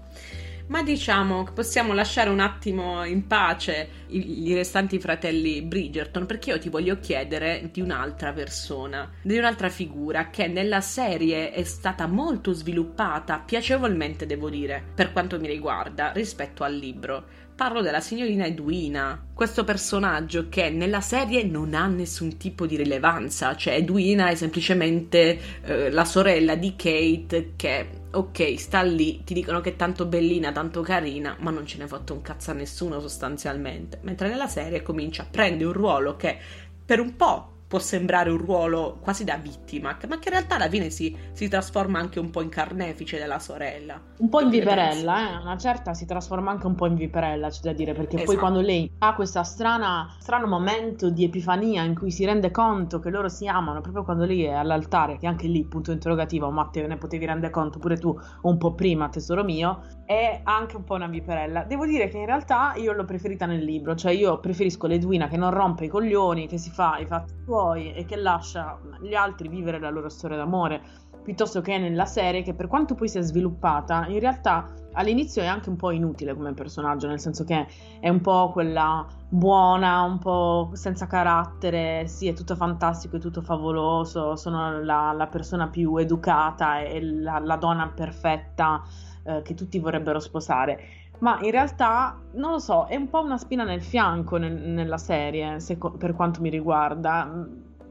ma 0.67 0.83
diciamo 0.83 1.43
che 1.43 1.51
possiamo 1.53 1.93
lasciare 1.93 2.29
un 2.29 2.39
attimo 2.39 3.03
in 3.03 3.25
pace 3.27 4.05
i, 4.07 4.47
i, 4.47 4.53
restanti 4.53 4.99
fratelli 4.99 5.61
Bridgerton 5.61 6.25
perché 6.25 6.51
io 6.51 6.59
ti 6.59 6.69
voglio 6.69 6.99
chiedere 6.99 7.69
di 7.71 7.81
un'altra 7.81 8.33
persona, 8.33 9.09
di 9.21 9.37
un'altra 9.37 9.69
figura 9.69 10.29
che 10.29 10.47
nella 10.47 10.81
serie 10.81 11.51
è 11.51 11.63
stata 11.63 12.07
molto 12.07 12.53
sviluppata, 12.53 13.39
piacevolmente 13.39 14.25
devo 14.25 14.49
dire, 14.49 14.83
per 14.93 15.11
quanto 15.11 15.39
mi 15.39 15.47
riguarda, 15.47 16.11
rispetto 16.11 16.63
al 16.63 16.75
libro. 16.75 17.45
Parlo 17.57 17.81
della 17.81 18.01
signorina 18.01 18.45
Edwina, 18.45 19.19
questo 19.33 19.63
personaggio 19.63 20.47
che 20.47 20.69
nella 20.69 21.01
serie 21.01 21.41
non 21.41 21.73
ha 21.73 21.87
nessun 21.87 22.37
tipo 22.37 22.67
di 22.67 22.75
rilevanza, 22.75 23.55
cioè 23.55 23.73
Edwina 23.73 24.27
è 24.27 24.35
semplicemente 24.35 25.39
eh, 25.63 25.89
la 25.89 26.05
sorella 26.05 26.53
di 26.53 26.75
Kate 26.75 27.53
che 27.55 27.89
ok, 28.11 28.59
sta 28.59 28.83
lì, 28.83 29.23
ti 29.23 29.33
dicono 29.33 29.59
che 29.61 29.71
è 29.71 29.75
tanto 29.75 30.05
bellina, 30.05 30.51
tanto 30.51 30.81
carina, 30.81 31.35
ma 31.39 31.49
non 31.49 31.65
ce 31.65 31.81
ha 31.81 31.87
fatto 31.87 32.13
un 32.13 32.21
cazzo 32.21 32.51
a 32.51 32.53
nessuno 32.53 32.99
sostanzialmente. 32.99 33.97
Mentre 34.03 34.29
nella 34.29 34.47
serie 34.47 34.83
comincia, 34.83 35.25
prende 35.27 35.65
un 35.65 35.73
ruolo 35.73 36.15
che 36.15 36.37
per 36.85 36.99
un 36.99 37.15
po' 37.15 37.56
può 37.67 37.79
sembrare 37.79 38.29
un 38.29 38.37
ruolo 38.37 38.97
quasi 39.01 39.23
da 39.23 39.35
vittima, 39.35 39.97
ma 40.07 40.19
che 40.19 40.29
in 40.29 40.33
realtà 40.33 40.55
alla 40.55 40.69
fine 40.69 40.89
si, 40.89 41.15
si 41.33 41.47
trasforma 41.49 41.99
anche 41.99 42.19
un 42.19 42.29
po' 42.29 42.41
in 42.41 42.49
carnefice 42.49 43.17
della 43.17 43.39
sorella. 43.39 44.01
Un 44.17 44.29
po' 44.29 44.39
in 44.41 44.49
viperella, 44.49 45.39
eh? 45.39 45.41
una 45.41 45.57
certa 45.57 45.93
si 45.93 46.05
trasforma 46.05 46.51
anche 46.51 46.65
un 46.65 46.75
po' 46.75 46.85
in 46.85 46.95
viperella, 46.95 47.49
c'è 47.49 47.59
da 47.61 47.73
dire, 47.73 47.93
perché 47.93 48.15
esatto. 48.15 48.31
poi 48.31 48.39
quando 48.39 48.61
lei 48.61 48.89
ha 48.99 49.13
questo 49.15 49.43
strano 49.43 50.47
momento 50.47 51.09
di 51.09 51.25
epifania 51.25 51.83
in 51.83 51.93
cui 51.93 52.11
si 52.11 52.25
rende 52.25 52.51
conto 52.51 52.99
che 52.99 53.09
loro 53.09 53.27
si 53.27 53.47
amano, 53.47 53.81
proprio 53.81 54.03
quando 54.03 54.23
lei 54.23 54.43
è 54.43 54.53
all'altare, 54.53 55.17
che 55.17 55.27
anche 55.27 55.47
lì, 55.47 55.65
punto 55.65 55.91
interrogativo, 55.91 56.49
ma 56.49 56.65
te 56.65 56.85
ne 56.87 56.97
potevi 56.97 57.25
rendere 57.25 57.51
conto 57.51 57.79
pure 57.79 57.97
tu 57.97 58.17
un 58.43 58.57
po' 58.57 58.73
prima, 58.73 59.09
tesoro 59.09 59.43
mio, 59.43 59.81
è 60.07 60.39
anche 60.43 60.77
un 60.77 60.85
po' 60.85 60.95
una 60.95 61.07
viperella. 61.07 61.65
Devo 61.65 61.85
dire 61.85 62.07
che 62.07 62.17
in 62.17 62.25
realtà 62.25 62.73
io 62.77 62.93
l'ho 62.93 63.03
preferita 63.03 63.45
nel 63.45 63.61
libro, 63.61 63.93
cioè 63.93 64.13
io 64.13 64.39
preferisco 64.39 64.87
l'Edwina 64.87 65.27
che 65.27 65.35
non 65.35 65.51
rompe 65.51 65.83
i 65.83 65.89
coglioni, 65.89 66.47
che 66.47 66.57
si 66.57 66.69
fa 66.69 66.97
i 66.97 67.05
fatti 67.05 67.33
suoi 67.43 67.93
e 67.93 68.05
che 68.05 68.15
lascia 68.15 68.79
gli 69.01 69.13
altri 69.13 69.49
vivere 69.49 69.79
la 69.79 69.89
loro 69.89 70.07
storia 70.07 70.37
d'amore, 70.37 70.81
piuttosto 71.23 71.59
che 71.59 71.77
nella 71.77 72.05
serie 72.05 72.41
che 72.41 72.53
per 72.53 72.67
quanto 72.67 72.95
poi 72.95 73.09
sia 73.09 73.19
sviluppata, 73.19 74.05
in 74.07 74.21
realtà 74.21 74.71
all'inizio 74.93 75.41
è 75.41 75.45
anche 75.45 75.67
un 75.67 75.75
po' 75.75 75.91
inutile 75.91 76.33
come 76.33 76.53
personaggio, 76.53 77.07
nel 77.07 77.19
senso 77.19 77.43
che 77.43 77.67
è 77.99 78.07
un 78.07 78.21
po' 78.21 78.51
quella 78.53 79.05
buona, 79.27 80.03
un 80.03 80.19
po' 80.19 80.69
senza 80.71 81.05
carattere, 81.05 82.07
sì 82.07 82.29
è 82.29 82.33
tutto 82.33 82.55
fantastico, 82.55 83.17
è 83.17 83.19
tutto 83.19 83.41
favoloso, 83.41 84.37
sono 84.37 84.81
la, 84.81 85.11
la 85.11 85.27
persona 85.27 85.67
più 85.67 85.97
educata 85.97 86.79
e 86.79 87.03
la, 87.03 87.39
la 87.39 87.57
donna 87.57 87.91
perfetta 87.93 88.81
eh, 89.27 89.41
che 89.41 89.53
tutti 89.53 89.77
vorrebbero 89.79 90.19
sposare. 90.19 90.79
Ma 91.19 91.39
in 91.41 91.51
realtà, 91.51 92.19
non 92.33 92.51
lo 92.51 92.59
so, 92.59 92.85
è 92.85 92.95
un 92.95 93.09
po' 93.09 93.21
una 93.21 93.37
spina 93.37 93.63
nel 93.63 93.81
fianco 93.81 94.37
nel, 94.37 94.53
nella 94.53 94.97
serie, 94.97 95.59
se, 95.59 95.77
per 95.97 96.13
quanto 96.15 96.41
mi 96.41 96.49
riguarda. 96.49 97.45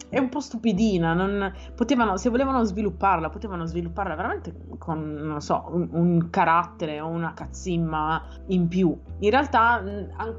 è 0.08 0.18
un 0.20 0.28
po' 0.28 0.38
stupidina, 0.38 1.12
non, 1.12 1.52
potevano, 1.74 2.16
se 2.16 2.30
volevano 2.30 2.62
svilupparla, 2.62 3.28
potevano 3.28 3.66
svilupparla 3.66 4.14
veramente 4.14 4.54
con, 4.78 5.14
non 5.14 5.40
so, 5.40 5.68
un, 5.72 5.88
un, 5.90 6.30
carattere 6.30 7.00
o 7.00 7.08
una 7.08 7.34
cazzimma 7.34 8.24
in 8.46 8.68
più. 8.68 8.96
In 9.18 9.30
realtà 9.30 9.82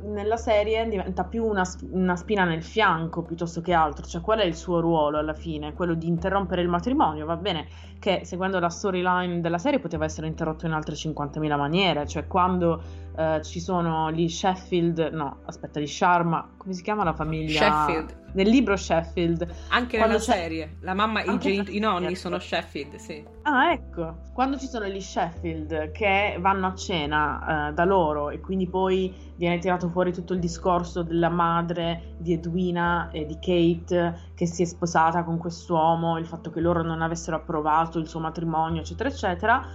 nella 0.04 0.38
serie 0.38 0.88
diventa 0.88 1.26
più 1.26 1.44
una, 1.46 1.64
una, 1.92 2.16
spina 2.16 2.46
nel 2.46 2.64
fianco 2.64 3.22
piuttosto 3.22 3.60
che 3.62 3.74
altro, 3.74 4.06
cioè 4.06 4.22
qual 4.22 4.40
è 4.40 4.46
il 4.46 4.56
suo 4.56 4.80
ruolo 4.80 5.18
alla 5.18 5.34
fine? 5.34 5.74
Quello 5.74 5.94
di 5.94 6.08
interrompere 6.08 6.62
il 6.62 6.70
matrimonio, 6.70 7.26
va 7.26 7.36
bene 7.36 7.68
che 8.00 8.22
seguendo 8.24 8.60
la 8.60 8.70
storyline 8.70 9.42
della 9.42 9.58
serie 9.58 9.80
poteva 9.80 10.06
essere 10.06 10.28
interrotto 10.28 10.66
in 10.66 10.72
altre 10.72 10.96
50.000 10.96 11.58
maniere, 11.58 12.08
cioè 12.08 12.28
quando 12.28 12.82
uh, 13.16 13.42
ci 13.42 13.60
sono 13.60 14.12
gli 14.12 14.28
Sheffield, 14.28 15.10
no, 15.12 15.40
aspetta, 15.46 15.80
gli 15.80 15.88
Sharma, 15.88 16.48
come 16.58 16.74
si 16.74 16.82
chiama 16.84 17.04
la 17.04 17.14
famiglia? 17.14 17.60
Sheffield. 17.60 18.26
Nel 18.34 18.50
libro 18.50 18.76
Sheffield. 18.76 19.48
Anche 19.70 19.98
nella 19.98 20.20
serie, 20.20 20.78
la 20.82 20.94
mamma 20.94 21.24
i, 21.24 21.76
i 21.76 21.80
nonni 21.80 22.16
sono 22.16 22.40
Sheffield, 22.40 22.96
sì. 22.96 23.24
Ah, 23.44 23.72
ecco, 23.72 24.18
quando 24.34 24.58
ci 24.58 24.68
sono 24.68 24.86
gli 24.86 25.02
Sheffield 25.02 25.92
che 25.92 26.38
vanno 26.40 26.68
a 26.68 26.76
cena 26.76 27.70
uh, 27.70 27.74
da 27.74 27.84
loro 27.86 28.30
e 28.30 28.40
quindi 28.40 28.68
poi 28.68 29.27
viene 29.38 29.60
tirato 29.60 29.88
fuori 29.90 30.12
tutto 30.12 30.34
il 30.34 30.40
discorso 30.40 31.04
della 31.04 31.30
madre 31.30 32.16
di 32.18 32.34
Edwina 32.34 33.10
e 33.12 33.26
di 33.26 33.38
Kate 33.40 34.32
che 34.36 34.46
si 34.46 34.64
è 34.64 34.66
sposata 34.66 35.24
con 35.24 35.38
quest'uomo, 35.38 36.18
il 36.18 36.26
fatto 36.26 36.50
che 36.50 36.60
loro 36.60 36.82
non 36.82 37.02
avessero 37.02 37.38
approvato 37.38 38.00
il 38.00 38.08
suo 38.08 38.20
matrimonio, 38.20 38.82
eccetera, 38.82 39.10
eccetera 39.10 39.68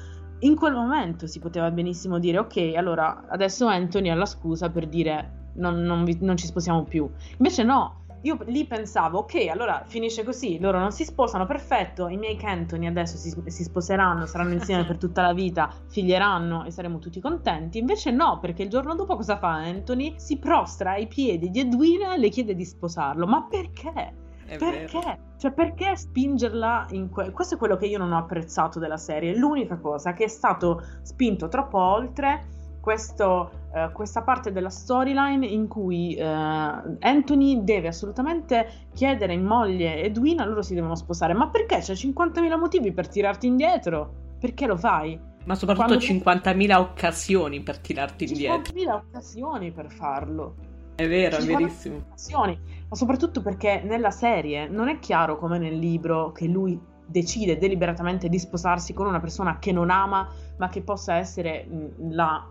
in 0.42 0.56
quel 0.56 0.74
momento 0.74 1.26
si 1.26 1.38
poteva 1.38 1.70
benissimo 1.70 2.18
dire 2.18 2.38
ok, 2.38 2.72
allora 2.76 3.26
adesso 3.28 3.66
Anthony 3.66 4.10
ha 4.10 4.14
la 4.14 4.26
scusa 4.26 4.70
per 4.70 4.88
dire 4.88 5.50
non, 5.54 5.82
non, 5.82 6.04
vi, 6.04 6.18
non 6.20 6.36
ci 6.36 6.46
sposiamo 6.46 6.84
più. 6.84 7.08
Invece 7.36 7.62
no, 7.62 8.01
io 8.22 8.38
lì 8.46 8.66
pensavo, 8.66 9.18
ok, 9.18 9.48
allora 9.48 9.82
finisce 9.86 10.24
così, 10.24 10.58
loro 10.58 10.78
non 10.78 10.92
si 10.92 11.04
sposano, 11.04 11.46
perfetto, 11.46 12.08
i 12.08 12.16
miei 12.16 12.38
Anthony 12.42 12.86
adesso 12.86 13.16
si, 13.16 13.34
si, 13.46 13.62
sposeranno, 13.62 14.26
saranno 14.26 14.52
insieme 14.54 14.84
per 14.84 14.98
tutta 14.98 15.22
la 15.22 15.32
vita, 15.32 15.70
figlieranno 15.88 16.64
e 16.64 16.70
saremo 16.70 16.98
tutti 16.98 17.20
contenti. 17.20 17.78
Invece 17.78 18.10
no, 18.10 18.38
perché 18.40 18.62
il 18.62 18.68
giorno 18.68 18.94
dopo 18.94 19.16
cosa 19.16 19.38
fa 19.38 19.52
Anthony? 19.54 20.14
Si 20.16 20.38
prostra 20.38 20.92
ai 20.92 21.06
piedi 21.06 21.50
di 21.50 21.60
Edwina 21.60 22.14
e 22.14 22.18
le 22.18 22.28
chiede 22.28 22.54
di 22.54 22.64
sposarlo. 22.64 23.26
Ma 23.26 23.46
perché? 23.48 24.14
È 24.44 24.56
perché? 24.56 24.98
Vero. 24.98 25.30
Cioè, 25.38 25.52
perché 25.52 25.96
spingerla 25.96 26.86
in 26.90 27.08
que- 27.08 27.30
questo 27.30 27.54
è 27.54 27.58
quello 27.58 27.76
che 27.76 27.86
io 27.86 27.98
non 27.98 28.12
ho 28.12 28.18
apprezzato 28.18 28.78
della 28.78 28.96
serie. 28.96 29.36
L'unica 29.36 29.78
cosa 29.78 30.12
che 30.12 30.24
è 30.24 30.28
stato 30.28 30.82
spinto 31.02 31.48
troppo 31.48 31.78
oltre 31.78 32.60
questo, 32.82 33.50
uh, 33.72 33.92
questa 33.92 34.22
parte 34.22 34.50
della 34.50 34.68
storyline 34.68 35.46
in 35.46 35.68
cui 35.68 36.16
uh, 36.18 36.24
Anthony 36.24 37.62
deve 37.62 37.86
assolutamente 37.86 38.88
chiedere 38.92 39.32
in 39.32 39.44
moglie 39.44 40.02
Edwina, 40.02 40.44
loro 40.44 40.62
si 40.62 40.74
devono 40.74 40.96
sposare. 40.96 41.32
Ma 41.32 41.48
perché? 41.48 41.78
C'è 41.78 41.92
50.000 41.92 42.58
motivi 42.58 42.92
per 42.92 43.06
tirarti 43.06 43.46
indietro. 43.46 44.14
Perché 44.40 44.66
lo 44.66 44.76
fai? 44.76 45.16
Ma 45.44 45.54
soprattutto 45.54 45.96
Quando... 45.96 46.50
50.000 46.50 46.76
occasioni 46.76 47.60
per 47.60 47.78
tirarti 47.78 48.24
indietro. 48.24 48.74
50.000 48.74 48.92
occasioni 48.92 49.70
per 49.70 49.90
farlo. 49.92 50.56
È 50.96 51.06
vero, 51.06 51.36
è 51.36 51.44
verissimo. 51.44 51.98
Occasioni 52.08 52.58
ma 52.92 52.98
soprattutto 52.98 53.40
perché 53.40 53.80
nella 53.82 54.10
serie 54.10 54.68
non 54.68 54.88
è 54.90 54.98
chiaro 54.98 55.38
come 55.38 55.56
nel 55.56 55.78
libro 55.78 56.30
che 56.30 56.46
lui 56.46 56.78
decide 57.06 57.58
deliberatamente 57.58 58.28
di 58.28 58.38
sposarsi 58.38 58.92
con 58.92 59.06
una 59.06 59.20
persona 59.20 59.58
che 59.58 59.72
non 59.72 59.90
ama, 59.90 60.28
ma 60.56 60.68
che 60.68 60.82
possa 60.82 61.16
essere 61.16 61.66
la, 62.08 62.46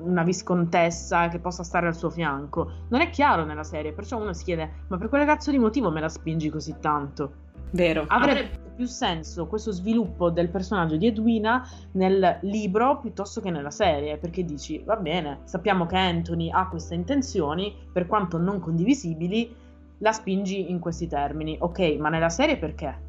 una 0.00 0.22
viscontessa, 0.22 1.28
che 1.28 1.38
possa 1.38 1.62
stare 1.62 1.86
al 1.86 1.96
suo 1.96 2.10
fianco. 2.10 2.70
Non 2.88 3.00
è 3.00 3.10
chiaro 3.10 3.44
nella 3.44 3.64
serie, 3.64 3.92
perciò 3.92 4.18
uno 4.18 4.32
si 4.32 4.44
chiede: 4.44 4.70
ma 4.88 4.96
per 4.96 5.08
quale 5.08 5.24
cazzo 5.24 5.50
di 5.50 5.58
motivo 5.58 5.90
me 5.90 6.00
la 6.00 6.08
spingi 6.08 6.48
così 6.48 6.76
tanto? 6.80 7.46
Vero. 7.70 8.04
Avrebbe 8.06 8.66
più 8.74 8.86
senso 8.86 9.46
questo 9.46 9.72
sviluppo 9.72 10.30
del 10.30 10.48
personaggio 10.48 10.96
di 10.96 11.08
Edwina 11.08 11.68
nel 11.92 12.38
libro 12.42 12.98
piuttosto 12.98 13.40
che 13.40 13.50
nella 13.50 13.70
serie, 13.70 14.16
perché 14.16 14.44
dici, 14.44 14.82
va 14.84 14.96
bene, 14.96 15.40
sappiamo 15.44 15.84
che 15.84 15.96
Anthony 15.96 16.50
ha 16.50 16.68
queste 16.68 16.94
intenzioni, 16.94 17.74
per 17.92 18.06
quanto 18.06 18.38
non 18.38 18.60
condivisibili, 18.60 19.54
la 19.98 20.12
spingi 20.12 20.70
in 20.70 20.78
questi 20.78 21.08
termini. 21.08 21.56
Ok, 21.58 21.96
ma 21.98 22.08
nella 22.08 22.30
serie 22.30 22.56
perché? 22.56 23.06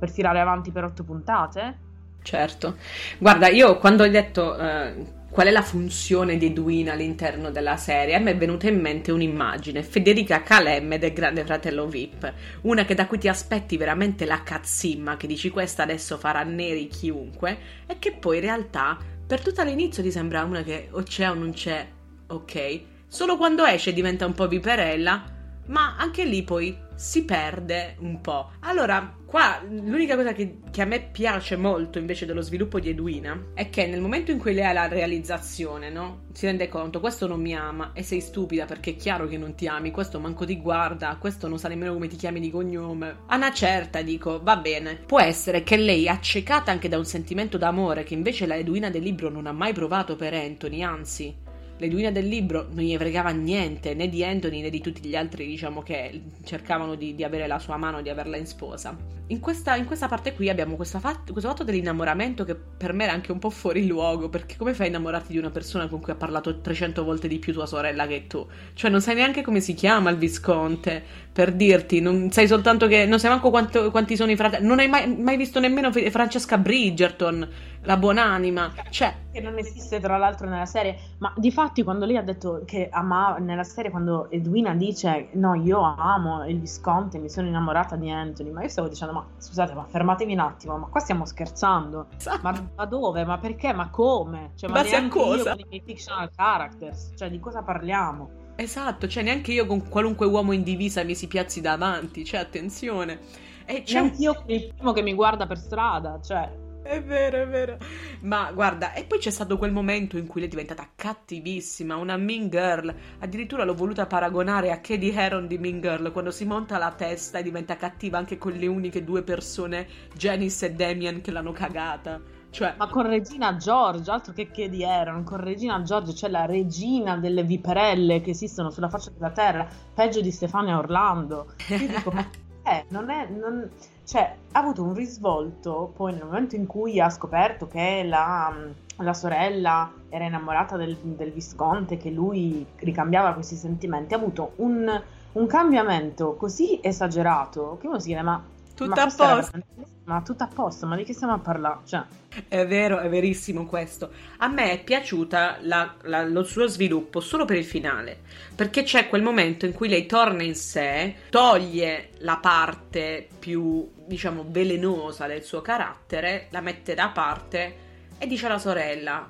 Per 0.00 0.10
tirare 0.10 0.40
avanti 0.40 0.72
per 0.72 0.84
otto 0.84 1.04
puntate? 1.04 1.76
Certo. 2.22 2.76
Guarda, 3.18 3.48
io 3.48 3.76
quando 3.78 4.02
hai 4.02 4.10
detto 4.10 4.56
uh, 4.58 5.06
qual 5.30 5.46
è 5.46 5.50
la 5.50 5.62
funzione 5.62 6.36
di 6.36 6.46
Edwina 6.46 6.92
all'interno 6.92 7.50
della 7.50 7.76
serie, 7.76 8.18
me 8.18 8.32
è 8.32 8.36
venuta 8.36 8.66
in 8.68 8.80
mente 8.80 9.12
un'immagine, 9.12 9.82
Federica 9.82 10.42
Calemme 10.42 10.98
del 10.98 11.12
Grande 11.12 11.44
Fratello 11.44 11.86
VIP, 11.86 12.32
una 12.62 12.84
che 12.84 12.94
da 12.94 13.06
cui 13.06 13.18
ti 13.18 13.28
aspetti 13.28 13.76
veramente 13.76 14.24
la 14.24 14.42
cazzimma, 14.42 15.16
che 15.16 15.26
dici 15.26 15.50
questa 15.50 15.84
adesso 15.84 16.18
farà 16.18 16.42
neri 16.42 16.88
chiunque, 16.88 17.58
e 17.86 17.98
che 17.98 18.12
poi 18.12 18.36
in 18.36 18.42
realtà 18.42 18.98
per 19.26 19.40
tutto 19.40 19.62
l'inizio 19.62 20.02
ti 20.02 20.10
sembra 20.10 20.42
una 20.42 20.62
che 20.62 20.88
o 20.90 21.02
c'è 21.02 21.30
o 21.30 21.34
non 21.34 21.52
c'è, 21.52 21.86
ok? 22.26 22.80
Solo 23.06 23.36
quando 23.36 23.64
esce 23.64 23.92
diventa 23.92 24.26
un 24.26 24.34
po' 24.34 24.48
viperella, 24.48 25.24
ma 25.66 25.96
anche 25.96 26.24
lì 26.24 26.42
poi 26.42 26.76
si 26.96 27.24
perde 27.24 27.96
un 28.00 28.20
po'. 28.20 28.50
Allora, 28.60 29.16
qua 29.30 29.62
l'unica 29.64 30.16
cosa 30.16 30.32
che, 30.32 30.56
che, 30.72 30.82
a 30.82 30.84
me 30.84 31.00
piace 31.00 31.54
molto 31.54 32.00
invece 32.00 32.26
dello 32.26 32.40
sviluppo 32.40 32.80
di 32.80 32.88
Edwina 32.88 33.52
è 33.54 33.70
che 33.70 33.86
nel 33.86 34.00
momento 34.00 34.32
in 34.32 34.40
cui 34.40 34.52
lei 34.52 34.64
ha 34.64 34.72
la 34.72 34.88
realizzazione, 34.88 35.88
no? 35.88 36.22
Si 36.32 36.46
rende 36.46 36.68
conto, 36.68 36.98
questo 36.98 37.28
non 37.28 37.40
mi 37.40 37.54
ama 37.54 37.92
e 37.92 38.02
sei 38.02 38.20
stupida 38.20 38.64
perché 38.64 38.90
è 38.90 38.96
chiaro 38.96 39.28
che 39.28 39.38
non 39.38 39.54
ti 39.54 39.68
ami, 39.68 39.92
questo 39.92 40.18
manco 40.18 40.44
ti 40.44 40.56
guarda, 40.56 41.16
questo 41.20 41.46
non 41.46 41.60
sa 41.60 41.68
nemmeno 41.68 41.92
come 41.92 42.08
ti 42.08 42.16
chiami 42.16 42.40
di 42.40 42.50
cognome. 42.50 43.18
A 43.26 43.36
una 43.36 43.52
certa 43.52 44.02
dico, 44.02 44.40
va 44.42 44.56
bene, 44.56 44.96
può 44.96 45.20
essere 45.20 45.62
che 45.62 45.76
lei, 45.76 46.08
accecata 46.08 46.72
anche 46.72 46.88
da 46.88 46.98
un 46.98 47.06
sentimento 47.06 47.56
d'amore 47.56 48.02
che 48.02 48.14
invece 48.14 48.46
la 48.46 48.56
Edwina 48.56 48.90
del 48.90 49.04
libro 49.04 49.28
non 49.28 49.46
ha 49.46 49.52
mai 49.52 49.72
provato 49.72 50.16
per 50.16 50.34
Anthony, 50.34 50.82
anzi 50.82 51.48
l'Edwina 51.80 52.10
del 52.10 52.28
libro 52.28 52.68
non 52.72 52.84
gli 52.84 52.94
fregava 52.96 53.30
niente 53.30 53.94
né 53.94 54.08
di 54.08 54.22
Anthony 54.22 54.60
né 54.60 54.68
di 54.68 54.80
tutti 54.80 55.08
gli 55.08 55.16
altri, 55.16 55.46
diciamo, 55.46 55.82
che 55.82 56.22
cercavano 56.44 56.94
di, 56.94 57.14
di 57.14 57.24
avere 57.24 57.46
la 57.46 57.58
sua 57.58 57.78
mano, 57.78 58.02
di 58.02 58.10
averla 58.10 58.36
in 58.36 58.46
sposa. 58.46 58.94
In 59.28 59.38
questa, 59.38 59.76
in 59.76 59.86
questa 59.86 60.08
parte 60.08 60.34
qui 60.34 60.50
abbiamo 60.50 60.76
fatto, 60.82 61.32
questo 61.32 61.48
fatto 61.48 61.64
dell'innamoramento 61.64 62.44
che 62.44 62.54
per 62.56 62.92
me 62.92 63.04
era 63.04 63.12
anche 63.12 63.32
un 63.32 63.38
po' 63.38 63.48
fuori 63.48 63.86
luogo, 63.86 64.28
perché 64.28 64.56
come 64.56 64.74
fai 64.74 64.86
a 64.86 64.88
innamorarti 64.88 65.32
di 65.32 65.38
una 65.38 65.50
persona 65.50 65.88
con 65.88 66.00
cui 66.00 66.12
ha 66.12 66.16
parlato 66.16 66.60
300 66.60 67.02
volte 67.02 67.28
di 67.28 67.38
più 67.38 67.52
tua 67.52 67.66
sorella 67.66 68.06
che 68.06 68.26
tu? 68.26 68.46
Cioè 68.74 68.90
non 68.90 69.00
sai 69.00 69.14
neanche 69.14 69.42
come 69.42 69.60
si 69.60 69.72
chiama 69.74 70.10
il 70.10 70.16
visconte, 70.16 71.02
per 71.32 71.52
dirti, 71.52 72.00
non 72.00 72.32
sai 72.32 72.48
soltanto 72.48 72.88
che, 72.88 73.06
non 73.06 73.20
sai 73.20 73.30
manco 73.30 73.50
quanto, 73.50 73.90
quanti 73.90 74.16
sono 74.16 74.32
i 74.32 74.36
fratelli, 74.36 74.66
non 74.66 74.80
hai 74.80 74.88
mai, 74.88 75.16
mai 75.16 75.36
visto 75.36 75.60
nemmeno 75.60 75.92
Francesca 75.92 76.58
Bridgerton, 76.58 77.48
la 77.82 77.96
buonanima, 77.96 78.72
cioè... 78.90 79.14
Che 79.32 79.40
non 79.40 79.56
esiste 79.56 80.00
tra 80.00 80.16
l'altro 80.18 80.48
nella 80.48 80.66
serie, 80.66 80.98
ma 81.18 81.32
di 81.36 81.50
fatti 81.50 81.82
quando 81.82 82.04
lei 82.04 82.16
ha 82.16 82.22
detto 82.22 82.62
che 82.66 82.88
amava, 82.90 83.38
nella 83.38 83.64
serie 83.64 83.90
quando 83.90 84.28
Edwina 84.30 84.74
dice 84.74 85.28
no 85.34 85.54
io 85.54 85.80
amo 85.80 86.46
il 86.46 86.60
Visconte, 86.60 87.18
mi 87.18 87.30
sono 87.30 87.46
innamorata 87.46 87.96
di 87.96 88.10
Anthony, 88.10 88.50
ma 88.50 88.62
io 88.62 88.68
stavo 88.68 88.88
dicendo 88.88 89.14
ma 89.14 89.26
scusate 89.38 89.72
ma 89.72 89.84
fermatevi 89.84 90.32
un 90.32 90.40
attimo, 90.40 90.76
ma 90.76 90.86
qua 90.88 91.00
stiamo 91.00 91.24
scherzando, 91.24 92.08
esatto. 92.16 92.40
ma, 92.42 92.70
ma, 92.76 92.84
dove, 92.84 93.24
ma 93.24 93.38
perché, 93.38 93.72
ma 93.72 93.88
come? 93.88 94.50
Cioè, 94.56 94.68
ma, 94.68 94.82
ma 94.82 94.82
neanche 94.82 95.18
io 95.18 95.42
con 95.42 95.58
i 95.58 95.66
miei 95.68 95.82
fictional 95.84 96.30
characters, 96.34 97.12
cioè 97.16 97.30
di 97.30 97.40
cosa 97.40 97.62
parliamo? 97.62 98.30
Esatto, 98.56 99.08
cioè 99.08 99.22
neanche 99.22 99.52
io 99.52 99.64
con 99.64 99.88
qualunque 99.88 100.26
uomo 100.26 100.52
in 100.52 100.62
divisa 100.62 101.02
mi 101.02 101.14
si 101.14 101.28
piazzi 101.28 101.62
davanti, 101.62 102.24
cioè 102.26 102.40
attenzione. 102.40 103.20
E 103.64 103.84
c'è 103.84 104.00
neanche 104.00 104.20
io 104.20 104.34
con 104.34 104.50
il 104.50 104.74
primo 104.74 104.92
che 104.92 105.02
mi 105.02 105.14
guarda 105.14 105.46
per 105.46 105.56
strada, 105.56 106.20
cioè... 106.20 106.68
È 106.90 107.00
vero, 107.00 107.42
è 107.42 107.46
vero. 107.46 107.76
Ma 108.22 108.50
guarda, 108.50 108.92
e 108.94 109.04
poi 109.04 109.20
c'è 109.20 109.30
stato 109.30 109.56
quel 109.56 109.70
momento 109.70 110.18
in 110.18 110.26
cui 110.26 110.40
lei 110.40 110.48
è 110.48 110.50
diventata 110.50 110.88
cattivissima, 110.96 111.94
una 111.94 112.16
mean 112.16 112.48
girl. 112.48 112.92
Addirittura 113.20 113.62
l'ho 113.62 113.76
voluta 113.76 114.06
paragonare 114.06 114.72
a 114.72 114.80
Katie 114.80 115.12
Heron 115.12 115.46
di 115.46 115.56
Mean 115.56 115.80
Girl, 115.80 116.10
quando 116.10 116.32
si 116.32 116.44
monta 116.44 116.78
la 116.78 116.90
testa 116.90 117.38
e 117.38 117.44
diventa 117.44 117.76
cattiva 117.76 118.18
anche 118.18 118.38
con 118.38 118.50
le 118.50 118.66
uniche 118.66 119.04
due 119.04 119.22
persone, 119.22 119.86
Janice 120.16 120.66
e 120.66 120.72
Damien, 120.72 121.20
che 121.20 121.30
l'hanno 121.30 121.52
cagata. 121.52 122.20
Cioè... 122.50 122.74
Ma 122.76 122.88
con 122.88 123.06
Regina 123.06 123.54
George, 123.54 124.10
altro 124.10 124.32
che 124.32 124.68
di 124.68 124.84
Aaron, 124.84 125.22
con 125.22 125.38
Regina 125.38 125.80
George, 125.82 126.12
cioè 126.12 126.28
la 126.28 126.44
regina 126.44 127.18
delle 127.18 127.44
viperelle 127.44 128.20
che 128.20 128.30
esistono 128.30 128.70
sulla 128.70 128.88
faccia 128.88 129.10
della 129.10 129.30
terra, 129.30 129.64
peggio 129.94 130.20
di 130.20 130.32
Stefania 130.32 130.76
Orlando. 130.76 131.52
Io 131.68 131.86
dico, 131.86 132.10
ma 132.10 132.26
eh, 132.66 132.84
non 132.88 133.10
è... 133.10 133.28
Non... 133.28 133.70
Cioè, 134.10 134.34
ha 134.50 134.58
avuto 134.58 134.82
un 134.82 134.92
risvolto 134.92 135.92
poi 135.94 136.12
nel 136.12 136.24
momento 136.24 136.56
in 136.56 136.66
cui 136.66 136.98
ha 136.98 137.08
scoperto 137.10 137.68
che 137.68 138.02
la, 138.04 138.52
la 138.96 139.14
sorella 139.14 139.88
era 140.08 140.24
innamorata 140.24 140.76
del, 140.76 140.96
del, 141.00 141.30
Visconte, 141.30 141.96
che 141.96 142.10
lui 142.10 142.66
ricambiava 142.78 143.34
questi 143.34 143.54
sentimenti, 143.54 144.12
ha 144.12 144.16
avuto 144.16 144.54
un, 144.56 145.00
un 145.30 145.46
cambiamento 145.46 146.34
così 146.34 146.80
esagerato 146.82 147.78
che 147.80 147.86
uno 147.86 148.00
si 148.00 148.08
chiede, 148.08 148.22
ma 148.22 148.42
tutto 148.74 149.00
a 149.00 149.12
posto. 149.14 149.58
Ma 150.04 150.22
tutto 150.22 150.42
a 150.42 150.48
posto, 150.52 150.86
ma 150.86 150.96
di 150.96 151.04
che 151.04 151.12
stiamo 151.12 151.34
a 151.34 151.38
parlare? 151.38 151.78
Cioè... 151.84 152.02
È 152.48 152.66
vero, 152.66 152.98
è 152.98 153.08
verissimo 153.08 153.66
questo. 153.66 154.10
A 154.38 154.48
me 154.48 154.72
è 154.72 154.82
piaciuta 154.82 155.58
la, 155.60 155.94
la, 156.02 156.24
lo 156.24 156.42
suo 156.42 156.66
sviluppo 156.66 157.20
solo 157.20 157.44
per 157.44 157.56
il 157.56 157.64
finale, 157.64 158.22
perché 158.56 158.82
c'è 158.82 159.08
quel 159.08 159.22
momento 159.22 159.66
in 159.66 159.72
cui 159.72 159.88
lei 159.88 160.06
torna 160.06 160.42
in 160.42 160.56
sé, 160.56 161.14
toglie 161.30 162.10
la 162.18 162.38
parte 162.38 163.28
più, 163.38 163.88
diciamo, 164.10 164.44
velenosa 164.48 165.28
del 165.28 165.44
suo 165.44 165.60
carattere, 165.60 166.48
la 166.50 166.60
mette 166.60 166.94
da 166.94 167.10
parte 167.10 167.76
e 168.18 168.26
dice 168.26 168.46
alla 168.46 168.58
sorella, 168.58 169.28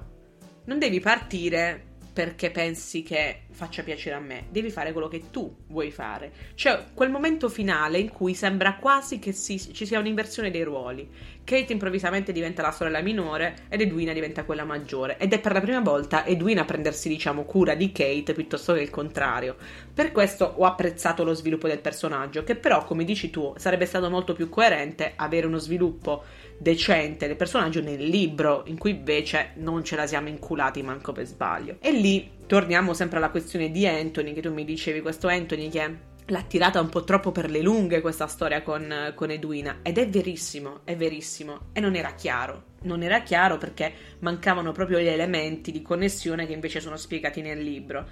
non 0.64 0.78
devi 0.78 1.00
partire 1.00 1.88
perché 2.12 2.50
pensi 2.50 3.02
che 3.02 3.42
faccia 3.50 3.82
piacere 3.82 4.16
a 4.16 4.20
me, 4.20 4.46
devi 4.50 4.70
fare 4.70 4.92
quello 4.92 5.08
che 5.08 5.30
tu 5.30 5.54
vuoi 5.68 5.90
fare. 5.90 6.32
C'è 6.54 6.86
quel 6.94 7.10
momento 7.10 7.48
finale 7.48 7.98
in 7.98 8.10
cui 8.10 8.34
sembra 8.34 8.76
quasi 8.76 9.18
che 9.18 9.32
si, 9.32 9.58
ci 9.72 9.86
sia 9.86 9.98
un'inversione 9.98 10.50
dei 10.50 10.62
ruoli. 10.62 11.08
Kate 11.44 11.72
improvvisamente 11.72 12.32
diventa 12.32 12.62
la 12.62 12.70
sorella 12.70 13.00
minore 13.00 13.64
ed 13.68 13.80
Edwina 13.80 14.12
diventa 14.12 14.44
quella 14.44 14.64
maggiore. 14.64 15.18
Ed 15.18 15.32
è 15.32 15.40
per 15.40 15.52
la 15.52 15.60
prima 15.60 15.80
volta 15.80 16.24
Edwina 16.24 16.62
a 16.62 16.64
prendersi, 16.64 17.08
diciamo, 17.08 17.44
cura 17.44 17.74
di 17.74 17.90
Kate 17.92 18.34
piuttosto 18.34 18.72
che 18.72 18.82
il 18.82 18.90
contrario. 18.90 19.56
Per 19.92 20.12
questo 20.12 20.44
ho 20.44 20.64
apprezzato 20.64 21.24
lo 21.24 21.34
sviluppo 21.34 21.66
del 21.66 21.80
personaggio, 21.80 22.44
che 22.44 22.54
però, 22.54 22.84
come 22.84 23.04
dici 23.04 23.30
tu, 23.30 23.54
sarebbe 23.56 23.86
stato 23.86 24.08
molto 24.10 24.32
più 24.32 24.48
coerente 24.48 25.12
avere 25.16 25.46
uno 25.46 25.58
sviluppo 25.58 26.22
decente 26.60 27.26
del 27.26 27.36
personaggio 27.36 27.80
nel 27.80 28.04
libro, 28.04 28.64
in 28.66 28.76
cui 28.76 28.90
invece 28.90 29.52
non 29.56 29.82
ce 29.82 29.96
la 29.96 30.06
siamo 30.06 30.28
inculati 30.28 30.82
manco 30.82 31.12
per 31.12 31.24
sbaglio. 31.24 31.76
E 31.80 31.90
lì 31.90 32.32
torniamo 32.46 32.92
sempre 32.92 33.16
alla 33.16 33.30
questione 33.30 33.70
di 33.70 33.86
Anthony, 33.86 34.34
che 34.34 34.42
tu 34.42 34.52
mi 34.52 34.66
dicevi, 34.66 35.00
questo 35.00 35.28
Anthony 35.28 35.70
che 35.70 36.08
l'ha 36.26 36.42
tirata 36.42 36.80
un 36.80 36.90
po' 36.90 37.02
troppo 37.02 37.32
per 37.32 37.50
le 37.50 37.62
lunghe 37.62 38.02
questa 38.02 38.26
storia 38.26 38.62
con, 38.62 39.12
con, 39.14 39.30
Edwina 39.30 39.78
ed 39.82 39.96
è 39.96 40.08
verissimo, 40.08 40.80
è 40.84 40.94
verissimo 40.96 41.68
e 41.72 41.80
non 41.80 41.96
era 41.96 42.12
chiaro. 42.12 42.64
Non 42.82 43.02
era 43.02 43.22
chiaro 43.22 43.56
perché 43.56 43.92
mancavano 44.20 44.72
proprio 44.72 45.00
gli 45.00 45.06
elementi 45.06 45.72
di 45.72 45.82
connessione 45.82 46.46
che 46.46 46.52
invece 46.52 46.80
sono 46.80 46.96
spiegati 46.96 47.40
nel 47.40 47.60
libro. 47.60 48.06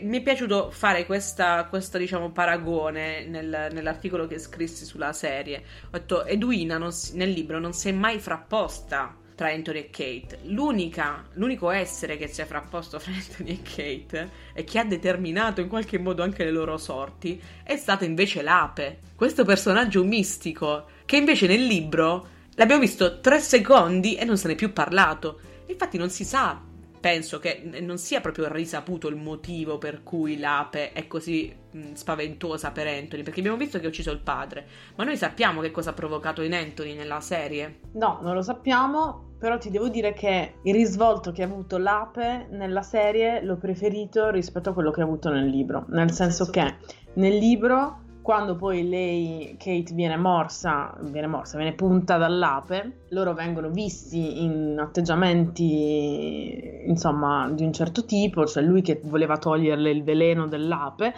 Mi 0.00 0.18
è 0.18 0.22
piaciuto 0.22 0.70
fare 0.70 1.04
questa, 1.04 1.66
questo 1.66 1.98
diciamo, 1.98 2.30
paragone 2.30 3.26
nel, 3.26 3.68
nell'articolo 3.72 4.26
che 4.26 4.38
scrissi 4.38 4.84
sulla 4.84 5.12
serie. 5.12 5.62
Ho 5.86 5.90
detto, 5.90 6.24
Edwina 6.24 6.78
non, 6.78 6.90
nel 7.12 7.30
libro 7.30 7.58
non 7.58 7.72
si 7.74 7.88
è 7.88 7.92
mai 7.92 8.18
frapposta 8.18 9.16
tra 9.34 9.50
Anthony 9.50 9.78
e 9.80 9.90
Kate. 9.90 10.38
L'unica, 10.44 11.24
l'unico 11.34 11.70
essere 11.70 12.16
che 12.16 12.28
si 12.28 12.40
è 12.40 12.44
frapposto 12.44 12.98
fra 12.98 13.12
Anthony 13.14 13.50
e 13.50 13.62
Kate 13.62 14.30
e 14.54 14.64
che 14.64 14.78
ha 14.78 14.84
determinato 14.84 15.60
in 15.60 15.68
qualche 15.68 15.98
modo 15.98 16.22
anche 16.22 16.44
le 16.44 16.50
loro 16.50 16.78
sorti 16.78 17.40
è 17.62 17.76
stata 17.76 18.04
invece 18.04 18.42
l'Ape, 18.42 18.98
questo 19.14 19.44
personaggio 19.44 20.04
mistico 20.04 20.86
che 21.04 21.16
invece 21.16 21.46
nel 21.46 21.64
libro 21.64 22.28
l'abbiamo 22.54 22.80
visto 22.80 23.20
tre 23.20 23.40
secondi 23.40 24.14
e 24.14 24.24
non 24.24 24.38
se 24.38 24.48
n'è 24.48 24.54
più 24.54 24.72
parlato. 24.72 25.40
Infatti 25.66 25.98
non 25.98 26.10
si 26.10 26.24
sa 26.24 26.70
penso 27.02 27.40
che 27.40 27.60
non 27.80 27.98
sia 27.98 28.20
proprio 28.20 28.46
risaputo 28.50 29.08
il 29.08 29.16
motivo 29.16 29.76
per 29.76 30.04
cui 30.04 30.38
l'ape 30.38 30.92
è 30.92 31.08
così 31.08 31.52
spaventosa 31.94 32.70
per 32.70 32.86
Anthony, 32.86 33.24
perché 33.24 33.40
abbiamo 33.40 33.56
visto 33.56 33.80
che 33.80 33.86
ha 33.86 33.88
ucciso 33.88 34.12
il 34.12 34.20
padre, 34.20 34.66
ma 34.94 35.02
noi 35.02 35.16
sappiamo 35.16 35.60
che 35.60 35.72
cosa 35.72 35.90
ha 35.90 35.94
provocato 35.94 36.42
in 36.42 36.54
Anthony 36.54 36.94
nella 36.94 37.20
serie? 37.20 37.80
No, 37.94 38.20
non 38.22 38.34
lo 38.34 38.42
sappiamo, 38.42 39.34
però 39.36 39.58
ti 39.58 39.70
devo 39.70 39.88
dire 39.88 40.12
che 40.12 40.54
il 40.62 40.74
risvolto 40.74 41.32
che 41.32 41.42
ha 41.42 41.46
avuto 41.46 41.76
l'ape 41.76 42.46
nella 42.50 42.82
serie 42.82 43.42
l'ho 43.42 43.56
preferito 43.56 44.30
rispetto 44.30 44.70
a 44.70 44.72
quello 44.72 44.92
che 44.92 45.00
ha 45.00 45.04
avuto 45.04 45.28
nel 45.28 45.48
libro, 45.48 45.86
nel 45.88 46.12
senso 46.12 46.50
che 46.50 46.76
nel 47.14 47.36
libro 47.36 47.98
quando 48.22 48.54
poi 48.54 48.88
lei, 48.88 49.56
Kate, 49.58 49.92
viene 49.94 50.16
morsa, 50.16 50.96
viene 51.00 51.26
morsa, 51.26 51.56
viene 51.56 51.74
punta 51.74 52.18
dall'ape, 52.18 53.00
loro 53.08 53.34
vengono 53.34 53.68
visti 53.68 54.44
in 54.44 54.78
atteggiamenti, 54.78 56.84
insomma, 56.86 57.50
di 57.50 57.64
un 57.64 57.72
certo 57.72 58.04
tipo, 58.04 58.46
cioè 58.46 58.62
lui 58.62 58.80
che 58.80 59.00
voleva 59.02 59.36
toglierle 59.36 59.90
il 59.90 60.04
veleno 60.04 60.46
dell'ape, 60.46 61.12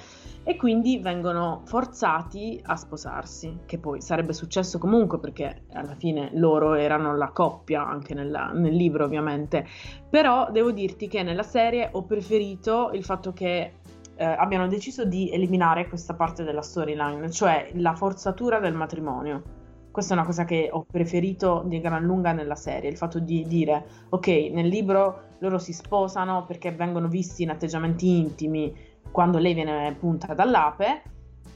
e 0.44 0.57
quindi 0.57 0.98
vengono 0.98 1.61
forzati 1.66 2.59
a 2.64 2.76
sposarsi, 2.76 3.61
che 3.66 3.78
poi 3.78 4.00
sarebbe 4.00 4.32
successo 4.32 4.78
comunque 4.78 5.20
perché 5.20 5.64
alla 5.74 5.94
fine 5.94 6.30
loro 6.34 6.74
erano 6.74 7.14
la 7.16 7.28
coppia, 7.28 7.86
anche 7.86 8.14
nella, 8.14 8.50
nel 8.52 8.74
libro 8.74 9.05
ovviamente, 9.05 9.66
però 10.09 10.50
devo 10.50 10.70
dirti 10.70 11.07
che 11.07 11.22
nella 11.22 11.42
serie 11.42 11.90
ho 11.92 12.05
preferito 12.05 12.90
il 12.94 13.05
fatto 13.05 13.34
che 13.34 13.72
eh, 14.16 14.24
abbiano 14.24 14.68
deciso 14.68 15.04
di 15.04 15.30
eliminare 15.32 15.88
questa 15.88 16.14
parte 16.14 16.44
della 16.44 16.62
storyline, 16.62 17.30
cioè 17.30 17.70
la 17.74 17.94
forzatura 17.94 18.58
del 18.60 18.74
matrimonio. 18.74 19.42
Questa 19.90 20.14
è 20.14 20.16
una 20.16 20.26
cosa 20.26 20.44
che 20.44 20.68
ho 20.72 20.84
preferito 20.90 21.62
di 21.66 21.80
gran 21.80 22.02
lunga 22.02 22.32
nella 22.32 22.56
serie, 22.56 22.90
il 22.90 22.96
fatto 22.96 23.20
di 23.20 23.44
dire, 23.46 23.86
ok, 24.08 24.26
nel 24.26 24.66
libro 24.66 25.20
loro 25.38 25.58
si 25.58 25.72
sposano 25.72 26.44
perché 26.46 26.72
vengono 26.72 27.06
visti 27.06 27.44
in 27.44 27.50
atteggiamenti 27.50 28.18
intimi 28.18 28.74
quando 29.10 29.38
lei 29.38 29.54
viene 29.54 29.94
punta 29.98 30.34
dall'ape, 30.34 31.02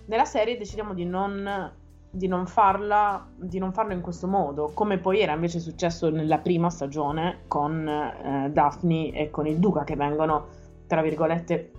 nella 0.07 0.25
serie 0.25 0.57
decidiamo 0.57 0.95
di 0.95 1.05
non, 1.05 1.73
di 2.11 2.29
non, 2.29 2.47
farla, 2.47 3.27
di 3.35 3.59
non 3.59 3.73
farlo 3.73 3.93
in 3.93 4.01
questo 4.01 4.29
modo, 4.29 4.71
come 4.73 4.99
poi 4.99 5.21
era 5.21 5.33
invece 5.33 5.59
successo 5.59 6.09
nella 6.09 6.39
prima 6.39 6.71
stagione 6.71 7.41
con 7.49 7.87
eh, 7.89 8.51
Daphne 8.53 9.13
e 9.13 9.31
con 9.31 9.47
il 9.47 9.59
Duca 9.59 9.83
che 9.83 9.97
vengono, 9.97 10.47
tra 10.87 11.03
virgolette, 11.03 11.73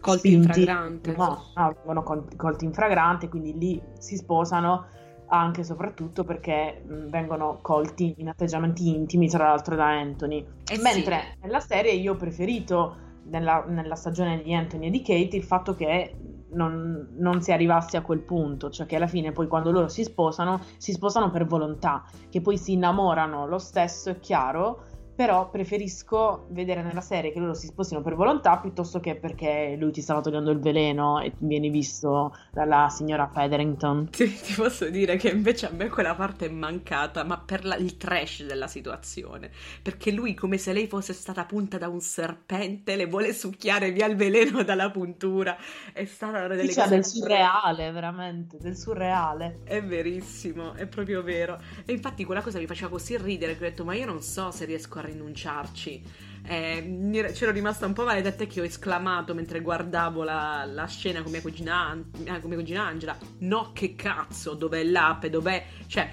Colti 0.00 0.28
spinti, 0.28 0.34
in 0.34 0.42
fragrante. 0.42 1.14
No, 1.16 1.42
no, 1.54 1.74
vengono 1.76 2.26
colti 2.36 2.64
in 2.64 2.72
fragrante, 2.72 3.28
quindi 3.28 3.56
lì 3.56 3.82
si 3.98 4.16
sposano 4.16 4.86
anche 5.32 5.62
e 5.62 5.64
soprattutto 5.64 6.24
perché 6.24 6.82
mh, 6.86 7.08
vengono 7.08 7.58
colti 7.62 8.14
in 8.18 8.28
atteggiamenti 8.28 8.88
intimi, 8.88 9.28
tra 9.28 9.48
l'altro 9.48 9.74
da 9.76 9.86
Anthony. 9.86 10.46
Eh 10.70 10.78
Mentre 10.78 11.20
sì. 11.20 11.38
nella 11.42 11.60
serie 11.60 11.92
io 11.92 12.12
ho 12.12 12.16
preferito, 12.16 12.96
nella, 13.24 13.64
nella, 13.66 13.94
stagione 13.94 14.42
di 14.42 14.54
Anthony 14.54 14.88
e 14.88 14.90
di 14.90 15.00
Kate, 15.02 15.36
il 15.36 15.44
fatto 15.44 15.74
che 15.74 16.14
non, 16.50 17.08
non, 17.18 17.40
si 17.40 17.50
arrivasse 17.50 17.96
a 17.96 18.02
quel 18.02 18.20
punto, 18.20 18.68
cioè 18.68 18.86
che 18.86 18.96
alla 18.96 19.06
fine 19.06 19.32
poi 19.32 19.46
quando 19.46 19.70
loro 19.70 19.88
si 19.88 20.04
sposano, 20.04 20.60
si 20.76 20.92
sposano 20.92 21.30
per 21.30 21.46
volontà, 21.46 22.04
che 22.28 22.40
poi 22.42 22.58
si 22.58 22.72
innamorano 22.72 23.46
lo 23.46 23.58
stesso, 23.58 24.10
è 24.10 24.18
chiaro, 24.20 24.84
però 25.14 25.50
preferisco 25.50 26.46
vedere 26.50 26.82
nella 26.82 27.00
serie 27.00 27.32
che 27.32 27.38
loro 27.38 27.54
si 27.54 27.66
sposino 27.66 28.00
per 28.02 28.14
volontà 28.14 28.58
piuttosto 28.58 28.98
che 29.00 29.14
perché 29.16 29.76
lui 29.78 29.92
ti 29.92 30.00
stava 30.00 30.20
togliendo 30.20 30.50
il 30.50 30.58
veleno 30.58 31.20
e 31.20 31.32
vieni 31.38 31.70
visto 31.70 32.34
dalla 32.50 32.88
signora 32.88 33.28
Featherington. 33.32 34.08
Sì, 34.12 34.40
ti 34.40 34.54
posso 34.54 34.88
dire 34.88 35.16
che 35.16 35.28
invece 35.28 35.66
a 35.66 35.70
me 35.70 35.88
quella 35.88 36.14
parte 36.14 36.46
è 36.46 36.48
mancata, 36.48 37.24
ma 37.24 37.38
per 37.38 37.64
la, 37.64 37.76
il 37.76 37.96
trash 37.96 38.44
della 38.44 38.66
situazione. 38.66 39.50
Perché 39.82 40.10
lui, 40.10 40.34
come 40.34 40.58
se 40.58 40.72
lei 40.72 40.86
fosse 40.86 41.12
stata 41.12 41.44
punta 41.44 41.78
da 41.78 41.88
un 41.88 42.00
serpente, 42.00 42.96
le 42.96 43.06
vuole 43.06 43.32
succhiare 43.32 43.90
via 43.90 44.06
il 44.06 44.16
veleno 44.16 44.62
dalla 44.62 44.90
puntura. 44.90 45.56
È 45.92 46.04
stata 46.04 46.38
una 46.38 46.48
delle 46.48 46.70
sì, 46.70 46.78
cose. 46.78 46.88
del 46.88 47.04
surreale, 47.04 47.90
veramente, 47.90 48.56
del 48.58 48.76
surreale. 48.76 49.60
È 49.64 49.82
verissimo, 49.82 50.74
è 50.74 50.86
proprio 50.86 51.22
vero. 51.22 51.60
E 51.84 51.92
infatti 51.92 52.24
quella 52.24 52.40
cosa 52.42 52.58
mi 52.58 52.66
faceva 52.66 52.90
così 52.90 53.16
ridere 53.16 53.56
che 53.56 53.64
ho 53.64 53.68
detto, 53.68 53.84
ma 53.84 53.94
io 53.94 54.06
non 54.06 54.22
so 54.22 54.50
se 54.50 54.64
riesco 54.64 54.98
a 54.98 55.01
rinunciarci. 55.02 56.02
Eh, 56.44 57.30
c'ero 57.32 57.52
rimasta 57.52 57.86
un 57.86 57.92
po' 57.92 58.04
male 58.04 58.20
da 58.20 58.32
te 58.32 58.46
che 58.46 58.60
ho 58.60 58.64
esclamato 58.64 59.32
mentre 59.32 59.60
guardavo 59.60 60.24
la, 60.24 60.64
la 60.66 60.86
scena 60.86 61.22
con 61.22 61.30
mia 61.30 61.40
cugina, 61.40 61.96
eh, 62.24 62.40
con 62.40 62.48
mia 62.48 62.58
cugina 62.58 62.84
Angela. 62.84 63.16
No, 63.40 63.70
che 63.72 63.94
cazzo, 63.94 64.54
dov'è 64.54 64.82
l'ape? 64.82 65.30
Dov'è? 65.30 65.64
Cioè, 65.86 66.10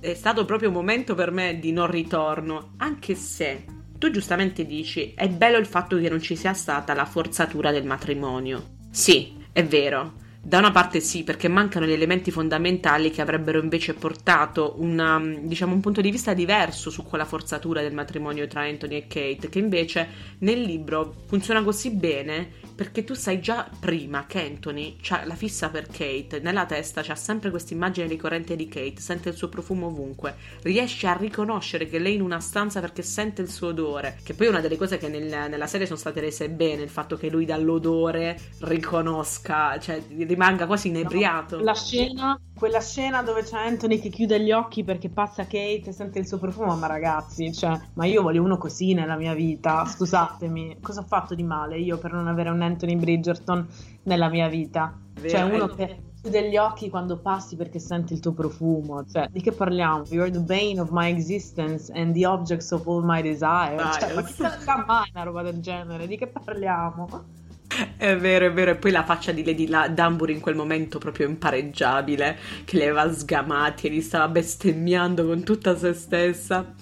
è 0.00 0.14
stato 0.14 0.44
proprio 0.44 0.68
un 0.68 0.74
momento 0.74 1.14
per 1.14 1.30
me 1.30 1.58
di 1.58 1.72
non 1.72 1.90
ritorno. 1.90 2.74
Anche 2.76 3.14
se 3.14 3.64
tu 3.98 4.10
giustamente 4.10 4.66
dici, 4.66 5.14
è 5.14 5.28
bello 5.28 5.58
il 5.58 5.66
fatto 5.66 5.96
che 5.98 6.08
non 6.08 6.20
ci 6.20 6.36
sia 6.36 6.52
stata 6.52 6.94
la 6.94 7.04
forzatura 7.04 7.70
del 7.70 7.84
matrimonio. 7.84 8.76
Sì, 8.90 9.36
è 9.52 9.64
vero. 9.64 10.20
Da 10.44 10.58
una 10.58 10.72
parte 10.72 10.98
sì, 10.98 11.22
perché 11.22 11.46
mancano 11.46 11.86
gli 11.86 11.92
elementi 11.92 12.32
fondamentali 12.32 13.12
che 13.12 13.20
avrebbero 13.20 13.60
invece 13.60 13.94
portato 13.94 14.74
una, 14.78 15.22
diciamo, 15.40 15.72
un 15.72 15.80
punto 15.80 16.00
di 16.00 16.10
vista 16.10 16.34
diverso 16.34 16.90
su 16.90 17.04
quella 17.04 17.24
forzatura 17.24 17.80
del 17.80 17.94
matrimonio 17.94 18.48
tra 18.48 18.62
Anthony 18.62 18.96
e 18.96 19.06
Kate, 19.06 19.48
che 19.48 19.60
invece 19.60 20.08
nel 20.38 20.60
libro 20.60 21.14
funziona 21.26 21.62
così 21.62 21.90
bene 21.90 22.60
perché 22.74 23.04
tu 23.04 23.14
sai 23.14 23.40
già 23.40 23.68
prima 23.78 24.26
che 24.26 24.40
Anthony 24.40 24.96
ha 25.10 25.24
la 25.24 25.34
fissa 25.36 25.68
per 25.68 25.86
Kate, 25.86 26.40
nella 26.40 26.66
testa 26.66 27.02
c'ha 27.02 27.14
sempre 27.14 27.50
questa 27.50 27.74
immagine 27.74 28.08
ricorrente 28.08 28.56
di 28.56 28.66
Kate, 28.66 29.00
sente 29.00 29.28
il 29.28 29.36
suo 29.36 29.48
profumo 29.48 29.86
ovunque, 29.86 30.34
riesce 30.62 31.06
a 31.06 31.12
riconoscere 31.12 31.86
che 31.86 32.00
lei 32.00 32.14
è 32.14 32.16
in 32.16 32.22
una 32.22 32.40
stanza 32.40 32.80
perché 32.80 33.02
sente 33.02 33.42
il 33.42 33.50
suo 33.50 33.68
odore, 33.68 34.18
che 34.24 34.34
poi 34.34 34.46
è 34.46 34.50
una 34.50 34.60
delle 34.60 34.76
cose 34.76 34.98
che 34.98 35.08
nel, 35.08 35.48
nella 35.48 35.66
serie 35.68 35.86
sono 35.86 35.98
state 35.98 36.20
rese 36.20 36.48
bene, 36.48 36.82
il 36.82 36.88
fatto 36.88 37.16
che 37.16 37.30
lui 37.30 37.44
dall'odore 37.44 38.36
riconosca, 38.60 39.78
cioè 39.78 40.02
rimanga 40.32 40.66
quasi 40.66 40.88
inebriato. 40.88 41.60
La 41.60 41.74
scena, 41.74 42.38
quella 42.54 42.80
scena 42.80 43.22
dove 43.22 43.42
c'è 43.42 43.58
Anthony 43.58 43.98
che 43.98 44.08
chiude 44.08 44.40
gli 44.40 44.52
occhi 44.52 44.84
perché 44.84 45.08
passa 45.08 45.44
Kate 45.44 45.84
e 45.86 45.92
sente 45.92 46.18
il 46.18 46.26
suo 46.26 46.38
profumo, 46.38 46.74
ma 46.76 46.86
ragazzi, 46.86 47.52
cioè, 47.52 47.78
ma 47.94 48.04
io 48.06 48.22
voglio 48.22 48.42
uno 48.42 48.56
così 48.58 48.94
nella 48.94 49.16
mia 49.16 49.34
vita, 49.34 49.84
scusatemi, 49.84 50.78
cosa 50.80 51.00
ho 51.00 51.06
fatto 51.06 51.34
di 51.34 51.42
male 51.42 51.78
io 51.78 51.98
per 51.98 52.12
non 52.12 52.28
avere 52.28 52.50
un 52.50 52.62
Anthony 52.62 52.96
Bridgerton 52.96 53.66
nella 54.04 54.28
mia 54.28 54.48
vita? 54.48 54.96
Cioè, 55.14 55.22
Vero. 55.22 55.28
Cioè 55.28 55.54
uno 55.54 55.66
che 55.68 56.02
chiude 56.22 56.48
gli 56.48 56.56
occhi 56.56 56.88
quando 56.88 57.18
passi 57.18 57.56
perché 57.56 57.78
senti 57.78 58.12
il 58.12 58.20
tuo 58.20 58.32
profumo. 58.32 59.04
Cioè, 59.04 59.28
di 59.30 59.40
che 59.40 59.52
parliamo? 59.52 60.04
You're 60.08 60.30
the 60.30 60.40
bane 60.40 60.80
of 60.80 60.90
my 60.90 61.10
existence 61.10 61.92
and 61.92 62.14
the 62.14 62.24
objects 62.24 62.70
of 62.70 62.86
all 62.86 63.02
my 63.04 63.20
desire. 63.20 63.76
Cioè, 63.98 64.14
ma 64.14 64.22
chi 64.22 64.32
se 64.32 64.42
la 64.42 64.84
mai 64.86 65.10
una 65.12 65.24
roba 65.24 65.42
del 65.42 65.60
genere? 65.60 66.06
Di 66.06 66.16
che 66.16 66.28
parliamo? 66.28 67.40
È 67.96 68.16
vero, 68.16 68.46
è 68.46 68.52
vero. 68.52 68.72
E 68.72 68.76
poi 68.76 68.90
la 68.90 69.04
faccia 69.04 69.32
di 69.32 69.44
Lady 69.44 69.68
Dunbury 69.94 70.32
in 70.32 70.40
quel 70.40 70.54
momento 70.54 70.98
proprio 70.98 71.28
impareggiabile, 71.28 72.36
che 72.64 72.76
le 72.76 72.84
aveva 72.84 73.12
sgamati 73.12 73.86
e 73.86 73.90
li 73.90 74.00
stava 74.00 74.28
bestemmiando 74.28 75.26
con 75.26 75.42
tutta 75.42 75.76
se 75.76 75.92
stessa. 75.92 76.74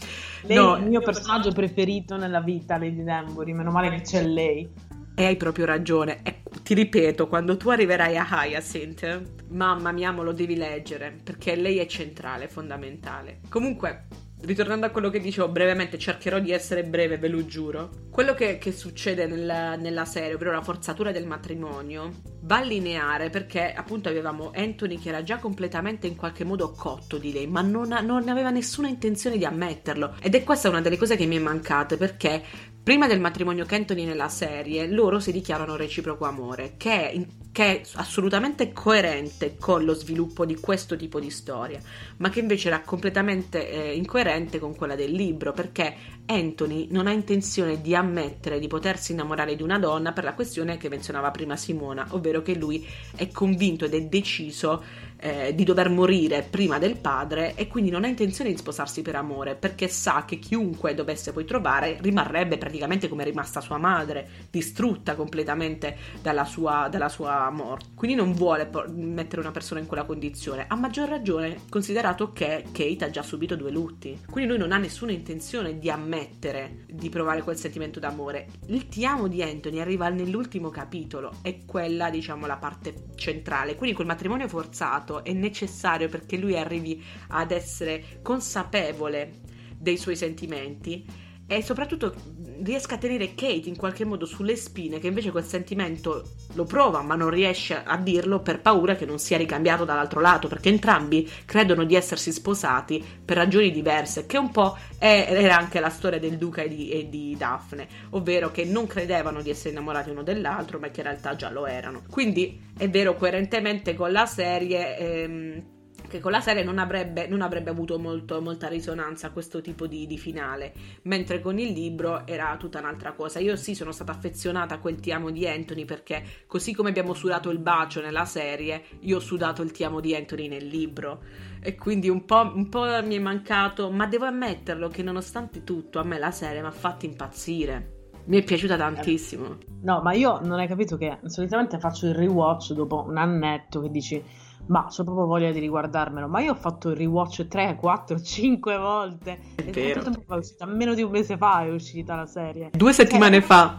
Lei 0.43 0.57
no, 0.57 0.77
è 0.77 0.81
il 0.81 0.87
mio 0.87 1.01
personaggio 1.01 1.53
preferito 1.53 2.17
nella 2.17 2.41
vita, 2.41 2.79
Lady 2.79 3.05
Dunbury. 3.05 3.53
Meno 3.53 3.71
male 3.71 3.91
che 3.91 4.01
c'è 4.03 4.23
lei. 4.25 4.69
E 5.15 5.25
hai 5.25 5.37
proprio 5.37 5.67
ragione. 5.67 6.21
E 6.23 6.43
ti 6.63 6.75
ripeto, 6.75 7.29
quando 7.29 7.57
tu 7.57 7.69
arriverai 7.69 8.17
a 8.17 8.27
Hyacinth, 8.31 9.49
mamma 9.49 9.93
mia, 9.93 10.11
lo 10.13 10.33
devi 10.33 10.57
leggere, 10.57 11.15
perché 11.23 11.57
lei 11.57 11.79
è 11.79 11.87
centrale, 11.87 12.49
fondamentale. 12.49 13.41
Comunque, 13.49 14.07
ritornando 14.43 14.87
a 14.87 14.91
quello 14.91 15.11
che 15.11 15.21
dicevo 15.21 15.49
brevemente, 15.49 15.99
cercherò 15.99 16.39
di 16.39 16.53
essere 16.53 16.85
breve, 16.85 17.19
ve 17.19 17.29
lo 17.29 17.45
giuro. 17.47 17.91
Quello 18.11 18.35
che, 18.35 18.59
che 18.59 18.73
succede 18.73 19.27
nella, 19.27 19.77
nella, 19.77 20.05
serie, 20.05 20.35
ovvero 20.35 20.53
la 20.53 20.63
forzatura 20.63 21.13
del 21.13 21.27
matrimonio, 21.27 22.13
va 22.43 22.61
lineare 22.61 23.31
perché 23.31 23.73
appunto 23.73 24.09
avevamo 24.09 24.51
Anthony 24.55 24.99
che 24.99 25.09
era 25.11 25.23
già 25.23 25.39
completamente 25.39 26.07
in 26.07 26.17
qualche 26.17 26.45
modo 26.45 26.73
cotto 26.73 27.19
di 27.19 27.33
lei, 27.33 27.47
ma 27.47 27.61
non, 27.61 27.97
non 28.03 28.29
aveva 28.29 28.51
nessuna 28.51 28.89
intenzione 28.89 29.37
di 29.37 29.45
ammetterlo. 29.45 30.17
Ed 30.21 30.35
è 30.35 30.43
questa 30.43 30.69
una 30.69 30.81
delle 30.81 30.97
cose 30.97 31.17
che 31.17 31.27
mi 31.27 31.37
è 31.37 31.41
mancata 31.41 31.97
perché 31.97 32.43
Prima 32.83 33.07
del 33.07 33.21
matrimonio 33.21 33.67
Kenton 33.67 33.99
nella 33.99 34.31
serie, 34.31 34.89
loro 34.89 35.21
si 35.21 35.33
dichiarano 35.33 35.77
reciproco 35.77 36.25
amore, 36.25 36.77
che 36.79 37.11
è, 37.11 37.27
che 37.53 37.65
è, 37.65 37.83
assolutamente 37.95 38.73
coerente 38.73 39.57
con 39.59 39.85
lo 39.85 39.95
sviluppo 39.95 40.45
di 40.45 40.57
questo 40.57 40.97
tipo 40.97 41.19
di 41.19 41.31
storia, 41.31 41.81
ma 42.19 42.31
che 42.31 42.41
invece 42.41 42.69
era 42.69 42.81
completamente 42.81 43.69
eh, 43.69 43.95
incoerente 43.97 44.59
con 44.59 44.77
quella 44.77 44.95
del 44.95 45.11
libro, 45.11 45.53
perché 45.53 45.95
Anthony 46.27 46.87
non 46.91 47.07
ha 47.07 47.13
intenzione 47.13 47.81
di 47.81 47.95
ammettere 47.95 48.61
di 48.61 48.69
potersi 48.69 49.13
innamorare 49.13 49.57
di 49.57 49.63
una 49.63 49.79
donna 49.79 50.13
per 50.13 50.25
la 50.25 50.35
questione 50.35 50.77
che 50.77 50.89
menzionava 50.89 51.31
prima 51.31 51.57
Simona, 51.57 52.07
ovvero 52.11 52.43
che 52.43 52.55
lui 52.55 52.87
è 53.17 53.29
convinto 53.31 53.85
ed 53.85 53.95
è 53.95 54.03
deciso 54.03 55.09
eh, 55.21 55.55
di 55.55 55.65
dover 55.65 55.89
morire 55.91 56.47
prima 56.49 56.79
del 56.79 56.97
padre 56.97 57.55
e 57.55 57.69
quindi 57.69 57.91
non 57.91 58.05
ha 58.05 58.09
intenzione 58.09 58.51
di 58.51 58.57
sposarsi 58.57 59.03
per 59.03 59.17
amore 59.17 59.55
perché 59.55 59.87
sa 59.89 60.25
che 60.27 60.39
chiunque 60.39 60.95
dovesse 60.95 61.33
poi 61.33 61.45
trovare 61.45 61.99
rimarrebbe 62.01 62.59
praticamente 62.59 63.09
come 63.09 63.23
è 63.23 63.27
rimasta 63.27 63.61
sua 63.61 63.79
madre, 63.79 64.29
distrutta 64.51 65.15
completamente 65.15 65.97
dalla 66.23 66.45
sua, 66.45 66.89
dalla 66.91 67.09
sua 67.09 67.51
morte. 67.51 67.89
Quindi 67.95 68.17
non 68.17 68.33
vuole 68.33 68.71
mettere 68.89 69.41
una 69.43 69.51
persona 69.51 69.81
in 69.81 69.87
quella 69.87 70.05
condizione, 70.05 70.65
a 70.67 70.75
maggior 70.75 71.09
ragione 71.09 71.61
considerato 71.69 72.33
che 72.33 72.65
Kate 72.73 73.05
ha 73.05 73.11
già 73.11 73.23
subito 73.23 73.57
due 73.57 73.71
lutti. 73.71 74.19
Quindi 74.31 74.51
lui 74.51 74.59
non 74.59 74.73
ha 74.73 74.79
nessuna 74.79 75.13
intenzione 75.13 75.79
di 75.79 75.91
ammettere 75.91 76.85
di 76.87 77.09
provare 77.11 77.43
quel 77.43 77.57
sentimento 77.57 78.01
d'amore. 78.01 78.49
Il 78.67 78.89
ti 78.89 79.05
amo 79.05 79.29
di 79.29 79.43
Anthony 79.43 79.81
arriva 79.81 80.09
nell'ultimo 80.09 80.71
capitolo, 80.71 81.33
è 81.43 81.65
quella 81.67 82.09
diciamo 82.11 82.47
la 82.47 82.57
parte 82.57 83.09
centrale. 83.17 83.75
Quindi 83.75 83.95
quel 83.95 84.07
matrimonio 84.07 84.49
forzato 84.49 85.10
fatto 85.11 85.25
è 85.25 85.33
necessario 85.33 86.09
perché 86.09 86.37
lui 86.37 86.57
arrivi 86.57 87.03
ad 87.29 87.51
essere 87.51 88.21
consapevole 88.23 89.41
dei 89.77 89.97
suoi 89.97 90.15
sentimenti 90.15 91.05
e 91.47 91.63
soprattutto 91.63 92.15
riesca 92.63 92.95
a 92.95 92.99
tenere 92.99 93.35
Kate 93.35 93.69
in 93.69 93.77
qualche 93.77 94.05
modo 94.05 94.27
sulle 94.27 94.57
spine 94.57 94.99
che 94.99 95.07
invece 95.07 95.31
quel 95.31 95.45
sentimento 95.45 96.31
lo 96.55 96.65
prova 96.65 97.03
ma 97.03 97.15
non 97.15 97.31
riesce 97.31 97.81
a 97.83 97.97
dirlo 97.97 98.41
per 98.41 98.61
paura 98.61 98.97
che 98.97 99.07
non 99.07 99.19
sia 99.19 99.37
ricambiato 99.37 99.85
dall'altro 99.85 100.21
lato 100.21 100.49
perché 100.49 100.69
entrambi 100.69 101.29
credono 101.45 101.85
di 101.85 101.95
essersi 101.95 102.33
sposati 102.33 103.05
per 103.25 103.37
ragioni 103.37 103.71
diverse 103.71 104.27
che 104.27 104.39
un 104.39 104.51
po' 104.51 104.77
è, 104.99 105.27
era 105.31 105.57
anche 105.57 105.81
la 105.81 105.91
storia 105.91 106.19
del 106.19 106.37
duca 106.37 106.63
e 106.63 106.69
di, 106.69 106.91
e 106.91 107.09
di, 107.09 107.37
Daphne 107.37 107.89
ovvero 108.11 108.51
che 108.51 108.65
non 108.65 108.87
credevano 108.87 109.43
di 109.43 109.51
essere 109.51 109.71
innamorati 109.71 110.11
uno 110.11 110.23
dell'altro 110.23 110.79
ma 110.79 110.89
che 110.91 111.01
in 111.01 111.07
realtà 111.07 111.37
già 111.37 111.51
lo 111.51 111.67
erano. 111.67 112.03
Quindi 112.11 112.61
è 112.77 112.89
vero 112.89 113.15
coerentemente 113.15 113.95
con 113.95 114.13
la 114.13 114.27
serie 114.27 114.99
ehm, 114.99 115.63
che 116.11 116.19
con 116.19 116.33
la 116.33 116.41
serie 116.41 116.65
non 116.65 116.79
avrebbe, 116.79 117.29
non 117.29 117.41
avrebbe 117.41 117.71
avuto 117.71 117.99
molto, 117.99 118.43
molta 118.43 118.67
risonanza 118.67 119.31
questo 119.31 119.61
tipo 119.61 119.87
di, 119.87 120.07
di, 120.07 120.19
finale, 120.19 120.73
mentre 121.03 121.41
con 121.41 121.59
il 121.59 121.73
libro 121.73 122.27
era 122.27 122.57
tutta 122.59 122.81
un'altra 122.81 123.13
cosa. 123.13 123.39
Io 123.39 123.55
sì 123.55 123.75
sono 123.77 123.93
stata 123.93 124.11
affezionata 124.11 124.75
a 124.75 124.79
quel 124.79 124.99
ti 124.99 125.13
amo 125.13 125.31
di 125.31 125.47
Anthony 125.47 125.85
perché 125.85 126.23
così 126.47 126.75
come 126.75 126.89
abbiamo 126.91 127.15
sudato 127.15 127.51
il 127.51 127.59
bacio 127.59 128.01
nella 128.01 128.25
serie, 128.25 128.83
io 129.01 129.17
ho 129.17 129.21
sudato 129.21 129.63
il 129.63 129.71
ti 129.71 129.85
amo 129.85 130.01
di 130.01 130.15
Anthony 130.15 130.49
nel 130.49 130.67
libro 130.67 131.23
e 131.61 131.77
quindi 131.77 132.09
un 132.09 132.25
po', 132.25 132.53
un 132.55 132.69
po 132.69 132.85
mi 133.05 133.15
è 133.15 133.21
mancato, 133.21 133.91
ma 133.91 134.07
devo 134.07 134.25
ammetterlo 134.25 134.89
che 134.89 135.05
nonostante 135.05 135.63
tutto 135.63 136.01
a 136.01 136.03
me 136.03 136.19
la 136.19 136.33
serie 136.33 136.61
mi 136.61 136.67
ha 136.67 136.73
fatto 136.73 137.07
impazzire. 137.07 137.99
Mi 138.25 138.39
è 138.39 138.45
piaciuta 138.45 138.77
tantissimo. 138.77 139.57
No, 139.83 140.03
ma 140.03 140.13
io 140.13 140.41
non 140.43 140.59
hai 140.59 140.69
capito 140.69 140.97
che 140.97 141.19
solitamente 141.25 141.79
faccio 141.79 142.07
il 142.07 142.15
rewatch 142.15 142.73
dopo 142.73 143.05
un 143.07 143.17
annetto 143.17 143.81
che 143.81 143.91
dici 143.91 144.23
ma 144.71 144.87
ho 144.87 145.05
proprio 145.05 145.27
voglia 145.27 145.51
di 145.51 145.59
riguardarmelo. 145.59 146.29
Ma 146.29 146.41
io 146.41 146.53
ho 146.53 146.57
fatto 146.57 146.91
il 146.91 146.97
rewatch 146.97 147.47
3, 147.47 147.77
4, 147.77 148.21
5 148.21 148.77
volte. 148.79 149.39
È 149.57 149.71
vero. 149.71 150.03
È 150.03 150.35
uscita? 150.35 150.67
Meno 150.67 150.95
di 150.95 151.03
un 151.03 151.11
mese 151.11 151.37
fa 151.37 151.65
è 151.65 151.71
uscita 151.71 152.15
la 152.15 152.27
serie. 152.27 152.71
Due 152.73 152.93
settimane 152.93 153.39
cioè, 153.39 153.47
fa. 153.47 153.79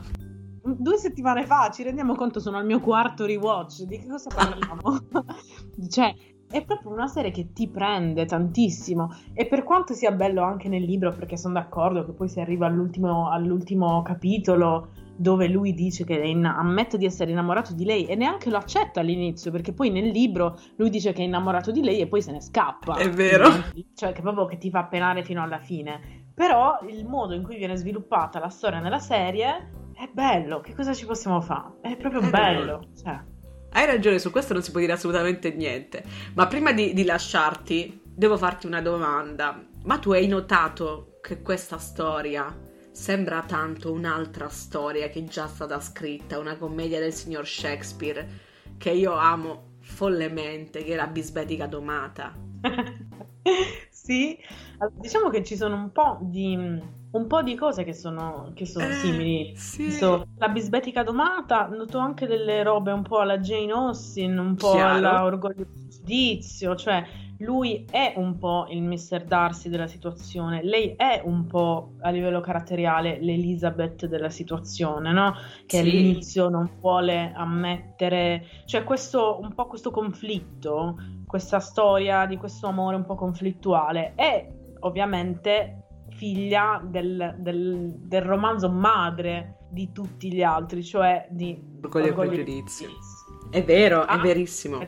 Due 0.64 0.98
settimane 0.98 1.46
fa, 1.46 1.72
ci 1.72 1.82
rendiamo 1.82 2.14
conto, 2.14 2.40
sono 2.40 2.58
al 2.58 2.66
mio 2.66 2.80
quarto 2.80 3.26
rewatch. 3.26 3.84
Di 3.84 4.00
che 4.00 4.08
cosa 4.08 4.30
parliamo? 4.34 4.82
cioè, 5.90 6.14
è 6.50 6.64
proprio 6.66 6.92
una 6.92 7.08
serie 7.08 7.32
che 7.32 7.54
ti 7.54 7.70
prende 7.70 8.26
tantissimo. 8.26 9.16
E 9.34 9.48
per 9.48 9.64
quanto 9.64 9.94
sia 9.94 10.12
bello 10.12 10.44
anche 10.44 10.68
nel 10.68 10.84
libro, 10.84 11.14
perché 11.14 11.38
sono 11.38 11.54
d'accordo 11.54 12.06
che 12.06 12.12
poi 12.12 12.28
si 12.28 12.42
arriva 12.42 12.68
all'ultimo, 12.68 13.30
all'ultimo 13.30 14.02
capitolo 14.02 14.90
dove 15.16 15.48
lui 15.48 15.74
dice 15.74 16.04
che 16.04 16.16
in- 16.16 16.46
ammette 16.46 16.98
di 16.98 17.06
essere 17.06 17.32
innamorato 17.32 17.74
di 17.74 17.86
lei 17.86 18.06
e 18.06 18.16
neanche 18.16 18.50
lo 18.50 18.58
accetta 18.58 19.00
all'inizio 19.00 19.52
perché 19.52 19.74
poi 19.74 19.90
nel 19.90 20.08
libro 20.08 20.58
lui 20.78 20.90
dice 20.90 21.14
che 21.14 21.22
è 21.22 21.26
innamorato 21.26 21.72
di 21.72 21.84
lei 21.84 22.00
e 22.00 22.08
poi 22.08 22.22
se 22.22 22.32
ne 22.32 22.42
scappa. 22.42 22.96
È 22.96 23.10
vero. 23.10 23.50
Cioè 23.94 24.12
che 24.14 24.22
proprio 24.22 24.46
che 24.46 24.58
ti 24.58 24.70
fa 24.70 24.86
penare 24.86 25.24
fino 25.24 25.42
alla 25.44 25.60
fine. 25.60 26.30
Però 26.34 26.80
il 26.88 27.06
modo 27.06 27.34
in 27.34 27.44
cui 27.44 27.58
viene 27.58 27.76
sviluppata 27.76 28.40
la 28.40 28.50
storia 28.50 28.80
nella 28.80 29.00
serie 29.00 29.72
è 29.94 30.10
bello. 30.12 30.62
Che 30.62 30.74
cosa 30.74 30.94
ci 30.94 31.06
possiamo 31.06 31.42
fare? 31.42 31.76
È 31.82 31.98
proprio 31.98 32.22
è 32.22 32.30
bello. 32.30 32.88
Cioè. 32.98 33.24
Hai 33.74 33.86
ragione, 33.86 34.20
su 34.20 34.32
questo 34.32 34.54
non 34.54 34.64
si 34.64 34.72
può 34.72 34.80
dire 34.80 34.94
assolutamente 34.94 35.52
niente. 35.52 36.04
Ma 36.34 36.48
prima 36.48 36.72
di, 36.72 36.94
di 36.94 37.04
lasciarti, 37.04 38.02
devo 38.04 38.38
farti 38.38 38.66
una 38.66 38.82
domanda. 38.82 39.64
Ma 39.84 39.98
tu 40.00 40.12
hai 40.12 40.28
notato 40.28 41.20
che 41.22 41.42
questa 41.42 41.78
storia 41.78 42.70
Sembra 43.02 43.42
tanto 43.42 43.92
un'altra 43.92 44.48
storia 44.48 45.10
che 45.10 45.22
è 45.22 45.24
già 45.24 45.48
stata 45.48 45.80
scritta, 45.80 46.38
una 46.38 46.56
commedia 46.56 47.00
del 47.00 47.16
signor 47.16 47.48
Shakespeare 47.48 48.30
che 48.78 48.92
io 48.92 49.14
amo 49.14 49.78
follemente, 49.80 50.84
che 50.84 50.94
è 50.94 50.96
la 50.96 51.08
bisbetica 51.08 51.66
domata. 51.66 52.32
sì, 53.90 54.38
diciamo 54.94 55.30
che 55.30 55.44
ci 55.44 55.56
sono 55.56 55.76
un 55.76 55.92
po' 55.92 56.18
di, 56.22 56.56
un 56.56 57.28
po 57.28 57.42
di 57.42 57.56
cose 57.56 57.84
che 57.84 57.94
sono, 57.94 58.52
che 58.54 58.66
sono 58.66 58.88
eh, 58.88 58.94
simili. 58.94 59.54
Sì. 59.56 59.92
So, 59.92 60.28
la 60.38 60.50
bisbetica 60.50 61.04
domata, 61.04 61.68
noto 61.68 61.98
anche 61.98 62.26
delle 62.28 62.64
robe 62.64 62.92
un 62.92 63.04
po' 63.04 63.20
alla 63.20 63.38
Jane 63.40 63.72
Austen, 63.72 64.38
un 64.38 64.56
po' 64.56 64.72
Chiaro. 64.72 64.96
alla 64.96 65.24
Orgoglio 65.24 65.64
e 65.64 65.88
Giudizio, 65.90 66.76
cioè 66.76 67.06
lui 67.42 67.86
è 67.90 68.14
un 68.18 68.38
po' 68.38 68.68
il 68.70 68.82
Mr. 68.82 69.24
Darcy 69.26 69.70
della 69.70 69.88
situazione, 69.88 70.64
lei 70.64 70.94
è 70.96 71.22
un 71.24 71.46
po' 71.48 71.94
a 72.02 72.10
livello 72.10 72.40
caratteriale 72.40 73.20
l'Elizabeth 73.20 74.06
della 74.06 74.30
situazione, 74.30 75.12
no? 75.12 75.34
Che 75.66 75.78
sì. 75.78 75.80
all'inizio 75.80 76.50
non 76.50 76.70
vuole 76.80 77.32
ammettere, 77.36 78.46
cioè 78.66 78.84
questo, 78.84 79.40
un 79.42 79.54
po' 79.54 79.68
questo 79.68 79.92
conflitto, 79.92 80.98
questa 81.26 81.60
storia 81.60 82.26
di 82.26 82.38
questo 82.38 82.68
amore 82.68 82.96
un 82.96 83.06
po' 83.06 83.16
conflittuale 83.16 84.14
è 84.16 84.48
ovviamente 84.82 85.86
figlia 86.12 86.82
del, 86.84 87.36
del, 87.40 87.94
del 87.98 88.22
romanzo 88.22 88.70
madre 88.70 89.68
di 89.70 89.92
tutti 89.92 90.32
gli 90.32 90.44
altri, 90.44 90.84
cioè 90.84 91.28
di 91.30 91.60
Orgoglio 91.82 92.08
e 92.08 92.14
Pregiudizio. 92.14 92.90
È 93.50 93.64
vero, 93.64 94.04
ah, 94.04 94.20
è 94.20 94.22
verissimo. 94.22 94.80
È 94.80 94.86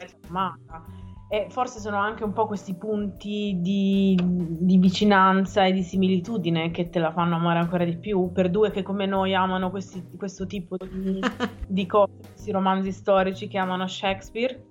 e 1.33 1.47
forse 1.49 1.79
sono 1.79 1.97
anche 1.97 2.23
un 2.23 2.31
po' 2.31 2.45
questi 2.45 2.75
punti 2.75 3.57
di, 3.59 4.15
di, 4.23 4.77
vicinanza 4.77 5.65
e 5.65 5.71
di 5.71 5.81
similitudine 5.81 6.69
che 6.69 6.91
te 6.91 6.99
la 6.99 7.11
fanno 7.11 7.37
amare 7.37 7.57
ancora 7.57 7.83
di 7.85 7.97
più. 7.97 8.31
Per 8.31 8.51
due 8.51 8.69
che 8.69 8.83
come 8.83 9.07
noi 9.07 9.33
amano 9.33 9.71
questi, 9.71 10.03
questo 10.15 10.45
tipo 10.45 10.77
di, 10.77 11.19
di 11.67 11.87
cose, 11.87 12.13
questi 12.33 12.51
romanzi 12.51 12.91
storici 12.91 13.47
che 13.47 13.57
amano 13.57 13.87
Shakespeare. 13.87 14.63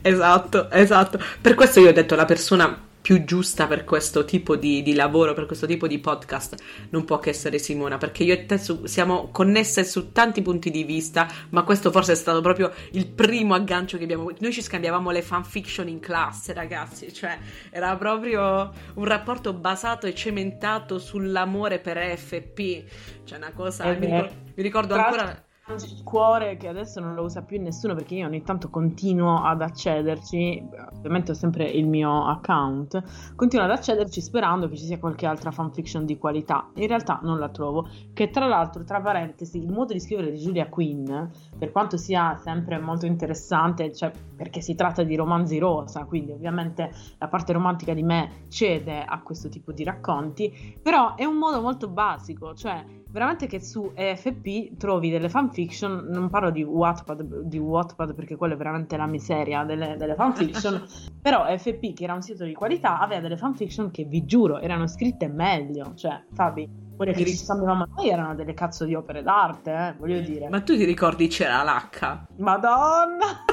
Esatto, 0.00 0.70
esatto. 0.70 1.18
Per 1.42 1.54
questo 1.54 1.80
io 1.80 1.90
ho 1.90 1.92
detto 1.92 2.14
la 2.14 2.24
persona 2.24 2.85
più 3.06 3.22
giusta 3.22 3.68
per 3.68 3.84
questo 3.84 4.24
tipo 4.24 4.56
di, 4.56 4.82
di, 4.82 4.92
lavoro, 4.92 5.32
per 5.32 5.46
questo 5.46 5.64
tipo 5.64 5.86
di 5.86 6.00
podcast, 6.00 6.56
non 6.90 7.04
può 7.04 7.20
che 7.20 7.30
essere 7.30 7.60
Simona, 7.60 7.98
perché 7.98 8.24
io 8.24 8.32
e 8.32 8.46
te 8.46 8.58
su, 8.58 8.84
siamo 8.86 9.28
connesse 9.30 9.84
su 9.84 10.10
tanti 10.10 10.42
punti 10.42 10.72
di 10.72 10.82
vista, 10.82 11.28
ma 11.50 11.62
questo 11.62 11.92
forse 11.92 12.10
è 12.10 12.14
stato 12.16 12.40
proprio 12.40 12.72
il 12.94 13.06
primo 13.06 13.54
aggancio 13.54 13.96
che 13.96 14.02
abbiamo. 14.02 14.32
Noi 14.40 14.52
ci 14.52 14.60
scambiavamo 14.60 15.12
le 15.12 15.22
fanfiction 15.22 15.86
in 15.86 16.00
classe, 16.00 16.52
ragazzi, 16.52 17.14
cioè 17.14 17.38
era 17.70 17.94
proprio 17.96 18.72
un 18.94 19.04
rapporto 19.04 19.52
basato 19.52 20.08
e 20.08 20.12
cementato 20.12 20.98
sull'amore 20.98 21.78
per 21.78 21.98
FP, 22.18 22.82
cioè 23.22 23.38
una 23.38 23.52
cosa... 23.54 23.84
mi 23.86 24.06
ricordo, 24.06 24.32
mi 24.52 24.62
ricordo 24.64 24.94
ancora 24.94 25.45
il 25.74 26.04
cuore 26.04 26.56
che 26.56 26.68
adesso 26.68 27.00
non 27.00 27.14
lo 27.14 27.24
usa 27.24 27.42
più 27.42 27.60
nessuno 27.60 27.94
perché 27.94 28.14
io 28.14 28.26
ogni 28.26 28.42
tanto 28.42 28.70
continuo 28.70 29.42
ad 29.42 29.60
accederci, 29.60 30.64
ovviamente 30.96 31.32
ho 31.32 31.34
sempre 31.34 31.64
il 31.64 31.88
mio 31.88 32.24
account, 32.24 33.34
continuo 33.34 33.64
ad 33.64 33.72
accederci 33.72 34.20
sperando 34.20 34.68
che 34.68 34.76
ci 34.76 34.84
sia 34.84 35.00
qualche 35.00 35.26
altra 35.26 35.50
fanfiction 35.50 36.04
di 36.04 36.18
qualità. 36.18 36.70
In 36.74 36.86
realtà 36.86 37.18
non 37.22 37.40
la 37.40 37.48
trovo, 37.48 37.88
che 38.12 38.30
tra 38.30 38.46
l'altro, 38.46 38.84
tra 38.84 39.00
parentesi, 39.00 39.58
il 39.58 39.72
modo 39.72 39.92
di 39.92 39.98
scrivere 39.98 40.30
di 40.30 40.38
Julia 40.38 40.68
Quinn, 40.68 41.12
per 41.58 41.72
quanto 41.72 41.96
sia 41.96 42.36
sempre 42.36 42.78
molto 42.78 43.06
interessante, 43.06 43.92
cioè 43.92 44.12
perché 44.36 44.60
si 44.60 44.76
tratta 44.76 45.02
di 45.02 45.16
romanzi 45.16 45.58
rosa, 45.58 46.04
quindi 46.04 46.30
ovviamente 46.30 46.92
la 47.18 47.26
parte 47.26 47.52
romantica 47.52 47.92
di 47.92 48.04
me 48.04 48.44
cede 48.48 49.02
a 49.02 49.20
questo 49.20 49.48
tipo 49.48 49.72
di 49.72 49.82
racconti, 49.82 50.78
però 50.80 51.16
è 51.16 51.24
un 51.24 51.36
modo 51.36 51.60
molto 51.60 51.88
basico, 51.88 52.54
cioè 52.54 52.84
veramente 53.10 53.46
che 53.46 53.60
su 53.60 53.92
EFP 53.94 54.76
trovi 54.76 55.10
delle 55.10 55.28
fanfiction, 55.28 56.06
non 56.08 56.28
parlo 56.28 56.50
di 56.50 56.62
Wattpad, 56.62 57.42
di 57.42 57.58
Wattpad 57.58 58.14
perché 58.14 58.36
quella 58.36 58.54
è 58.54 58.56
veramente 58.56 58.96
la 58.96 59.06
miseria 59.06 59.64
delle, 59.64 59.96
delle 59.96 60.14
fanfiction, 60.14 60.84
però 61.20 61.46
EFP 61.46 61.94
che 61.94 62.04
era 62.04 62.14
un 62.14 62.22
sito 62.22 62.44
di 62.44 62.54
qualità 62.54 62.98
aveva 62.98 63.20
delle 63.20 63.36
fanfiction 63.36 63.90
che 63.90 64.04
vi 64.04 64.24
giuro 64.24 64.60
erano 64.60 64.86
scritte 64.86 65.28
meglio, 65.28 65.94
cioè 65.94 66.22
Fabi 66.32 66.84
quelle 66.96 67.12
che 67.12 67.26
ci 67.26 67.36
scambiavamo 67.36 67.86
noi 67.94 68.08
erano 68.08 68.34
delle 68.34 68.54
cazzo 68.54 68.84
di 68.86 68.94
opere 68.94 69.22
d'arte, 69.22 69.70
eh, 69.70 69.94
voglio 69.98 70.20
dire. 70.20 70.48
Ma 70.48 70.62
tu 70.62 70.74
ti 70.74 70.84
ricordi 70.84 71.28
c'era 71.28 71.62
l'H? 71.62 72.38
Madonna! 72.38 73.44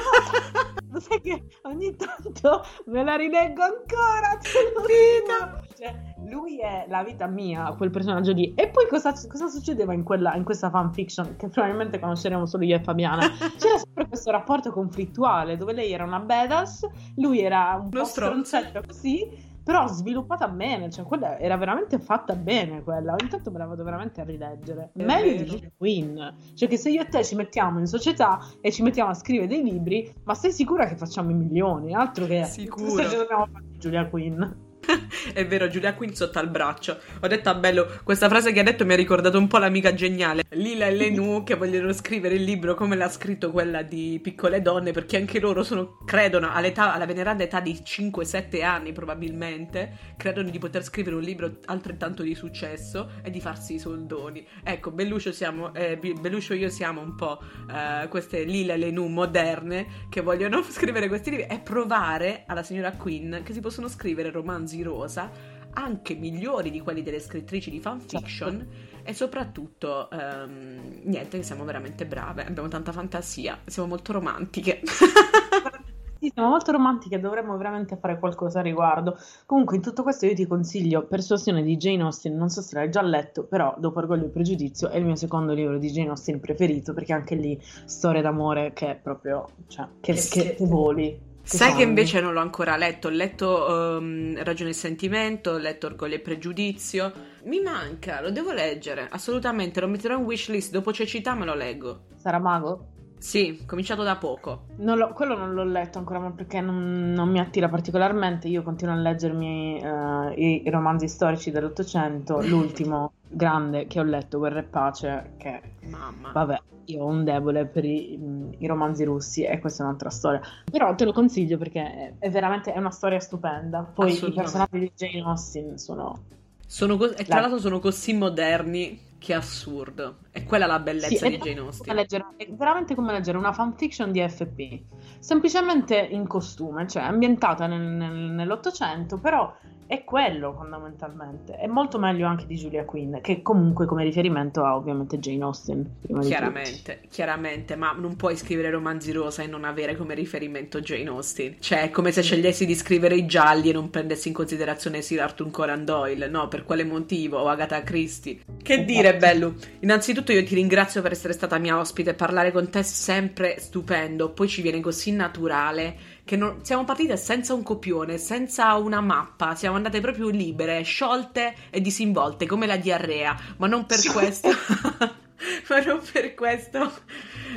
Lo 0.94 1.00
sai 1.00 1.20
che 1.20 1.42
ogni 1.62 1.96
tanto 1.96 2.62
me 2.86 3.02
la 3.02 3.16
rileggo 3.16 3.62
ancora? 3.62 4.38
Cioè, 5.74 6.14
lui 6.28 6.60
è 6.60 6.86
la 6.88 7.02
vita 7.02 7.26
mia, 7.26 7.74
quel 7.76 7.90
personaggio 7.90 8.32
lì. 8.32 8.54
E 8.54 8.68
poi 8.68 8.86
cosa, 8.86 9.12
cosa 9.28 9.48
succedeva 9.48 9.92
in, 9.92 10.04
quella, 10.04 10.36
in 10.36 10.44
questa 10.44 10.70
fanfiction? 10.70 11.34
Che 11.36 11.48
probabilmente 11.48 11.98
conosceremo 11.98 12.46
solo 12.46 12.62
io 12.62 12.76
e 12.76 12.80
Fabiana. 12.80 13.28
C'era 13.58 13.78
sempre 13.78 14.06
questo 14.06 14.30
rapporto 14.30 14.70
conflittuale 14.70 15.56
dove 15.56 15.72
lei 15.72 15.90
era 15.90 16.04
una 16.04 16.20
badass, 16.20 16.86
lui 17.16 17.40
era 17.40 17.76
un 17.80 17.88
Lo 17.90 18.02
po' 18.02 18.04
stronzetto 18.04 18.82
così 18.86 19.43
però 19.64 19.86
sviluppata 19.88 20.46
bene, 20.48 20.90
cioè 20.90 21.04
quella 21.04 21.38
era 21.38 21.56
veramente 21.56 21.98
fatta 21.98 22.36
bene 22.36 22.82
quella, 22.82 23.16
ogni 23.18 23.30
tanto 23.30 23.50
me 23.50 23.58
la 23.58 23.66
vado 23.66 23.82
veramente 23.82 24.20
a 24.20 24.24
rileggere. 24.24 24.90
È 24.94 25.02
Meglio 25.02 25.30
vero. 25.30 25.42
di 25.42 25.50
Julia 25.50 25.70
Quinn, 25.76 26.18
cioè 26.54 26.68
che 26.68 26.76
se 26.76 26.90
io 26.90 27.00
e 27.00 27.06
te 27.06 27.24
ci 27.24 27.34
mettiamo 27.34 27.78
in 27.78 27.86
società 27.86 28.38
e 28.60 28.70
ci 28.70 28.82
mettiamo 28.82 29.10
a 29.10 29.14
scrivere 29.14 29.48
dei 29.48 29.62
libri, 29.62 30.12
ma 30.24 30.34
sei 30.34 30.52
sicura 30.52 30.86
che 30.86 30.96
facciamo 30.96 31.30
i 31.30 31.34
milioni? 31.34 31.94
Altro 31.94 32.26
che... 32.26 32.44
Sicuro. 32.44 32.90
Se 32.90 33.08
ci 33.08 33.16
dobbiamo 33.16 33.46
fare 33.46 33.64
Giulia 33.78 34.06
Quinn. 34.08 34.42
È 35.32 35.46
vero, 35.46 35.68
Giulia 35.68 35.94
Quinn 35.94 36.12
sotto 36.12 36.38
al 36.38 36.48
braccio. 36.48 36.98
Ho 37.20 37.26
detto 37.26 37.48
a 37.48 37.54
Bello, 37.54 38.00
questa 38.04 38.28
frase 38.28 38.52
che 38.52 38.60
ha 38.60 38.62
detto 38.62 38.84
mi 38.84 38.92
ha 38.92 38.96
ricordato 38.96 39.38
un 39.38 39.46
po' 39.46 39.58
l'amica 39.58 39.94
geniale. 39.94 40.44
Lila 40.50 40.86
e 40.86 40.92
Lenu 40.92 41.42
che 41.44 41.54
vogliono 41.54 41.92
scrivere 41.92 42.34
il 42.34 42.44
libro 42.44 42.74
come 42.74 42.96
l'ha 42.96 43.08
scritto 43.08 43.50
quella 43.50 43.82
di 43.82 44.18
Piccole 44.22 44.62
Donne, 44.62 44.92
perché 44.92 45.16
anche 45.16 45.40
loro 45.40 45.62
sono, 45.62 45.98
credono 46.04 46.52
all'età, 46.52 46.92
alla 46.92 47.06
veneranda 47.06 47.44
età 47.44 47.60
di 47.60 47.72
5-7 47.72 48.62
anni 48.62 48.92
probabilmente, 48.92 50.14
credono 50.16 50.50
di 50.50 50.58
poter 50.58 50.82
scrivere 50.82 51.16
un 51.16 51.22
libro 51.22 51.58
altrettanto 51.66 52.22
di 52.22 52.34
successo 52.34 53.10
e 53.22 53.30
di 53.30 53.40
farsi 53.40 53.74
i 53.74 53.78
soldoni. 53.78 54.46
Ecco, 54.62 54.90
Belluccio, 54.90 55.32
siamo, 55.32 55.74
eh, 55.74 55.96
Belluccio 55.96 56.52
e 56.52 56.56
io 56.56 56.70
siamo 56.70 57.00
un 57.00 57.14
po' 57.14 57.40
eh, 57.70 58.08
queste 58.08 58.44
Lila 58.44 58.74
e 58.74 58.78
Lenu 58.78 59.06
moderne 59.06 59.86
che 60.08 60.20
vogliono 60.20 60.62
scrivere 60.68 61.08
questi 61.08 61.30
libri 61.30 61.46
e 61.48 61.60
provare 61.60 62.44
alla 62.46 62.62
signora 62.62 62.92
Quinn 62.92 63.42
che 63.42 63.52
si 63.52 63.60
possono 63.60 63.88
scrivere 63.88 64.30
romanzi 64.30 64.73
rosa, 64.82 65.30
anche 65.74 66.14
migliori 66.14 66.70
di 66.70 66.80
quelli 66.80 67.02
delle 67.02 67.20
scrittrici 67.20 67.70
di 67.70 67.80
fanfiction 67.80 68.58
certo. 68.58 69.08
e 69.08 69.12
soprattutto 69.14 70.08
um, 70.10 71.00
niente, 71.04 71.42
siamo 71.42 71.64
veramente 71.64 72.06
brave, 72.06 72.44
abbiamo 72.46 72.68
tanta 72.68 72.92
fantasia, 72.92 73.58
siamo 73.66 73.88
molto 73.88 74.12
romantiche. 74.12 74.80
Sì, 76.24 76.30
siamo 76.32 76.48
molto 76.48 76.72
romantiche, 76.72 77.20
dovremmo 77.20 77.54
veramente 77.58 77.98
fare 77.98 78.18
qualcosa 78.18 78.60
a 78.60 78.62
riguardo. 78.62 79.18
Comunque, 79.44 79.76
in 79.76 79.82
tutto 79.82 80.02
questo, 80.02 80.24
io 80.24 80.32
ti 80.32 80.46
consiglio 80.46 81.04
Persuasione 81.04 81.62
di 81.62 81.76
Jane 81.76 82.02
Austen. 82.02 82.34
Non 82.34 82.48
so 82.48 82.62
se 82.62 82.76
l'hai 82.76 82.88
già 82.88 83.02
letto, 83.02 83.44
però 83.44 83.74
dopo 83.78 83.98
Orgoglio 83.98 84.24
e 84.24 84.28
Pregiudizio 84.30 84.88
è 84.88 84.96
il 84.96 85.04
mio 85.04 85.16
secondo 85.16 85.52
libro 85.52 85.76
di 85.76 85.90
Jane 85.90 86.08
Austen 86.08 86.40
preferito 86.40 86.94
perché 86.94 87.12
anche 87.12 87.34
lì 87.34 87.60
storia 87.84 88.22
d'amore 88.22 88.72
che 88.72 88.92
è 88.92 88.94
proprio, 88.94 89.50
cioè, 89.66 89.86
che, 90.00 90.14
che, 90.14 90.54
che 90.54 90.64
voli. 90.64 91.32
Sai 91.44 91.74
che 91.74 91.82
invece 91.82 92.20
non 92.20 92.32
l'ho 92.32 92.40
ancora 92.40 92.76
letto, 92.76 93.08
ho 93.08 93.10
letto 93.10 93.66
um, 93.68 94.42
Ragione 94.42 94.70
e 94.70 94.74
Sentimento, 94.74 95.50
ho 95.50 95.58
letto 95.58 95.86
Orgoglio 95.86 96.14
e 96.14 96.20
Pregiudizio. 96.20 97.12
Mi 97.44 97.60
manca, 97.60 98.20
lo 98.22 98.30
devo 98.30 98.50
leggere, 98.52 99.06
assolutamente, 99.10 99.80
lo 99.80 99.86
metterò 99.86 100.16
in 100.16 100.24
wishlist, 100.24 100.72
dopo 100.72 100.92
Cecità 100.92 101.34
me 101.34 101.44
lo 101.44 101.54
leggo. 101.54 102.06
Sarà 102.16 102.38
mago? 102.38 102.93
Sì, 103.24 103.64
cominciato 103.64 104.02
da 104.02 104.16
poco. 104.16 104.66
Non 104.76 104.98
lo, 104.98 105.14
quello 105.14 105.34
non 105.34 105.54
l'ho 105.54 105.64
letto 105.64 105.96
ancora, 105.96 106.18
ma 106.18 106.30
perché 106.32 106.60
non, 106.60 107.10
non, 107.12 107.30
mi 107.30 107.40
attira 107.40 107.70
particolarmente. 107.70 108.48
Io 108.48 108.62
continuo 108.62 108.92
a 108.92 108.98
leggermi 108.98 109.80
uh, 109.82 110.32
i, 110.36 110.66
i, 110.66 110.70
romanzi 110.70 111.08
storici 111.08 111.50
dell'Ottocento. 111.50 112.42
L'ultimo 112.46 113.14
grande 113.26 113.86
che 113.86 113.98
ho 113.98 114.02
letto, 114.02 114.36
Guerra 114.36 114.58
e 114.58 114.64
Pace, 114.64 115.32
che... 115.38 115.62
Mamma. 115.88 116.32
Vabbè, 116.32 116.60
io 116.84 117.02
ho 117.02 117.06
un 117.06 117.24
debole 117.24 117.64
per 117.64 117.86
i, 117.86 118.20
i, 118.58 118.66
romanzi 118.66 119.04
russi 119.04 119.42
e 119.42 119.58
questa 119.58 119.82
è 119.82 119.86
un'altra 119.86 120.10
storia. 120.10 120.42
Però 120.70 120.94
te 120.94 121.06
lo 121.06 121.12
consiglio 121.12 121.56
perché 121.56 122.16
è 122.18 122.30
veramente 122.30 122.74
è 122.74 122.78
una 122.78 122.90
storia 122.90 123.20
stupenda. 123.20 123.84
Poi 123.84 124.12
i 124.12 124.32
personaggi 124.34 124.78
di 124.78 124.92
Jane 124.94 125.22
Austen 125.22 125.78
sono... 125.78 126.24
sono 126.66 126.98
co- 126.98 127.16
e 127.16 127.24
tra 127.24 127.40
l'altro 127.40 127.58
sono 127.58 127.80
così 127.80 128.12
moderni 128.12 129.12
che 129.24 129.32
assurdo. 129.32 130.18
È 130.30 130.44
quella 130.44 130.66
la 130.66 130.80
bellezza 130.80 131.24
sì, 131.24 131.30
di 131.30 131.38
Jane 131.38 131.60
Austen. 131.60 131.94
Leggere, 131.94 132.26
è 132.36 132.46
veramente 132.50 132.94
come 132.94 133.10
leggere 133.10 133.38
una 133.38 133.54
fanfiction 133.54 134.12
di 134.12 134.20
FP. 134.20 134.82
Semplicemente 135.18 135.96
in 135.96 136.26
costume, 136.26 136.86
cioè 136.86 137.04
ambientata 137.04 137.66
nel, 137.66 137.80
nel, 137.80 138.12
nell'Ottocento, 138.12 139.18
però 139.18 139.50
è 139.86 140.04
quello 140.04 140.52
fondamentalmente. 140.54 141.54
È 141.54 141.66
molto 141.66 141.98
meglio 141.98 142.26
anche 142.26 142.46
di 142.46 142.56
Julia 142.56 142.84
Quinn, 142.84 143.16
che 143.20 143.42
comunque 143.42 143.86
come 143.86 144.04
riferimento 144.04 144.64
ha 144.64 144.76
ovviamente 144.76 145.18
Jane 145.18 145.42
Austen. 145.44 145.96
chiaramente, 146.20 147.00
chiaramente, 147.08 147.76
ma 147.76 147.92
non 147.92 148.16
puoi 148.16 148.36
scrivere 148.36 148.70
romanzi 148.70 149.12
rosa 149.12 149.42
e 149.42 149.46
non 149.46 149.64
avere 149.64 149.96
come 149.96 150.14
riferimento 150.14 150.80
Jane 150.80 151.08
Austen. 151.08 151.56
Cioè, 151.58 151.82
è 151.82 151.90
come 151.90 152.12
se 152.12 152.22
scegliessi 152.22 152.66
di 152.66 152.74
scrivere 152.74 153.16
i 153.16 153.26
gialli 153.26 153.70
e 153.70 153.72
non 153.72 153.90
prendessi 153.90 154.28
in 154.28 154.34
considerazione 154.34 155.02
Sir 155.02 155.20
Arthur 155.20 155.50
Conan 155.50 155.84
Doyle, 155.84 156.28
no? 156.28 156.48
Per 156.48 156.64
quale 156.64 156.84
motivo? 156.84 157.38
O 157.38 157.48
Agatha 157.48 157.82
Christie. 157.82 158.40
Che 158.62 158.72
esatto. 158.72 158.86
dire, 158.86 159.16
Bellu? 159.16 159.54
Innanzitutto 159.80 160.32
io 160.32 160.44
ti 160.44 160.54
ringrazio 160.54 161.02
per 161.02 161.12
essere 161.12 161.32
stata 161.32 161.58
mia 161.58 161.78
ospite, 161.78 162.14
parlare 162.14 162.52
con 162.52 162.70
te 162.70 162.80
è 162.80 162.82
sempre 162.82 163.58
stupendo, 163.58 164.30
poi 164.30 164.48
ci 164.48 164.62
viene 164.62 164.80
così 164.80 165.12
naturale 165.12 166.13
che 166.24 166.36
non, 166.36 166.64
siamo 166.64 166.84
partite 166.84 167.16
senza 167.16 167.54
un 167.54 167.62
copione, 167.62 168.18
senza 168.18 168.74
una 168.76 169.00
mappa, 169.00 169.54
siamo 169.54 169.76
andate 169.76 170.00
proprio 170.00 170.28
libere, 170.28 170.82
sciolte 170.82 171.54
e 171.70 171.80
disinvolte 171.80 172.46
come 172.46 172.66
la 172.66 172.76
diarrea, 172.76 173.36
ma 173.58 173.66
non 173.66 173.86
per 173.86 174.00
questo. 174.12 174.48
ma 175.68 175.80
non 175.84 176.00
per 176.12 176.34
questo 176.34 176.92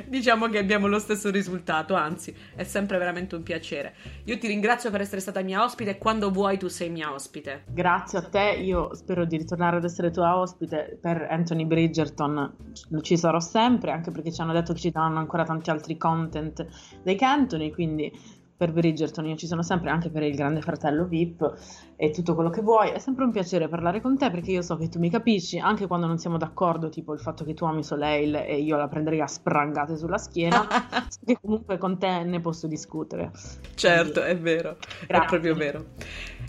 diciamo 0.06 0.48
che 0.48 0.58
abbiamo 0.58 0.88
lo 0.88 1.00
stesso 1.00 1.30
risultato, 1.30 1.96
anzi 1.96 2.36
è 2.56 2.64
sempre 2.64 2.98
veramente 2.98 3.36
un 3.36 3.44
piacere. 3.44 3.96
Io 4.26 4.38
ti 4.38 4.48
ringrazio 4.48 4.92
per 4.92 5.02
essere 5.02 5.22
stata 5.22 5.42
mia 5.42 5.64
ospite 5.64 5.92
e 5.92 5.98
quando 5.98 6.32
vuoi 6.32 6.58
tu 6.58 6.68
sei 6.68 6.90
mia 6.90 7.14
ospite. 7.14 7.64
Grazie 7.68 8.20
a 8.20 8.24
te, 8.24 8.58
io 8.62 8.94
spero 8.94 9.26
di 9.26 9.38
ritornare 9.38 9.78
ad 9.78 9.84
essere 9.84 10.12
tua 10.12 10.38
ospite 10.38 10.98
per 11.02 11.28
Anthony 11.30 11.66
Bridgerton, 11.66 12.56
ci 13.02 13.18
sarò 13.18 13.40
sempre, 13.40 13.92
anche 13.92 14.12
perché 14.12 14.32
ci 14.32 14.42
hanno 14.42 14.54
detto 14.54 14.74
che 14.74 14.80
ci 14.80 14.92
daranno 14.92 15.20
ancora 15.20 15.44
tanti 15.44 15.70
altri 15.70 15.98
content 15.98 16.66
dei 17.04 17.16
Cantoni, 17.16 17.72
quindi 17.72 18.12
per 18.58 18.74
Bridgerton, 18.74 19.28
io 19.28 19.36
ci 19.36 19.46
sono 19.46 19.62
sempre 19.62 19.92
anche 19.92 20.10
per 20.10 20.24
il 20.24 20.36
grande 20.36 20.62
fratello 20.62 21.06
VIP 21.06 21.54
e 21.96 22.10
tutto 22.10 22.34
quello 22.34 22.50
che 22.50 22.62
vuoi. 22.62 22.90
È 22.90 22.98
sempre 22.98 23.24
un 23.24 23.32
piacere 23.32 23.70
parlare 23.70 24.02
con 24.02 24.18
te 24.18 24.32
perché 24.32 24.52
io 24.52 24.64
so 24.64 24.76
che 24.78 24.90
tu 24.90 24.98
mi 24.98 25.12
capisci, 25.12 25.60
anche 25.60 25.86
quando 25.86 26.08
non 26.08 26.18
siamo 26.18 26.38
d'accordo, 26.38 26.90
tipo 26.90 27.14
il 27.14 27.20
fatto 27.20 27.44
che 27.44 27.54
tu 27.54 27.66
ami 27.66 27.84
Soleil 27.84 28.36
e 28.36 28.60
io 28.60 28.76
la 28.76 28.88
prenderei 28.88 29.22
a 29.22 29.28
sprangate 29.28 29.96
sulla 29.96 30.18
schiena, 30.18 30.68
che 31.24 31.38
comunque 31.40 31.78
con 31.78 32.00
te 32.00 32.24
ne 32.24 32.40
posso 32.40 32.66
discutere. 32.66 33.32
Certo, 33.76 34.22
Quindi, 34.22 34.32
è 34.32 34.38
vero, 34.40 34.78
grazie. 35.06 35.26
è 35.26 35.30
proprio 35.30 35.56
vero. 35.56 35.86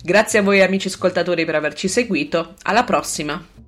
Grazie 0.02 0.38
a 0.38 0.42
voi 0.42 0.62
amici 0.62 0.88
ascoltatori 0.88 1.44
per 1.44 1.56
averci 1.56 1.88
seguito, 1.88 2.54
alla 2.62 2.84
prossima! 2.84 3.67